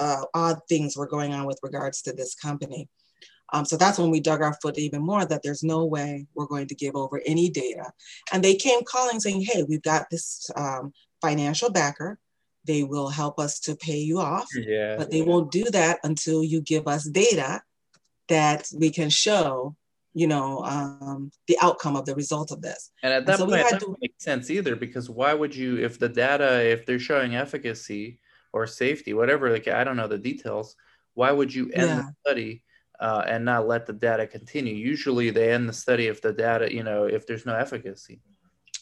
uh, 0.00 0.24
odd 0.34 0.60
things 0.68 0.96
were 0.96 1.06
going 1.06 1.34
on 1.34 1.46
with 1.46 1.60
regards 1.62 2.00
to 2.02 2.12
this 2.12 2.34
company. 2.34 2.88
Um, 3.52 3.66
so 3.66 3.76
that's 3.76 3.98
when 3.98 4.10
we 4.10 4.20
dug 4.20 4.40
our 4.40 4.56
foot 4.62 4.78
even 4.78 5.02
more 5.02 5.26
that 5.26 5.42
there's 5.42 5.62
no 5.62 5.84
way 5.84 6.26
we're 6.34 6.46
going 6.46 6.68
to 6.68 6.74
give 6.74 6.96
over 6.96 7.20
any 7.26 7.50
data. 7.50 7.92
And 8.32 8.42
they 8.42 8.54
came 8.54 8.80
calling 8.84 9.20
saying, 9.20 9.42
hey, 9.42 9.62
we've 9.68 9.82
got 9.82 10.06
this 10.10 10.50
um, 10.56 10.94
financial 11.20 11.70
backer. 11.70 12.18
They 12.64 12.82
will 12.84 13.08
help 13.08 13.38
us 13.38 13.58
to 13.60 13.76
pay 13.76 13.98
you 13.98 14.20
off, 14.20 14.46
yeah. 14.54 14.96
but 14.96 15.10
they 15.10 15.22
won't 15.22 15.50
do 15.50 15.64
that 15.70 15.98
until 16.04 16.44
you 16.44 16.60
give 16.60 16.86
us 16.86 17.04
data 17.04 17.62
that 18.28 18.68
we 18.76 18.90
can 18.90 19.10
show, 19.10 19.74
you 20.14 20.26
know, 20.26 20.64
um, 20.64 21.32
the 21.48 21.58
outcome 21.60 21.96
of 21.96 22.06
the 22.06 22.14
result 22.14 22.52
of 22.52 22.62
this. 22.62 22.92
And 23.02 23.12
at 23.12 23.26
that 23.26 23.40
and 23.40 23.40
so 23.40 23.46
point, 23.46 23.66
it 23.66 23.70
doesn't 23.72 23.98
make 24.00 24.14
sense 24.18 24.50
either 24.50 24.76
because 24.76 25.10
why 25.10 25.34
would 25.34 25.54
you, 25.54 25.78
if 25.78 25.98
the 25.98 26.08
data, 26.08 26.62
if 26.62 26.86
they're 26.86 26.98
showing 26.98 27.34
efficacy 27.34 28.20
or 28.52 28.66
safety, 28.66 29.12
whatever, 29.12 29.50
like 29.50 29.66
I 29.68 29.82
don't 29.82 29.96
know 29.96 30.08
the 30.08 30.18
details, 30.18 30.76
why 31.14 31.32
would 31.32 31.52
you 31.52 31.70
end 31.72 31.88
yeah. 31.88 31.96
the 31.96 32.14
study? 32.24 32.62
uh, 33.02 33.24
and 33.26 33.44
not 33.44 33.66
let 33.66 33.84
the 33.84 33.92
data 33.92 34.28
continue. 34.28 34.74
Usually 34.74 35.30
they 35.30 35.52
end 35.52 35.68
the 35.68 35.72
study 35.72 36.06
if 36.06 36.22
the 36.22 36.32
data, 36.32 36.72
you 36.72 36.84
know, 36.84 37.04
if 37.04 37.26
there's 37.26 37.44
no 37.44 37.54
efficacy. 37.54 38.20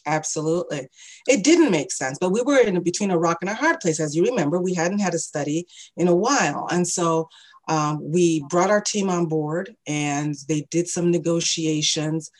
Absolutely. 0.05 0.87
It 1.27 1.43
didn't 1.43 1.71
make 1.71 1.91
sense, 1.91 2.17
but 2.19 2.31
we 2.31 2.41
were 2.41 2.59
in 2.59 2.81
between 2.81 3.11
a 3.11 3.19
rock 3.19 3.37
and 3.41 3.49
a 3.49 3.55
hard 3.55 3.79
place. 3.79 3.99
As 3.99 4.15
you 4.15 4.23
remember, 4.23 4.59
we 4.59 4.73
hadn't 4.73 4.99
had 4.99 5.13
a 5.13 5.19
study 5.19 5.67
in 5.95 6.07
a 6.07 6.15
while. 6.15 6.67
And 6.71 6.87
so 6.87 7.29
um, 7.67 7.99
we 8.01 8.43
brought 8.49 8.71
our 8.71 8.81
team 8.81 9.09
on 9.09 9.27
board 9.27 9.75
and 9.87 10.35
they 10.47 10.65
did 10.71 10.87
some 10.87 11.11
negotiations. 11.11 12.31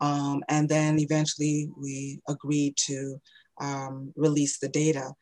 Um, 0.00 0.42
and 0.48 0.68
then 0.68 0.98
eventually 0.98 1.68
we 1.76 2.20
agreed 2.26 2.76
to 2.86 3.20
um, 3.60 4.12
release 4.16 4.58
the 4.58 4.68
data. 4.68 5.12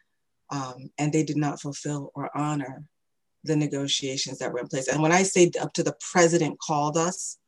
Um, 0.50 0.90
and 0.98 1.12
they 1.12 1.24
did 1.24 1.36
not 1.36 1.60
fulfill 1.60 2.12
or 2.14 2.30
honor 2.36 2.84
the 3.44 3.56
negotiations 3.56 4.38
that 4.38 4.52
were 4.52 4.60
in 4.60 4.68
place. 4.68 4.88
And 4.88 5.02
when 5.02 5.12
I 5.12 5.24
say 5.24 5.50
up 5.60 5.72
to 5.74 5.82
the 5.82 5.96
president 6.12 6.58
called 6.60 6.96
us, 6.96 7.38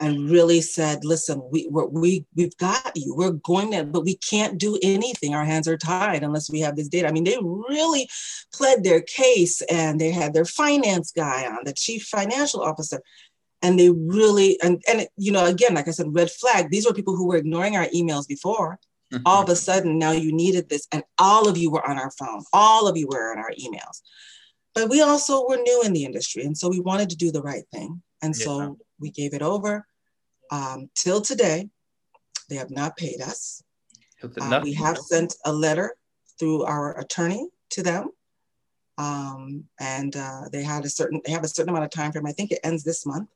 and 0.00 0.30
really 0.30 0.60
said, 0.60 1.04
listen, 1.04 1.42
we, 1.50 1.66
we're, 1.70 1.86
we, 1.86 2.24
we've 2.36 2.56
got 2.58 2.92
you. 2.94 3.14
We're 3.14 3.32
going 3.32 3.72
to, 3.72 3.84
but 3.84 4.04
we 4.04 4.16
can't 4.16 4.58
do 4.58 4.78
anything. 4.82 5.34
Our 5.34 5.44
hands 5.44 5.66
are 5.66 5.76
tied 5.76 6.22
unless 6.22 6.50
we 6.50 6.60
have 6.60 6.76
this 6.76 6.88
data. 6.88 7.08
I 7.08 7.12
mean, 7.12 7.24
they 7.24 7.38
really 7.42 8.08
pled 8.54 8.84
their 8.84 9.00
case 9.00 9.60
and 9.62 10.00
they 10.00 10.10
had 10.10 10.34
their 10.34 10.44
finance 10.44 11.10
guy 11.10 11.46
on, 11.46 11.58
the 11.64 11.72
chief 11.72 12.04
financial 12.04 12.60
officer. 12.60 13.02
And 13.60 13.78
they 13.78 13.90
really, 13.90 14.60
and, 14.62 14.80
and 14.88 15.08
you 15.16 15.32
know, 15.32 15.46
again, 15.46 15.74
like 15.74 15.88
I 15.88 15.90
said, 15.90 16.14
red 16.14 16.30
flag, 16.30 16.70
these 16.70 16.86
were 16.86 16.94
people 16.94 17.16
who 17.16 17.26
were 17.26 17.36
ignoring 17.36 17.76
our 17.76 17.86
emails 17.86 18.28
before. 18.28 18.78
All 19.26 19.42
of 19.42 19.48
a 19.48 19.56
sudden, 19.56 19.98
now 19.98 20.12
you 20.12 20.32
needed 20.32 20.68
this, 20.68 20.86
and 20.92 21.02
all 21.18 21.48
of 21.48 21.56
you 21.56 21.70
were 21.70 21.88
on 21.88 21.98
our 21.98 22.10
phone. 22.10 22.44
All 22.52 22.86
of 22.86 22.94
you 22.98 23.08
were 23.08 23.32
on 23.32 23.38
our 23.38 23.52
emails. 23.52 24.02
But 24.74 24.90
we 24.90 25.00
also 25.00 25.48
were 25.48 25.56
new 25.56 25.82
in 25.82 25.94
the 25.94 26.04
industry. 26.04 26.44
And 26.44 26.56
so 26.56 26.68
we 26.68 26.78
wanted 26.78 27.08
to 27.08 27.16
do 27.16 27.32
the 27.32 27.40
right 27.40 27.64
thing. 27.72 28.02
And 28.20 28.36
yeah. 28.38 28.44
so 28.44 28.78
we 29.00 29.10
gave 29.10 29.34
it 29.34 29.42
over. 29.42 29.86
Um, 30.50 30.90
till 30.94 31.20
today, 31.20 31.68
they 32.48 32.56
have 32.56 32.70
not 32.70 32.96
paid 32.96 33.20
us. 33.20 33.62
Uh, 34.22 34.60
we 34.62 34.72
have 34.72 34.98
sent 34.98 35.34
a 35.44 35.52
letter 35.52 35.94
through 36.38 36.64
our 36.64 36.98
attorney 36.98 37.48
to 37.70 37.82
them. 37.82 38.10
Um, 38.96 39.64
and 39.78 40.16
uh, 40.16 40.42
they 40.50 40.62
had 40.62 40.84
a 40.84 40.90
certain, 40.90 41.20
they 41.24 41.32
have 41.32 41.44
a 41.44 41.48
certain 41.48 41.70
amount 41.70 41.84
of 41.84 41.90
time 41.90 42.10
frame. 42.10 42.26
I 42.26 42.32
think 42.32 42.50
it 42.50 42.60
ends 42.64 42.82
this 42.82 43.06
month. 43.06 43.28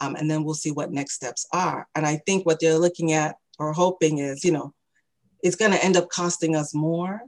Um, 0.00 0.16
and 0.16 0.30
then 0.30 0.44
we'll 0.44 0.54
see 0.54 0.70
what 0.70 0.92
next 0.92 1.14
steps 1.14 1.46
are. 1.52 1.86
And 1.94 2.06
I 2.06 2.20
think 2.26 2.46
what 2.46 2.60
they're 2.60 2.78
looking 2.78 3.12
at 3.12 3.36
or 3.58 3.72
hoping 3.72 4.18
is, 4.18 4.44
you 4.44 4.52
know, 4.52 4.74
it's 5.42 5.56
going 5.56 5.72
to 5.72 5.84
end 5.84 5.96
up 5.96 6.08
costing 6.08 6.56
us 6.56 6.74
more 6.74 7.20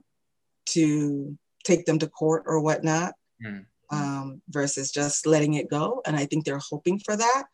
to 0.71 1.37
take 1.65 1.85
them 1.87 1.99
to 1.99 2.09
court 2.09 2.45
or 2.47 2.61
whatnot 2.61 3.15
mm. 3.45 3.65
um, 3.91 4.41
versus 4.49 4.91
just 4.91 5.27
letting 5.27 5.55
it 5.55 5.69
go. 5.69 6.01
And 6.07 6.17
I 6.17 6.27
think 6.27 6.45
they're 6.45 6.61
hoping 6.71 6.99
for 7.01 7.17
that. 7.17 7.45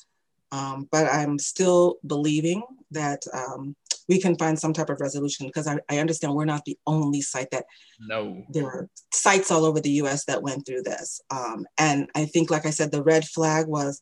Um, 0.53 0.89
but 0.91 1.07
I'm 1.07 1.39
still 1.39 1.97
believing 2.07 2.63
that 2.93 3.23
um, 3.33 3.75
we 4.09 4.21
can 4.21 4.37
find 4.37 4.59
some 4.59 4.73
type 4.73 4.91
of 4.91 5.01
resolution 5.01 5.47
because 5.47 5.67
I, 5.67 5.79
I, 5.89 5.99
understand 5.99 6.35
we're 6.35 6.45
not 6.45 6.65
the 6.65 6.79
only 6.87 7.21
site 7.21 7.51
that 7.51 7.65
no 8.01 8.45
there 8.49 8.67
are 8.67 8.89
sites 9.13 9.51
all 9.51 9.65
over 9.65 9.81
the 9.81 9.91
US 10.03 10.25
that 10.27 10.43
went 10.43 10.65
through 10.65 10.83
this. 10.83 11.21
Um, 11.31 11.67
and 11.79 12.09
I 12.15 12.27
think, 12.27 12.51
like 12.51 12.67
I 12.67 12.71
said, 12.71 12.93
the 12.93 13.03
red 13.03 13.25
flag 13.25 13.67
was 13.67 14.01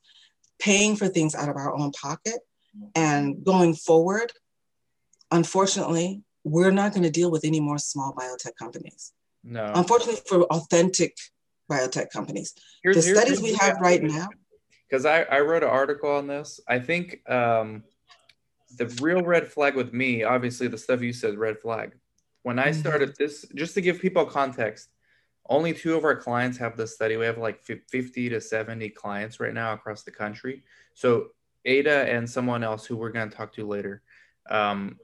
paying 0.58 0.96
for 0.96 1.08
things 1.08 1.34
out 1.34 1.48
of 1.48 1.56
our 1.56 1.74
own 1.74 1.92
pocket 1.92 2.40
and 2.94 3.42
going 3.44 3.74
forward. 3.74 4.32
Unfortunately, 5.30 6.22
we're 6.44 6.70
not 6.70 6.92
going 6.92 7.04
to 7.04 7.10
deal 7.10 7.30
with 7.30 7.44
any 7.44 7.60
more 7.60 7.78
small 7.78 8.14
biotech 8.14 8.56
companies. 8.58 9.12
No. 9.42 9.72
Unfortunately, 9.74 10.20
for 10.26 10.42
authentic 10.44 11.16
biotech 11.70 12.10
companies, 12.10 12.54
here's, 12.82 12.96
the 12.96 13.02
studies 13.02 13.40
we 13.40 13.54
have 13.54 13.78
right 13.80 14.02
now 14.02 14.28
because 14.94 15.06
I, 15.06 15.22
I 15.22 15.40
wrote 15.40 15.64
an 15.64 15.70
article 15.70 16.08
on 16.08 16.28
this. 16.28 16.60
I 16.68 16.78
think 16.78 17.28
um, 17.28 17.82
the 18.78 18.86
real 19.02 19.22
red 19.22 19.48
flag 19.48 19.74
with 19.74 19.92
me, 19.92 20.22
obviously, 20.22 20.68
the 20.68 20.78
stuff 20.78 21.02
you 21.02 21.12
said, 21.12 21.36
red 21.36 21.58
flag. 21.58 21.96
When 22.44 22.60
I 22.60 22.68
mm-hmm. 22.68 22.78
started 22.78 23.16
this, 23.18 23.44
just 23.56 23.74
to 23.74 23.80
give 23.80 23.98
people 23.98 24.24
context, 24.24 24.90
only 25.48 25.72
two 25.72 25.96
of 25.96 26.04
our 26.04 26.14
clients 26.14 26.58
have 26.58 26.76
this 26.76 26.94
study. 26.94 27.16
We 27.16 27.24
have 27.24 27.38
like 27.38 27.60
50 27.60 28.28
to 28.28 28.40
70 28.40 28.88
clients 28.90 29.40
right 29.40 29.52
now 29.52 29.72
across 29.72 30.04
the 30.04 30.12
country. 30.12 30.62
So, 30.94 31.30
Ada 31.64 32.08
and 32.08 32.30
someone 32.30 32.62
else 32.62 32.86
who 32.86 32.96
we're 32.96 33.10
going 33.10 33.28
to 33.28 33.36
talk 33.36 33.52
to 33.54 33.66
later, 33.66 34.00
um, 34.48 35.00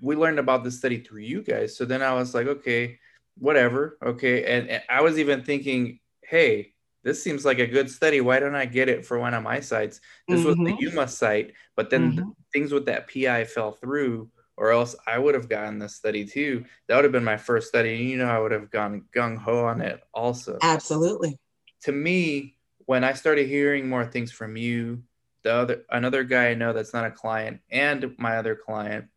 we 0.00 0.16
learned 0.16 0.40
about 0.40 0.64
this 0.64 0.76
study 0.76 0.98
through 0.98 1.20
you 1.20 1.40
guys. 1.40 1.76
So 1.76 1.84
then 1.84 2.02
I 2.02 2.14
was 2.14 2.34
like, 2.34 2.48
okay, 2.48 2.98
whatever. 3.38 3.96
Okay. 4.04 4.44
And, 4.44 4.68
and 4.68 4.82
I 4.88 5.02
was 5.02 5.20
even 5.20 5.44
thinking, 5.44 6.00
hey, 6.22 6.73
this 7.04 7.22
seems 7.22 7.44
like 7.44 7.58
a 7.58 7.66
good 7.66 7.90
study. 7.90 8.20
Why 8.20 8.40
don't 8.40 8.54
I 8.54 8.64
get 8.64 8.88
it 8.88 9.04
for 9.04 9.18
one 9.18 9.34
of 9.34 9.42
my 9.42 9.60
sites? 9.60 10.00
This 10.26 10.40
mm-hmm. 10.40 10.48
was 10.48 10.56
the 10.56 10.86
mm-hmm. 10.86 11.06
Site, 11.06 11.52
but 11.76 11.90
then 11.90 12.12
mm-hmm. 12.12 12.16
the 12.16 12.34
things 12.52 12.72
with 12.72 12.86
that 12.86 13.12
PI 13.12 13.44
fell 13.44 13.72
through, 13.72 14.30
or 14.56 14.70
else 14.70 14.96
I 15.06 15.18
would 15.18 15.34
have 15.34 15.48
gotten 15.48 15.78
this 15.78 15.94
study 15.94 16.24
too. 16.24 16.64
That 16.88 16.96
would 16.96 17.04
have 17.04 17.12
been 17.12 17.24
my 17.24 17.36
first 17.36 17.68
study. 17.68 17.94
And 17.94 18.08
you 18.08 18.16
know, 18.16 18.26
I 18.26 18.38
would 18.38 18.52
have 18.52 18.70
gone 18.70 19.04
gung 19.14 19.36
ho 19.36 19.66
on 19.66 19.82
it 19.82 20.00
also. 20.14 20.58
Absolutely. 20.62 21.38
To 21.82 21.92
me, 21.92 22.56
when 22.86 23.04
I 23.04 23.12
started 23.12 23.48
hearing 23.48 23.88
more 23.88 24.06
things 24.06 24.32
from 24.32 24.56
you, 24.56 25.02
the 25.42 25.52
other 25.52 25.84
another 25.90 26.24
guy 26.24 26.48
I 26.48 26.54
know 26.54 26.72
that's 26.72 26.94
not 26.94 27.04
a 27.04 27.10
client, 27.10 27.60
and 27.70 28.14
my 28.18 28.38
other 28.38 28.56
client, 28.56 29.08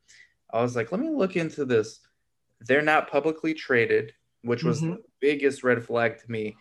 I 0.51 0.61
was 0.61 0.75
like, 0.75 0.91
let 0.91 0.99
me 0.99 1.09
look 1.09 1.37
into 1.37 1.63
this. 1.63 2.01
They're 2.59 2.81
not 2.81 3.09
publicly 3.09 3.53
traded, 3.53 4.13
which 4.41 4.63
was 4.63 4.81
mm-hmm. 4.81 4.95
the 4.95 5.03
biggest 5.21 5.63
red 5.63 5.85
flag 5.85 6.17
to 6.17 6.29
me 6.29 6.57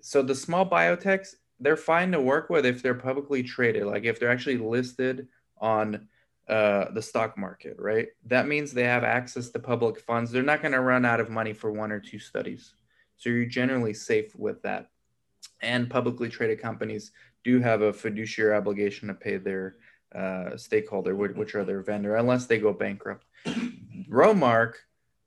so 0.00 0.22
the 0.22 0.34
small 0.34 0.68
biotechs 0.68 1.34
they're 1.60 1.76
fine 1.76 2.12
to 2.12 2.20
work 2.20 2.50
with 2.50 2.64
if 2.64 2.82
they're 2.82 2.94
publicly 2.94 3.42
traded 3.42 3.84
like 3.84 4.04
if 4.04 4.18
they're 4.18 4.30
actually 4.30 4.58
listed 4.58 5.28
on 5.60 6.08
uh, 6.48 6.90
the 6.92 7.02
stock 7.02 7.36
market 7.36 7.76
right? 7.78 8.08
That 8.26 8.48
means 8.48 8.72
they 8.72 8.84
have 8.84 9.04
access 9.04 9.50
to 9.50 9.58
public 9.58 10.00
funds. 10.00 10.30
They're 10.30 10.42
not 10.42 10.62
going 10.62 10.72
to 10.72 10.80
run 10.80 11.04
out 11.04 11.20
of 11.20 11.28
money 11.28 11.52
for 11.52 11.70
one 11.70 11.92
or 11.92 12.00
two 12.00 12.18
studies. 12.18 12.74
So 13.18 13.28
you're 13.28 13.44
generally 13.44 13.92
safe 13.92 14.34
with 14.34 14.62
that. 14.62 14.88
And 15.60 15.90
publicly 15.90 16.30
traded 16.30 16.62
companies 16.62 17.12
do 17.44 17.60
have 17.60 17.82
a 17.82 17.92
fiduciary 17.92 18.54
obligation 18.56 19.08
to 19.08 19.14
pay 19.14 19.36
their 19.36 19.76
uh, 20.14 20.56
stakeholder 20.56 21.14
which 21.14 21.54
are 21.54 21.64
their 21.64 21.82
vendor 21.82 22.16
unless 22.16 22.46
they 22.46 22.58
go 22.58 22.72
bankrupt. 22.72 23.26
Romark 24.08 24.74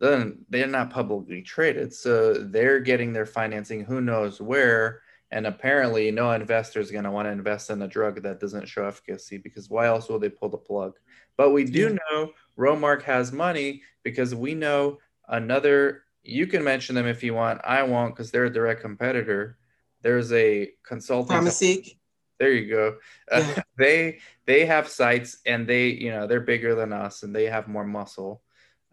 then 0.01 0.39
they're 0.49 0.65
not 0.65 0.89
publicly 0.89 1.43
traded. 1.43 1.93
So 1.93 2.33
they're 2.33 2.79
getting 2.79 3.13
their 3.13 3.27
financing 3.27 3.85
who 3.85 4.01
knows 4.01 4.41
where. 4.41 5.01
And 5.29 5.45
apparently, 5.45 6.09
no 6.09 6.31
investor 6.31 6.79
is 6.79 6.89
going 6.91 7.03
to 7.03 7.11
want 7.11 7.27
to 7.27 7.31
invest 7.31 7.69
in 7.69 7.83
a 7.83 7.87
drug 7.87 8.23
that 8.23 8.39
doesn't 8.39 8.67
show 8.67 8.85
efficacy 8.85 9.37
because 9.37 9.69
why 9.69 9.85
else 9.85 10.09
will 10.09 10.19
they 10.19 10.27
pull 10.27 10.49
the 10.49 10.57
plug? 10.57 10.95
But 11.37 11.51
we 11.51 11.63
do 11.63 11.97
know 12.11 12.31
Romark 12.57 13.03
has 13.03 13.31
money 13.31 13.83
because 14.03 14.33
we 14.33 14.55
know 14.55 14.97
another. 15.29 16.03
You 16.23 16.47
can 16.47 16.63
mention 16.63 16.95
them 16.95 17.05
if 17.05 17.23
you 17.23 17.35
want. 17.35 17.61
I 17.63 17.83
won't 17.83 18.15
because 18.15 18.31
they're 18.31 18.45
a 18.45 18.53
direct 18.53 18.81
competitor. 18.81 19.57
There's 20.01 20.33
a 20.33 20.71
consulting. 20.83 21.35
Pharmaceutical. 21.35 21.93
There 22.39 22.51
you 22.51 22.69
go. 22.69 22.97
Yeah. 23.31 23.53
Uh, 23.55 23.61
they 23.77 24.17
they 24.45 24.65
have 24.65 24.89
sites 24.89 25.37
and 25.45 25.67
they 25.67 25.89
you 25.89 26.09
know 26.09 26.25
they're 26.25 26.41
bigger 26.41 26.73
than 26.73 26.91
us 26.91 27.21
and 27.21 27.35
they 27.35 27.45
have 27.45 27.67
more 27.67 27.85
muscle. 27.85 28.41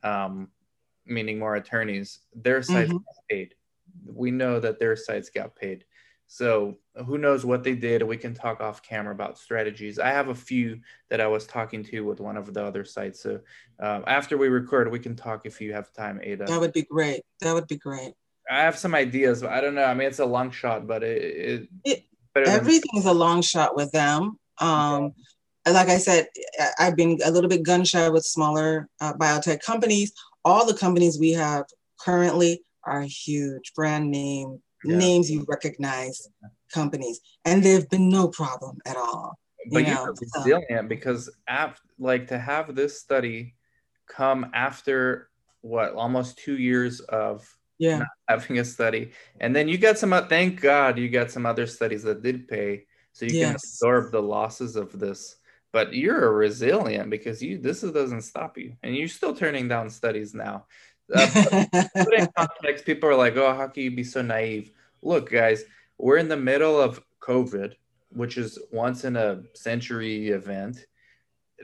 Um, 0.04 0.50
meaning 1.09 1.38
more 1.38 1.56
attorneys, 1.56 2.20
their 2.34 2.62
sites 2.62 2.88
mm-hmm. 2.88 2.98
got 2.98 3.28
paid. 3.28 3.54
We 4.06 4.30
know 4.30 4.61
that 4.61 4.78
their 4.78 4.96
sites 4.96 5.30
got 5.30 5.56
paid. 5.56 5.84
So 6.26 6.76
who 7.06 7.16
knows 7.16 7.46
what 7.46 7.64
they 7.64 7.74
did? 7.74 8.02
We 8.02 8.18
can 8.18 8.34
talk 8.34 8.61
off 8.61 8.82
camera 8.82 9.14
about 9.14 9.38
strategies. 9.38 9.98
I 9.98 10.11
have 10.11 10.28
a 10.28 10.34
few 10.34 10.80
that 11.09 11.22
I 11.22 11.26
was 11.26 11.46
talking 11.46 11.82
to 11.84 12.00
with 12.02 12.20
one 12.20 12.36
of 12.36 12.52
the 12.52 12.62
other 12.62 12.84
sites. 12.84 13.22
So 13.22 13.40
um, 13.80 14.04
after 14.06 14.36
we 14.36 14.48
record, 14.48 14.92
we 14.92 14.98
can 14.98 15.16
talk 15.16 15.46
if 15.46 15.59
you 15.61 15.72
have 15.72 15.90
time, 15.94 16.20
Ada. 16.22 16.44
That 16.44 16.61
would 16.61 16.74
be 16.74 16.82
great. 16.82 17.22
That 17.40 17.54
would 17.54 17.66
be 17.66 17.78
great. 17.78 18.12
I 18.50 18.61
have 18.61 18.76
some 18.76 18.94
ideas, 18.94 19.40
but 19.40 19.52
I 19.52 19.62
don't 19.62 19.74
know. 19.74 19.84
I 19.84 19.94
mean, 19.94 20.06
it's 20.06 20.18
a 20.18 20.26
long 20.26 20.50
shot, 20.50 20.86
but 20.86 21.02
it, 21.02 21.68
it, 21.84 22.04
it 22.36 22.46
everything's 22.46 23.04
than- 23.04 23.16
a 23.16 23.18
long 23.18 23.40
shot 23.40 23.74
with 23.74 23.90
them. 23.92 24.38
Um, 24.61 25.04
okay 25.04 25.14
like 25.74 25.88
I 25.88 25.98
said, 25.98 26.26
I've 26.78 26.96
been 26.96 27.18
a 27.24 27.30
little 27.30 27.48
bit 27.48 27.62
gun 27.62 27.84
shy 27.84 28.09
with 28.09 28.24
smaller 28.24 28.88
uh, 29.00 29.14
biotech 29.14 29.62
companies 29.62 30.12
all 30.45 30.66
the 30.66 30.74
companies 30.74 31.18
we 31.18 31.32
have 31.32 31.64
currently 32.01 32.62
are 32.84 33.03
huge 33.03 33.72
brand 33.74 34.11
name 34.11 34.61
yeah. 34.84 34.97
names 34.97 35.30
you 35.30 35.45
recognize 35.49 36.28
companies 36.72 37.20
and 37.45 37.62
there've 37.62 37.89
been 37.89 38.09
no 38.09 38.28
problem 38.28 38.78
at 38.86 38.97
all 38.97 39.39
but 39.70 39.86
you 39.86 39.93
are 39.93 40.12
resilient 40.12 40.64
so. 40.68 40.82
because 40.89 41.30
after, 41.49 41.80
like 41.99 42.28
to 42.28 42.39
have 42.39 42.74
this 42.74 43.01
study 43.01 43.55
come 44.09 44.51
after 44.55 45.28
what 45.61 45.93
almost 45.95 46.39
two 46.39 46.57
years 46.57 47.01
of 47.01 47.47
yeah 47.78 48.03
having 48.28 48.59
a 48.59 48.64
study 48.64 49.12
and 49.41 49.55
then 49.55 49.68
you 49.68 49.78
got 49.78 49.99
some 49.99 50.11
thank 50.28 50.61
god 50.61 50.99
you 50.99 51.09
got 51.09 51.30
some 51.30 51.47
other 51.47 51.66
studies 51.66 52.03
that 52.03 52.22
did 52.22 52.49
pay 52.49 52.84
so 53.12 53.24
you 53.24 53.39
yes. 53.39 53.47
can 53.47 53.55
absorb 53.57 54.12
the 54.12 54.22
losses 54.22 54.76
of 54.76 54.97
this 54.99 55.36
but 55.79 55.95
you're 55.95 56.26
a 56.26 56.33
resilient 56.33 57.09
because 57.09 57.41
you 57.41 57.57
this 57.57 57.83
doesn't 57.83 58.22
stop 58.22 58.59
you 58.59 58.74
and 58.83 58.97
you're 58.97 59.07
still 59.07 59.33
turning 59.33 59.68
down 59.68 59.89
studies 59.89 60.35
now. 60.35 60.66
Uh, 61.14 61.64
in 62.18 62.29
context 62.37 62.85
people 62.85 63.09
are 63.09 63.14
like 63.14 63.37
oh 63.37 63.55
how 63.55 63.68
can 63.68 63.85
you 63.85 63.93
be 63.93 64.03
so 64.03 64.20
naive? 64.20 64.72
Look 65.03 65.31
guys 65.31 65.62
we're 65.97 66.16
in 66.16 66.26
the 66.26 66.37
middle 66.37 66.81
of 66.81 67.01
covid 67.20 67.74
which 68.09 68.39
is 68.39 68.59
once 68.72 69.05
in 69.05 69.14
a 69.14 69.43
century 69.55 70.31
event. 70.31 70.85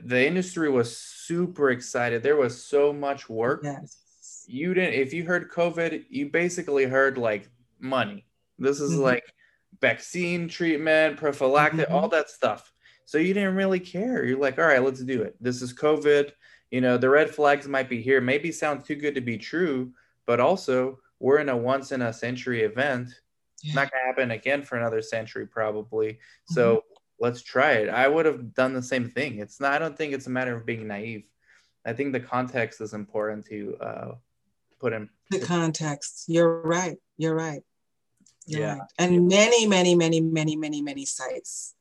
The 0.01 0.25
industry 0.25 0.69
was 0.69 0.95
super 0.95 1.71
excited. 1.71 2.23
There 2.23 2.37
was 2.37 2.63
so 2.63 2.93
much 2.93 3.27
work. 3.27 3.61
Yes. 3.65 4.45
you 4.47 4.73
didn't 4.73 4.93
if 4.93 5.11
you 5.11 5.25
heard 5.25 5.51
covid 5.51 6.05
you 6.09 6.29
basically 6.29 6.85
heard 6.85 7.17
like 7.17 7.49
money. 7.81 8.25
This 8.57 8.79
is 8.79 8.93
mm-hmm. 8.93 9.11
like 9.11 9.25
vaccine 9.81 10.47
treatment 10.47 11.17
prophylactic 11.17 11.87
mm-hmm. 11.87 11.95
all 11.95 12.07
that 12.07 12.29
stuff 12.29 12.71
so 13.05 13.17
you 13.19 13.33
didn't 13.33 13.55
really 13.55 13.79
care. 13.79 14.25
You're 14.25 14.39
like, 14.39 14.57
all 14.57 14.65
right, 14.65 14.83
let's 14.83 15.01
do 15.03 15.21
it. 15.21 15.35
This 15.39 15.61
is 15.61 15.73
COVID. 15.73 16.31
You 16.71 16.81
know, 16.81 16.97
the 16.97 17.09
red 17.09 17.29
flags 17.29 17.67
might 17.67 17.87
be 17.87 18.01
here. 18.01 18.19
Maybe 18.19 18.51
sounds 18.51 18.85
too 18.87 18.95
good 18.95 19.15
to 19.15 19.21
be 19.21 19.37
true, 19.37 19.91
but 20.25 20.39
also 20.39 20.99
we're 21.19 21.37
in 21.37 21.49
a 21.49 21.55
once 21.55 21.91
in 21.91 22.01
a 22.01 22.11
century 22.11 22.63
event. 22.63 23.09
Yeah. 23.61 23.69
It's 23.69 23.75
not 23.75 23.91
gonna 23.91 24.05
happen 24.05 24.31
again 24.31 24.63
for 24.63 24.77
another 24.77 25.01
century, 25.01 25.45
probably. 25.47 26.13
Mm-hmm. 26.13 26.53
So 26.55 26.83
let's 27.19 27.41
try 27.41 27.73
it. 27.73 27.89
I 27.89 28.07
would 28.07 28.25
have 28.25 28.53
done 28.53 28.73
the 28.73 28.81
same 28.81 29.09
thing. 29.09 29.39
It's 29.39 29.59
not. 29.59 29.73
I 29.73 29.79
don't 29.79 29.97
think 29.97 30.13
it's 30.13 30.27
a 30.27 30.31
matter 30.31 30.55
of 30.55 30.65
being 30.65 30.87
naive. 30.87 31.23
I 31.85 31.93
think 31.93 32.13
the 32.13 32.19
context 32.19 32.81
is 32.81 32.93
important 32.93 33.45
to 33.45 33.77
uh, 33.79 34.15
put 34.79 34.93
in. 34.93 35.09
The 35.29 35.39
context. 35.39 36.25
You're 36.27 36.61
right. 36.61 36.97
You're 37.17 37.35
right. 37.35 37.61
You're 38.47 38.61
Yeah. 38.61 38.73
right. 38.79 38.81
And 38.97 39.27
many, 39.27 39.67
many, 39.67 39.95
many, 39.95 40.19
many, 40.19 40.55
many, 40.55 40.81
many 40.81 41.05
sites 41.05 41.75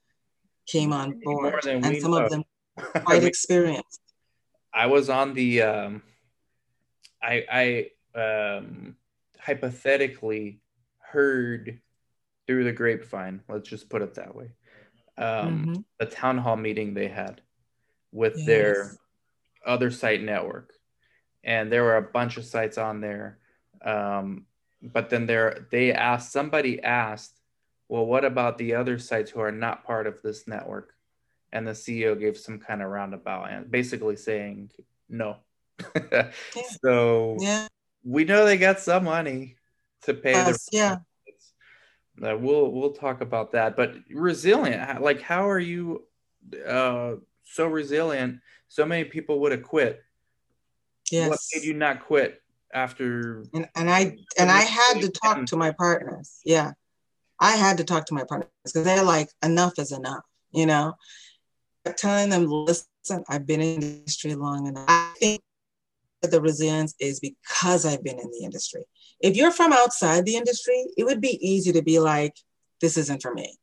came 0.66 0.92
on 0.92 1.20
board, 1.22 1.64
and 1.66 2.00
some 2.00 2.10
know. 2.10 2.18
of 2.18 2.30
them 2.30 2.44
quite 3.04 3.24
experienced. 3.24 4.00
I 4.72 4.86
was 4.86 5.08
on 5.08 5.34
the 5.34 5.62
um 5.62 6.02
I 7.22 7.90
I 8.16 8.18
um 8.18 8.96
hypothetically 9.38 10.60
heard 10.98 11.80
through 12.46 12.64
the 12.64 12.72
grapevine, 12.72 13.40
let's 13.48 13.68
just 13.68 13.88
put 13.88 14.02
it 14.02 14.14
that 14.14 14.34
way. 14.34 14.50
Um 15.16 15.66
Mhm. 15.66 15.84
the 15.98 16.06
town 16.06 16.38
hall 16.38 16.56
meeting 16.56 16.92
they 16.94 17.08
had 17.08 17.40
with 18.10 18.44
their 18.46 18.96
other 19.64 19.90
site 19.90 20.22
network. 20.22 20.72
And 21.44 21.70
there 21.70 21.84
were 21.84 21.96
a 21.96 22.02
bunch 22.02 22.36
of 22.36 22.44
sites 22.44 22.78
on 22.78 23.00
there. 23.00 23.38
Um 23.82 24.46
but 24.82 25.08
then 25.08 25.26
there 25.26 25.66
they 25.70 25.92
asked 25.92 26.32
somebody 26.32 26.82
asked, 26.82 27.40
well 27.95 28.07
what 28.07 28.24
about 28.24 28.59
the 28.59 28.74
other 28.74 28.99
sites 28.99 29.30
who 29.30 29.40
are 29.40 29.53
not 29.53 29.84
part 29.84 30.07
of 30.07 30.20
this 30.22 30.47
network? 30.47 30.95
and 31.55 31.66
the 31.68 31.70
CEO 31.72 32.18
gave 32.18 32.36
some 32.36 32.59
kind 32.59 32.82
of 32.82 32.90
roundabout 32.90 33.45
and 33.45 33.70
basically 33.70 34.16
saying 34.16 34.70
no. 35.09 35.36
So 36.82 37.36
Yeah. 37.40 37.68
we 38.03 38.24
know 38.24 38.45
they 38.45 38.59
got 38.59 38.80
some 38.80 39.05
money 39.05 39.57
to 40.03 40.14
pay 40.14 40.32
the 40.32 40.59
yeah. 40.72 40.97
uh, 42.22 42.36
we'll 42.36 42.70
we'll 42.72 42.92
talk 42.92 43.20
about 43.20 43.53
that. 43.53 43.76
But 43.76 43.95
resilient, 44.11 45.01
like 45.01 45.22
how 45.22 45.49
are 45.49 45.61
you 45.61 46.05
uh, 46.66 47.14
so 47.45 47.66
resilient? 47.68 48.40
So 48.68 48.84
many 48.84 49.05
people 49.05 49.38
would 49.40 49.53
have 49.53 49.62
quit. 49.62 50.03
Yes. 51.11 51.30
What 51.30 51.38
made 51.55 51.64
you 51.64 51.74
not 51.74 52.05
quit 52.05 52.42
after? 52.72 53.45
and, 53.55 53.68
and 53.76 53.88
I 53.88 54.16
and 54.36 54.51
I 54.51 54.62
had 54.62 55.01
to 55.03 55.09
talk 55.09 55.47
to 55.47 55.57
my 55.57 55.70
partners. 55.70 56.40
Yeah, 56.45 56.72
I 57.45 57.57
had 57.57 57.76
to 57.76 57.84
talk 57.84 58.07
to 58.07 58.14
my 58.14 58.24
partners 58.24 58.49
because 58.64 58.84
they're 58.84 59.03
like, 59.03 59.28
enough 59.42 59.78
is 59.78 59.92
enough. 59.92 60.24
You 60.53 60.66
know, 60.66 60.95
telling 61.97 62.30
them, 62.30 62.47
listen, 62.47 63.24
I've 63.28 63.47
been 63.47 63.61
in 63.61 63.80
the 63.80 63.86
industry 63.86 64.34
long 64.34 64.66
enough. 64.66 64.86
I 64.88 65.12
think 65.18 65.42
that 66.22 66.30
the 66.30 66.40
resilience 66.40 66.95
is 66.99 67.20
because 67.20 67.84
I've 67.84 68.03
been 68.03 68.18
in 68.18 68.30
the 68.30 68.45
industry. 68.45 68.84
If 69.20 69.36
you're 69.36 69.51
from 69.51 69.72
outside 69.72 70.24
the 70.24 70.36
industry, 70.36 70.86
it 70.97 71.05
would 71.05 71.20
be 71.20 71.38
easy 71.47 71.72
to 71.72 71.82
be 71.82 71.99
like, 71.99 72.34
this 72.80 72.97
isn't 72.97 73.20
for 73.20 73.34
me. 73.34 73.59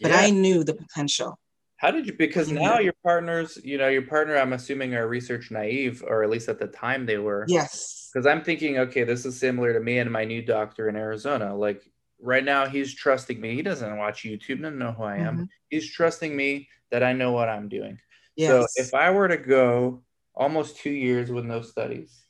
But 0.00 0.12
Yeah. 0.12 0.20
I 0.20 0.30
knew 0.30 0.64
the 0.64 0.74
potential. 0.74 1.38
How 1.76 1.90
did 1.90 2.06
you? 2.06 2.14
Because 2.14 2.50
now 2.50 2.78
your 2.78 2.94
partners, 3.04 3.58
you 3.62 3.76
know, 3.76 3.88
your 3.88 4.02
partner, 4.02 4.36
I'm 4.36 4.54
assuming, 4.54 4.94
are 4.94 5.06
research 5.06 5.50
naive, 5.50 6.02
or 6.06 6.22
at 6.22 6.30
least 6.30 6.48
at 6.48 6.58
the 6.58 6.68
time 6.68 7.04
they 7.04 7.18
were. 7.18 7.44
Yes. 7.48 8.08
because 8.14 8.26
I'm 8.26 8.42
thinking, 8.42 8.78
okay, 8.78 9.04
this 9.04 9.26
is 9.26 9.38
similar 9.38 9.74
to 9.74 9.80
me 9.80 9.98
and 9.98 10.10
my 10.10 10.24
new 10.24 10.40
doctor 10.40 10.88
in 10.88 10.96
Arizona. 10.96 11.54
Like 11.54 11.82
right 12.20 12.44
now, 12.44 12.66
he's 12.66 12.94
trusting 12.94 13.40
me. 13.40 13.54
He 13.54 13.62
doesn't 13.62 13.96
watch 13.96 14.22
YouTube, 14.22 14.62
doesn't 14.62 14.78
know 14.78 14.92
who 14.92 15.02
I 15.04 15.16
am. 15.16 15.38
Mhm. 15.38 15.48
He's 15.70 15.90
trusting 15.90 16.34
me 16.36 16.68
that 16.90 17.02
I 17.02 17.12
know 17.12 17.32
what 17.32 17.48
I'm 17.48 17.68
doing. 17.68 17.98
Yes. 18.36 18.50
So 18.50 18.82
if 18.82 18.94
I 18.94 19.10
were 19.10 19.28
to 19.28 19.36
go 19.36 20.02
almost 20.34 20.76
two 20.78 20.90
years 20.90 21.30
with 21.30 21.44
no 21.44 21.62
studies, 21.62 22.26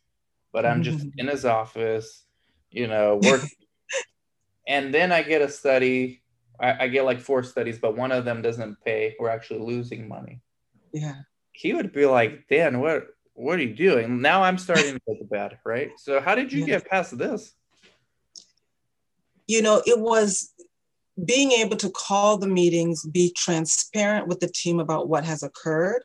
but 0.53 0.65
I'm 0.65 0.83
just 0.83 1.05
in 1.19 1.27
his 1.29 1.45
office, 1.45 2.25
you 2.71 2.87
know, 2.87 3.17
working, 3.17 3.51
and 4.69 4.93
then 4.95 5.13
I 5.13 5.23
get 5.23 5.43
a 5.43 5.49
study, 5.49 6.23
I, 6.59 6.85
I 6.85 6.89
get 6.89 7.05
like 7.05 7.21
four 7.21 7.43
studies, 7.43 7.79
but 7.79 7.97
one 7.97 8.13
of 8.13 8.25
them 8.25 8.43
doesn't 8.43 8.81
pay. 8.85 9.15
We're 9.19 9.29
actually 9.31 9.61
losing 9.61 10.09
money. 10.09 10.41
yeah. 10.93 11.23
He 11.53 11.73
would 11.73 11.93
be 11.93 12.05
like, 12.05 12.49
Dan, 12.49 12.81
what 12.81 13.07
what 13.33 13.59
are 13.59 13.63
you 13.63 13.75
doing? 13.75 14.21
Now 14.21 14.43
I'm 14.43 14.59
starting 14.59 14.95
to 14.95 15.01
get 15.09 15.31
bad, 15.31 15.59
right? 15.65 15.91
So 15.99 16.21
how 16.21 16.35
did 16.35 16.53
you 16.53 16.65
get 16.67 16.87
past 16.87 17.17
this? 17.19 17.55
You 19.47 19.63
know, 19.63 19.83
it 19.87 19.99
was 19.99 20.53
being 21.25 21.53
able 21.53 21.77
to 21.77 21.91
call 21.91 22.37
the 22.37 22.49
meetings, 22.49 23.07
be 23.07 23.33
transparent 23.37 24.27
with 24.29 24.41
the 24.41 24.49
team 24.49 24.81
about 24.81 25.09
what 25.09 25.25
has 25.25 25.43
occurred, 25.43 26.03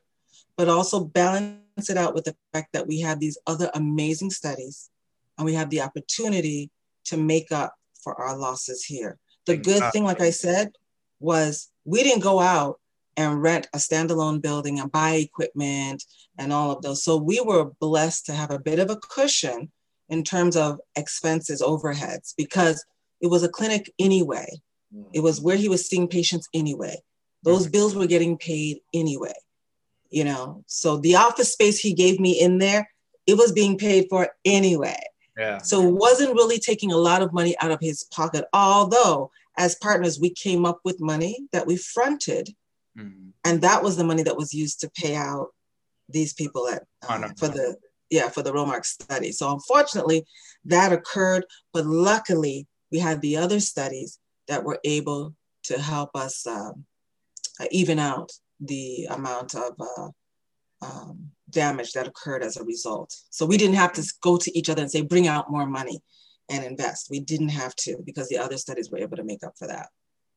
but 0.56 0.70
also 0.70 1.04
balance 1.04 1.90
it 1.90 1.98
out 1.98 2.14
with 2.14 2.26
the 2.26 2.36
fact 2.54 2.72
that 2.74 2.88
we 2.88 3.02
have 3.02 3.20
these 3.20 3.38
other 3.48 3.70
amazing 3.74 4.30
studies 4.30 4.90
and 5.38 5.46
we 5.46 5.54
have 5.54 5.70
the 5.70 5.82
opportunity 5.82 6.70
to 7.06 7.18
make 7.18 7.52
up 7.52 7.74
for 8.02 8.16
our 8.16 8.38
losses 8.38 8.84
here. 8.86 9.18
The 9.46 9.58
good 9.58 9.84
thing, 9.92 10.04
like 10.04 10.22
I 10.22 10.30
said, 10.30 10.72
was 11.20 11.70
we 11.84 12.04
didn't 12.04 12.24
go 12.24 12.40
out 12.40 12.80
and 13.18 13.42
rent 13.42 13.68
a 13.74 13.78
standalone 13.78 14.42
building 14.42 14.80
and 14.80 14.92
buy 14.92 15.12
equipment 15.12 16.04
and 16.38 16.54
all 16.54 16.72
of 16.72 16.82
those. 16.82 17.04
So 17.04 17.18
we 17.18 17.42
were 17.42 17.72
blessed 17.80 18.26
to 18.28 18.34
have 18.34 18.52
a 18.52 18.60
bit 18.60 18.80
of 18.80 18.90
a 18.90 18.96
cushion 18.96 19.72
in 20.10 20.24
terms 20.24 20.56
of 20.56 20.80
expenses, 20.96 21.62
overheads, 21.62 22.34
because 22.38 22.86
it 23.22 23.28
was 23.28 23.44
a 23.44 23.50
clinic 23.50 23.94
anyway. 24.00 24.62
It 25.14 25.22
was 25.22 25.40
where 25.40 25.56
he 25.56 25.70
was 25.70 25.88
seeing 25.88 26.08
patients 26.08 26.50
anyway. 26.54 27.02
Those 27.44 27.68
bills 27.68 27.96
were 27.96 28.08
getting 28.08 28.38
paid 28.38 28.82
anyway. 28.94 29.34
You 30.10 30.26
know, 30.26 30.64
so 30.68 30.98
the 30.98 31.16
office 31.16 31.54
space 31.54 31.80
he 31.80 31.94
gave 31.94 32.20
me 32.20 32.42
in 32.42 32.58
there, 32.58 32.90
it 33.26 33.36
was 33.38 33.54
being 33.54 33.78
paid 33.78 34.08
for 34.10 34.28
anyway. 34.44 35.00
Yeah. 35.38 35.60
So 35.60 35.88
it 35.88 35.94
wasn't 35.94 36.34
really 36.34 36.60
taking 36.60 36.92
a 36.92 36.98
lot 36.98 37.22
of 37.22 37.32
money 37.32 37.56
out 37.62 37.72
of 37.72 37.80
his 37.80 38.04
pocket. 38.04 38.44
Although, 38.52 39.32
as 39.58 39.76
partners, 39.76 40.20
we 40.20 40.30
came 40.30 40.66
up 40.66 40.82
with 40.84 41.00
money 41.00 41.48
that 41.54 41.66
we 41.66 41.78
fronted, 41.78 42.54
Mhm. 42.98 43.32
and 43.46 43.62
that 43.62 43.82
was 43.82 43.96
the 43.96 44.04
money 44.04 44.24
that 44.24 44.36
was 44.36 44.54
used 44.54 44.82
to 44.82 44.90
pay 44.90 45.16
out 45.16 45.54
these 46.10 46.34
people 46.34 46.68
at 46.68 46.84
uh, 47.08 47.30
for 47.38 47.48
the 47.48 47.78
yeah 48.10 48.30
for 48.30 48.42
the 48.44 48.52
Romark 48.52 48.86
study. 48.86 49.32
So 49.32 49.50
unfortunately, 49.54 50.26
that 50.66 50.92
occurred, 50.92 51.46
but 51.72 51.86
luckily 51.86 52.68
we 52.92 53.00
had 53.00 53.22
the 53.22 53.38
other 53.38 53.60
studies 53.60 54.20
that 54.48 54.64
were 54.64 54.80
able 54.84 55.36
to 55.64 55.80
help 55.80 56.12
us 56.16 56.46
um, 56.48 56.86
uh, 57.60 57.66
even 57.72 58.00
out 58.00 58.32
the 58.60 59.06
amount 59.10 59.56
of 59.56 59.74
uh, 59.80 60.10
um, 60.82 61.30
damage 61.50 61.94
that 61.94 62.08
occurred 62.08 62.44
as 62.44 62.58
a 62.58 62.64
result. 62.64 63.16
So 63.30 63.46
we 63.46 63.58
didn't 63.58 63.76
have 63.76 63.94
to 63.94 64.14
go 64.22 64.38
to 64.38 64.58
each 64.58 64.70
other 64.70 64.82
and 64.82 64.92
say, 64.92 65.02
bring 65.02 65.28
out 65.28 65.52
more 65.52 65.66
money 65.66 66.02
and 66.50 66.64
invest. 66.64 67.08
We 67.10 67.20
didn't 67.20 67.50
have 67.50 67.76
to 67.78 67.98
because 68.06 68.28
the 68.30 68.38
other 68.38 68.58
studies 68.58 68.92
were 68.92 69.00
able 69.00 69.18
to 69.18 69.24
make 69.24 69.44
up 69.44 69.54
for 69.58 69.68
that. 69.68 69.90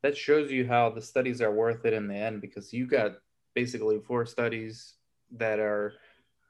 That 0.03 0.17
shows 0.17 0.51
you 0.53 0.67
how 0.67 0.91
the 0.91 1.01
studies 1.01 1.41
are 1.41 1.53
worth 1.53 1.85
it 1.85 1.95
in 1.95 2.09
the 2.09 2.15
end 2.15 2.41
because 2.41 2.73
you 2.73 2.87
got 2.87 3.13
basically 3.55 3.99
four 4.01 4.27
studies 4.27 4.95
that 5.37 5.59
are 5.59 5.95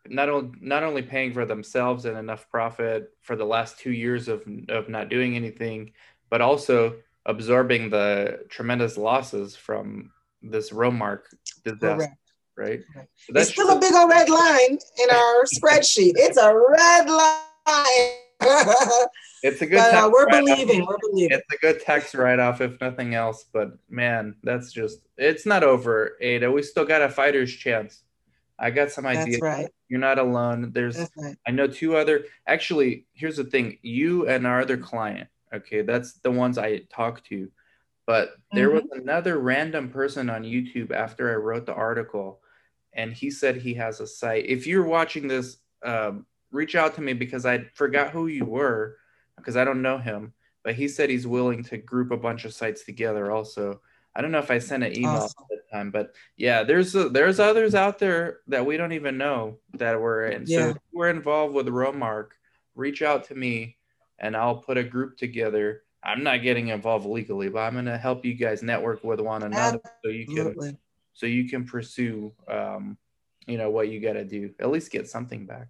not 0.09 0.29
only 0.29 0.51
not 0.61 0.83
only 0.83 1.03
paying 1.03 1.33
for 1.33 1.45
themselves 1.45 2.05
and 2.05 2.17
enough 2.19 2.49
profit 2.51 3.13
for 3.23 3.37
the 3.37 3.45
last 3.45 3.79
two 3.79 3.93
years 3.93 4.29
of 4.29 4.45
of 4.69 4.89
not 4.89 5.09
doing 5.09 5.37
anything, 5.37 5.93
but 6.31 6.41
also 6.41 6.97
absorbing 7.27 7.91
the 7.91 8.41
tremendous 8.49 8.99
losses 8.99 9.57
from 9.57 10.11
this 10.43 10.71
Romark 10.71 11.21
disaster, 11.65 12.15
Correct. 12.55 12.85
right? 12.95 13.07
So 13.17 13.33
that 13.33 13.41
It's 13.41 13.51
still 13.51 13.71
a 13.71 13.79
big 13.81 13.95
old 13.95 14.11
red 14.11 14.29
line 14.29 14.73
in 15.03 15.11
our 15.11 15.45
spreadsheet. 15.55 16.13
It's 16.17 16.37
a 16.37 16.55
red 16.55 17.09
line. 17.09 18.21
it's 19.43 19.63
a 19.63 19.67
good 19.67 19.79
uh, 19.79 19.91
tax 19.91 20.13
we're 20.13 20.29
believing. 20.29 20.85
We're 20.85 20.99
believing. 21.11 21.39
It's 21.39 21.55
a 21.55 21.59
good 21.59 21.81
tax 21.81 22.15
write-off 22.15 22.61
if 22.61 22.79
nothing 22.81 23.15
else. 23.15 23.47
But 23.53 23.79
man, 23.89 24.37
that's 24.43 24.71
just 24.73 25.01
it's 25.17 25.47
not 25.47 25.63
over, 25.63 26.17
Ada. 26.21 26.51
We 26.51 26.63
still 26.63 26.85
got 26.85 27.01
a 27.01 27.09
fighter's 27.09 27.55
chance. 27.55 28.03
I 28.59 28.71
got 28.71 28.91
some 28.91 29.07
ideas. 29.07 29.41
That's 29.41 29.43
right. 29.43 29.69
You're 29.89 30.01
not 30.01 30.19
alone. 30.19 30.71
There's 30.73 30.99
right. 31.17 31.37
I 31.47 31.51
know 31.51 31.67
two 31.67 31.97
other 31.97 32.25
actually, 32.47 33.07
here's 33.13 33.37
the 33.37 33.45
thing. 33.45 33.79
You 33.83 34.29
and 34.29 34.47
our 34.47 34.61
other 34.61 34.77
client, 34.77 35.29
okay, 35.53 35.83
that's 35.83 36.15
the 36.15 36.31
ones 36.31 36.59
I 36.59 36.79
talked 36.91 37.27
to. 37.29 37.51
But 38.07 38.35
there 38.53 38.71
was 38.71 38.85
another 38.93 39.39
random 39.39 39.89
person 39.89 40.29
on 40.29 40.43
YouTube 40.43 40.93
after 40.93 41.33
I 41.33 41.37
wrote 41.37 41.65
the 41.65 41.75
article, 41.75 42.41
and 42.93 43.13
he 43.15 43.31
said 43.31 43.57
he 43.57 43.75
has 43.75 44.01
a 44.01 44.07
site. 44.07 44.45
If 44.47 44.67
you're 44.67 44.85
watching 44.85 45.27
this, 45.27 45.57
um, 45.83 46.27
reach 46.51 46.75
out 46.75 46.95
to 46.97 47.01
me 47.01 47.15
because 47.15 47.47
I 47.47 47.65
forgot 47.75 48.11
who 48.11 48.27
you 48.27 48.45
were 48.45 48.99
because 49.37 49.57
I 49.57 49.65
don't 49.65 49.83
know 49.83 49.99
him. 49.99 50.35
But 50.63 50.75
he 50.75 50.89
said 50.89 51.11
he's 51.11 51.27
willing 51.27 51.63
to 51.65 51.79
group 51.79 52.11
a 52.11 52.17
bunch 52.17 52.45
of 52.45 52.55
sites 52.55 52.85
together. 52.85 53.31
Also, 53.31 53.81
I 54.15 54.23
don't 54.23 54.31
know 54.31 54.39
if 54.39 54.51
I 54.51 54.59
sent 54.59 54.85
an 54.85 54.97
email 54.97 55.11
Awesome. 55.11 55.45
the 55.51 55.61
time, 55.75 55.91
but 55.91 56.14
yeah, 56.37 56.62
there's 56.62 56.95
a, 56.95 57.09
there's 57.09 57.41
others 57.41 57.75
out 57.75 57.99
there 57.99 58.41
that 58.49 58.64
we 58.64 58.77
don't 58.77 58.93
even 58.93 59.18
know 59.18 59.59
that 59.75 60.01
we're 60.01 60.27
in. 60.27 60.47
So 60.47 60.70
if 60.70 60.77
we're 60.93 61.11
involved 61.11 61.55
with 61.55 61.66
Romark, 61.66 62.29
reach 62.75 63.03
out 63.03 63.25
to 63.29 63.35
me, 63.35 63.77
and 64.18 64.37
I'll 64.37 64.57
put 64.57 64.79
a 64.79 64.85
group 64.85 65.16
together. 65.16 65.83
I'm 66.03 66.22
not 66.22 66.43
getting 66.43 66.68
involved 66.68 67.07
legally, 67.07 67.49
but 67.49 67.61
I'm 67.61 67.75
gonna 67.75 67.99
help 67.99 68.25
you 68.25 68.35
guys 68.35 68.62
network 68.62 69.03
with 69.03 69.20
one 69.20 69.43
another 69.43 69.81
so 70.05 70.11
you 70.11 70.27
can 70.27 70.79
so 71.14 71.27
you 71.27 71.49
can 71.49 71.64
pursue 71.64 72.33
um, 72.49 72.99
you 73.47 73.59
know 73.59 73.70
what 73.70 73.89
you 73.89 74.01
got 74.01 74.14
to 74.14 74.25
do. 74.25 74.51
At 74.59 74.70
least 74.70 74.91
get 74.91 75.09
something 75.09 75.47
back. 75.47 75.68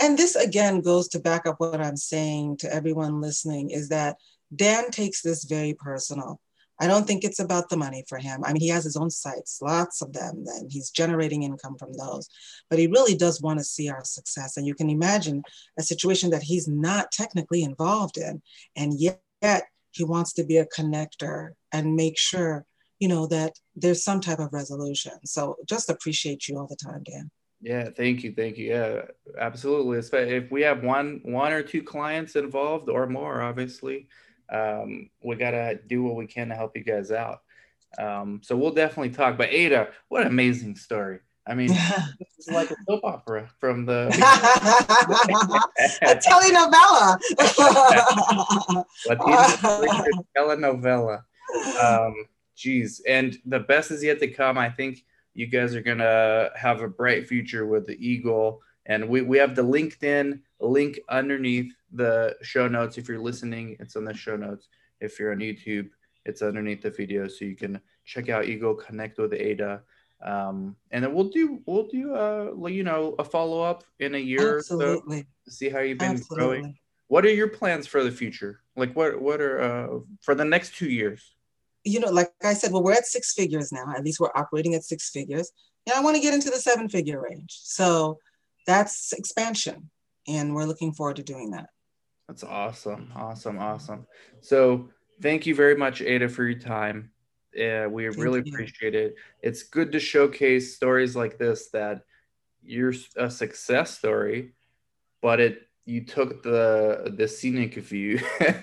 And 0.00 0.18
this 0.18 0.36
again 0.36 0.82
goes 0.82 1.08
to 1.08 1.20
back 1.20 1.46
up 1.46 1.56
what 1.58 1.80
I'm 1.80 1.96
saying 1.96 2.58
to 2.58 2.72
everyone 2.72 3.20
listening 3.20 3.70
is 3.70 3.88
that 3.88 4.16
Dan 4.54 4.90
takes 4.90 5.22
this 5.22 5.44
very 5.44 5.74
personal. 5.74 6.40
I 6.80 6.86
don't 6.86 7.06
think 7.06 7.22
it's 7.22 7.40
about 7.40 7.68
the 7.68 7.76
money 7.76 8.04
for 8.08 8.18
him. 8.18 8.42
I 8.44 8.52
mean, 8.52 8.62
he 8.62 8.68
has 8.68 8.84
his 8.84 8.96
own 8.96 9.10
sites, 9.10 9.60
lots 9.60 10.00
of 10.00 10.14
them, 10.14 10.44
and 10.46 10.72
he's 10.72 10.90
generating 10.90 11.42
income 11.42 11.76
from 11.78 11.92
those. 11.92 12.28
But 12.70 12.78
he 12.78 12.86
really 12.86 13.14
does 13.14 13.42
want 13.42 13.58
to 13.58 13.64
see 13.64 13.90
our 13.90 14.02
success. 14.02 14.56
And 14.56 14.66
you 14.66 14.74
can 14.74 14.88
imagine 14.88 15.42
a 15.78 15.82
situation 15.82 16.30
that 16.30 16.42
he's 16.42 16.66
not 16.66 17.12
technically 17.12 17.62
involved 17.62 18.16
in, 18.16 18.40
and 18.76 18.98
yet 18.98 19.20
he 19.92 20.04
wants 20.04 20.32
to 20.34 20.44
be 20.44 20.56
a 20.56 20.66
connector 20.66 21.50
and 21.70 21.96
make 21.96 22.18
sure, 22.18 22.64
you 22.98 23.08
know, 23.08 23.26
that 23.26 23.52
there's 23.76 24.02
some 24.02 24.20
type 24.20 24.38
of 24.38 24.52
resolution. 24.52 25.12
So 25.24 25.56
just 25.68 25.90
appreciate 25.90 26.48
you 26.48 26.58
all 26.58 26.66
the 26.66 26.76
time, 26.76 27.02
Dan. 27.04 27.30
Yeah, 27.62 27.90
thank 27.90 28.24
you, 28.24 28.32
thank 28.32 28.56
you. 28.56 28.68
Yeah, 28.70 29.02
absolutely. 29.38 29.98
If 29.98 30.50
we 30.50 30.62
have 30.62 30.82
one, 30.82 31.20
one 31.24 31.52
or 31.52 31.62
two 31.62 31.82
clients 31.82 32.34
involved 32.34 32.88
or 32.88 33.06
more, 33.06 33.42
obviously, 33.42 34.08
um, 34.50 35.10
we 35.22 35.36
gotta 35.36 35.78
do 35.86 36.02
what 36.02 36.16
we 36.16 36.26
can 36.26 36.48
to 36.48 36.54
help 36.54 36.76
you 36.76 36.84
guys 36.84 37.10
out. 37.10 37.42
Um, 37.98 38.40
so 38.42 38.56
we'll 38.56 38.72
definitely 38.72 39.10
talk. 39.10 39.36
But 39.36 39.50
Ada, 39.50 39.88
what 40.08 40.22
an 40.22 40.28
amazing 40.28 40.76
story! 40.76 41.20
I 41.46 41.54
mean, 41.54 41.70
it's 42.20 42.48
like 42.48 42.70
a 42.70 42.76
soap 42.88 43.04
opera 43.04 43.48
from 43.58 43.86
the 43.86 44.08
a 46.02 46.14
telenovela. 46.16 47.18
telenovela. 50.36 51.22
Um, 51.82 52.14
geez, 52.56 53.02
and 53.08 53.36
the 53.46 53.60
best 53.60 53.90
is 53.90 54.04
yet 54.04 54.20
to 54.20 54.28
come. 54.28 54.58
I 54.58 54.70
think 54.70 55.04
you 55.34 55.46
guys 55.46 55.74
are 55.74 55.82
gonna 55.82 56.50
have 56.56 56.82
a 56.82 56.88
bright 56.88 57.26
future 57.26 57.66
with 57.66 57.86
the 57.86 57.96
Eagle, 57.98 58.62
and 58.86 59.08
we 59.08 59.22
we 59.22 59.38
have 59.38 59.54
the 59.54 59.64
LinkedIn 59.64 60.40
link 60.60 61.00
underneath 61.08 61.72
the 61.92 62.36
show 62.42 62.68
notes. 62.68 62.98
If 62.98 63.08
you're 63.08 63.18
listening, 63.18 63.76
it's 63.80 63.96
on 63.96 64.04
the 64.04 64.14
show 64.14 64.36
notes. 64.36 64.68
If 65.00 65.18
you're 65.18 65.32
on 65.32 65.38
YouTube, 65.38 65.90
it's 66.24 66.42
underneath 66.42 66.82
the 66.82 66.90
video, 66.90 67.28
so 67.28 67.44
you 67.44 67.56
can 67.56 67.80
check 68.04 68.28
out 68.28 68.46
Eagle, 68.46 68.74
connect 68.74 69.18
with 69.18 69.32
Ada, 69.32 69.82
um, 70.22 70.76
and 70.90 71.02
then 71.02 71.14
we'll 71.14 71.30
do 71.30 71.60
we'll 71.66 71.86
do 71.86 72.14
a 72.14 72.52
uh, 72.52 72.66
you 72.66 72.84
know 72.84 73.14
a 73.18 73.24
follow 73.24 73.62
up 73.62 73.84
in 74.00 74.14
a 74.14 74.18
year 74.18 74.58
Absolutely. 74.58 75.18
or 75.18 75.22
so 75.22 75.26
to 75.46 75.50
see 75.50 75.68
how 75.70 75.80
you've 75.80 75.98
been 75.98 76.12
Absolutely. 76.12 76.46
growing. 76.46 76.78
What 77.08 77.24
are 77.24 77.32
your 77.32 77.48
plans 77.48 77.86
for 77.86 78.04
the 78.04 78.10
future? 78.10 78.60
Like 78.76 78.94
what 78.94 79.20
what 79.20 79.40
are 79.40 79.60
uh, 79.60 79.98
for 80.20 80.34
the 80.34 80.44
next 80.44 80.74
two 80.74 80.90
years? 80.90 81.34
You 81.84 82.00
know, 82.00 82.10
like 82.10 82.30
I 82.44 82.52
said, 82.52 82.72
well, 82.72 82.82
we're 82.82 82.92
at 82.92 83.06
six 83.06 83.32
figures 83.32 83.72
now. 83.72 83.94
At 83.96 84.04
least 84.04 84.20
we're 84.20 84.30
operating 84.34 84.74
at 84.74 84.84
six 84.84 85.08
figures, 85.08 85.50
and 85.86 85.94
I 85.96 86.02
want 86.02 86.16
to 86.16 86.22
get 86.22 86.34
into 86.34 86.50
the 86.50 86.58
seven 86.58 86.88
figure 86.90 87.22
range. 87.22 87.58
So 87.62 88.18
that's 88.66 89.14
expansion, 89.14 89.90
and 90.28 90.54
we're 90.54 90.66
looking 90.66 90.92
forward 90.92 91.16
to 91.16 91.22
doing 91.22 91.52
that. 91.52 91.70
That's 92.30 92.44
awesome. 92.44 93.10
Awesome. 93.16 93.58
Awesome. 93.58 94.06
So 94.40 94.88
thank 95.20 95.46
you 95.46 95.54
very 95.56 95.74
much, 95.74 96.00
Ada, 96.00 96.28
for 96.28 96.44
your 96.44 96.60
time. 96.60 97.10
Yeah, 97.52 97.88
we 97.88 98.04
thank 98.06 98.18
really 98.18 98.42
you. 98.44 98.52
appreciate 98.52 98.94
it. 98.94 99.16
It's 99.42 99.64
good 99.64 99.90
to 99.90 99.98
showcase 99.98 100.76
stories 100.76 101.16
like 101.16 101.38
this 101.38 101.70
that 101.70 102.02
you're 102.62 102.94
a 103.16 103.28
success 103.28 103.98
story, 103.98 104.52
but 105.20 105.40
it 105.40 105.62
you 105.86 106.04
took 106.04 106.44
the 106.44 107.12
the 107.16 107.26
scenic 107.26 107.74
view. 107.74 108.18
took, 108.38 108.62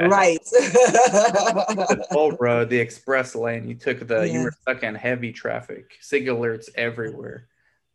right. 0.00 0.38
the 0.52 2.06
toll 2.12 2.36
road, 2.38 2.70
the 2.70 2.78
express 2.78 3.34
lane. 3.34 3.66
You 3.66 3.74
took 3.74 4.06
the. 4.06 4.28
You 4.28 4.42
were 4.42 4.54
stuck 4.60 4.84
in 4.84 4.94
heavy 4.94 5.32
traffic. 5.32 5.96
Sig 6.00 6.26
alerts 6.26 6.68
everywhere. 6.76 7.48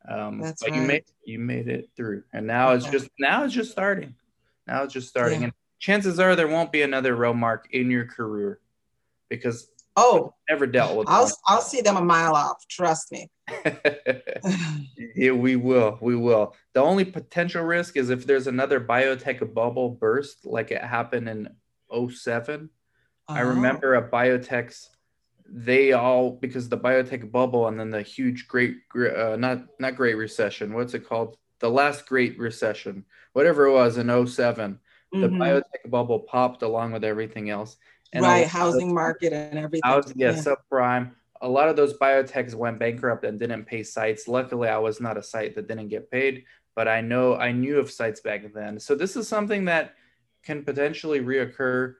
Um, 0.07 0.41
That's 0.41 0.63
but 0.63 0.71
right. 0.71 0.81
you 0.81 0.87
made 0.87 1.03
you 1.25 1.39
made 1.39 1.67
it 1.67 1.89
through, 1.95 2.23
and 2.33 2.47
now 2.47 2.71
it's 2.71 2.89
just 2.89 3.09
now 3.19 3.43
it's 3.43 3.53
just 3.53 3.71
starting. 3.71 4.15
Now 4.67 4.83
it's 4.83 4.93
just 4.93 5.09
starting, 5.09 5.41
yeah. 5.41 5.45
and 5.45 5.53
chances 5.79 6.19
are 6.19 6.35
there 6.35 6.47
won't 6.47 6.71
be 6.71 6.81
another 6.81 7.15
Romark 7.15 7.69
in 7.71 7.91
your 7.91 8.05
career 8.05 8.59
because 9.29 9.69
oh, 9.95 10.33
never 10.49 10.65
dealt 10.65 10.97
with. 10.97 11.07
I'll 11.09 11.29
I'll 11.47 11.61
see 11.61 11.81
them 11.81 11.97
a 11.97 12.01
mile 12.01 12.35
off. 12.35 12.65
Trust 12.67 13.11
me. 13.11 13.29
yeah, 15.15 15.31
we 15.31 15.55
will. 15.55 15.97
We 16.01 16.15
will. 16.15 16.55
The 16.73 16.81
only 16.81 17.05
potential 17.05 17.63
risk 17.63 17.97
is 17.97 18.09
if 18.09 18.25
there's 18.25 18.47
another 18.47 18.79
biotech 18.79 19.53
bubble 19.53 19.89
burst, 19.89 20.45
like 20.45 20.71
it 20.71 20.81
happened 20.81 21.29
in 21.29 21.49
07. 21.91 22.69
Oh. 23.27 23.33
I 23.33 23.41
remember 23.41 23.95
a 23.95 24.09
biotech's 24.09 24.89
they 25.51 25.93
all 25.93 26.31
because 26.31 26.69
the 26.69 26.77
biotech 26.77 27.31
bubble 27.31 27.67
and 27.67 27.79
then 27.79 27.89
the 27.89 28.01
huge 28.01 28.47
great 28.47 28.77
uh, 28.95 29.35
not 29.35 29.65
not 29.79 29.95
great 29.95 30.15
recession 30.15 30.73
what's 30.73 30.93
it 30.93 31.07
called? 31.07 31.37
The 31.59 31.69
last 31.69 32.05
great 32.07 32.37
recession 32.37 33.05
whatever 33.33 33.65
it 33.65 33.73
was 33.73 33.97
in 33.97 34.07
7 34.27 34.79
mm-hmm. 35.13 35.21
the 35.21 35.27
biotech 35.27 35.89
bubble 35.89 36.19
popped 36.19 36.61
along 36.61 36.91
with 36.91 37.03
everything 37.03 37.49
else. 37.49 37.77
And 38.13 38.23
right 38.23 38.47
housing 38.47 38.93
market 38.93 39.33
and 39.33 39.57
everything 39.59 39.81
house, 39.83 40.11
yeah, 40.15 40.31
yeah. 40.31 40.41
subprime. 40.41 41.11
A 41.41 41.47
lot 41.47 41.69
of 41.69 41.75
those 41.75 41.97
biotechs 41.97 42.53
went 42.53 42.79
bankrupt 42.79 43.23
and 43.23 43.39
didn't 43.39 43.65
pay 43.65 43.83
sites. 43.83 44.27
Luckily 44.27 44.69
i 44.69 44.77
was 44.77 45.01
not 45.01 45.17
a 45.17 45.23
site 45.23 45.55
that 45.55 45.67
didn't 45.67 45.89
get 45.89 46.11
paid 46.11 46.45
but 46.75 46.87
i 46.87 47.01
know 47.01 47.35
i 47.35 47.51
knew 47.51 47.77
of 47.77 47.91
sites 47.91 48.21
back 48.21 48.53
then. 48.53 48.79
So 48.79 48.95
this 48.95 49.15
is 49.15 49.27
something 49.27 49.65
that 49.65 49.95
can 50.43 50.63
potentially 50.63 51.19
reoccur 51.19 51.95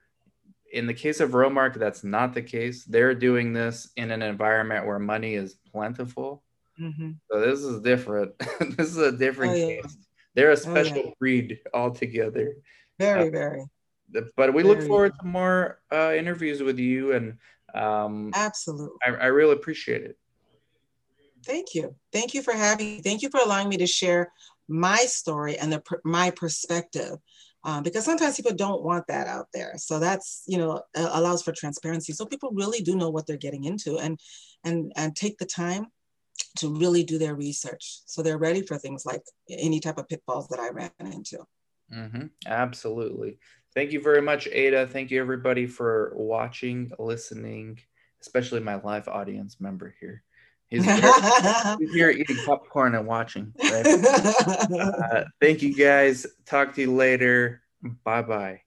in 0.71 0.87
the 0.87 0.93
case 0.93 1.19
of 1.19 1.31
Romark, 1.31 1.75
that's 1.75 2.03
not 2.03 2.33
the 2.33 2.41
case. 2.41 2.83
They're 2.83 3.15
doing 3.15 3.53
this 3.53 3.89
in 3.95 4.11
an 4.11 4.21
environment 4.21 4.85
where 4.85 4.99
money 4.99 5.35
is 5.35 5.55
plentiful. 5.71 6.43
Mm-hmm. 6.79 7.11
So 7.31 7.39
this 7.39 7.59
is 7.59 7.81
different. 7.81 8.37
this 8.77 8.89
is 8.89 8.97
a 8.97 9.11
different 9.11 9.53
oh, 9.53 9.55
yeah. 9.55 9.81
case. 9.81 9.97
They're 10.35 10.51
a 10.51 10.57
special 10.57 10.99
oh, 10.99 11.03
yeah. 11.05 11.11
breed 11.19 11.59
altogether. 11.73 12.55
Very, 12.97 13.27
uh, 13.27 13.31
very. 13.31 13.65
But 14.35 14.53
we 14.53 14.63
very 14.63 14.75
look 14.75 14.87
forward 14.87 15.13
to 15.19 15.25
more 15.25 15.79
uh, 15.91 16.13
interviews 16.15 16.63
with 16.63 16.79
you, 16.79 17.13
and 17.13 17.37
um, 17.75 18.31
absolutely, 18.33 18.97
I, 19.05 19.09
I 19.11 19.25
really 19.27 19.53
appreciate 19.53 20.01
it. 20.03 20.17
Thank 21.45 21.75
you. 21.75 21.95
Thank 22.11 22.33
you 22.33 22.41
for 22.41 22.53
having. 22.53 22.97
Me. 22.97 23.01
Thank 23.01 23.21
you 23.21 23.29
for 23.29 23.39
allowing 23.39 23.69
me 23.69 23.77
to 23.77 23.87
share 23.87 24.31
my 24.67 24.97
story 24.97 25.57
and 25.57 25.73
the, 25.73 25.83
my 26.03 26.31
perspective 26.31 27.17
um, 27.63 27.83
because 27.83 28.05
sometimes 28.05 28.37
people 28.37 28.53
don't 28.53 28.83
want 28.83 29.05
that 29.07 29.27
out 29.27 29.47
there. 29.53 29.73
So 29.77 29.99
that's 29.99 30.43
you 30.47 30.57
know 30.57 30.81
allows 30.95 31.43
for 31.43 31.51
transparency. 31.51 32.13
So 32.13 32.25
people 32.25 32.51
really 32.53 32.81
do 32.81 32.95
know 32.95 33.09
what 33.09 33.27
they're 33.27 33.37
getting 33.37 33.65
into 33.65 33.97
and 33.97 34.19
and 34.63 34.91
and 34.95 35.15
take 35.15 35.37
the 35.37 35.45
time 35.45 35.87
to 36.57 36.73
really 36.73 37.03
do 37.03 37.17
their 37.17 37.35
research. 37.35 37.99
So 38.05 38.21
they're 38.21 38.37
ready 38.37 38.61
for 38.61 38.77
things 38.77 39.05
like 39.05 39.21
any 39.49 39.79
type 39.79 39.97
of 39.97 40.07
pitfalls 40.07 40.47
that 40.49 40.59
I 40.59 40.69
ran 40.69 40.91
into. 40.99 41.39
Mm-hmm. 41.93 42.27
Absolutely. 42.47 43.39
Thank 43.75 43.91
you 43.91 44.01
very 44.01 44.21
much, 44.21 44.47
Ada. 44.51 44.87
Thank 44.87 45.11
you 45.11 45.21
everybody 45.21 45.67
for 45.67 46.13
watching, 46.15 46.91
listening, 46.97 47.79
especially 48.21 48.61
my 48.61 48.75
live 48.81 49.07
audience 49.07 49.57
member 49.59 49.95
here. 49.99 50.23
He's 50.69 50.85
here, 50.85 51.77
he's 51.79 51.93
here 51.93 52.09
eating 52.11 52.37
popcorn 52.45 52.95
and 52.95 53.07
watching. 53.07 53.53
Right? 53.61 53.85
Uh, 54.69 55.23
thank 55.41 55.61
you 55.61 55.75
guys. 55.75 56.27
Talk 56.45 56.75
to 56.75 56.81
you 56.81 56.93
later. 56.93 57.61
Bye 58.03 58.21
bye. 58.21 58.61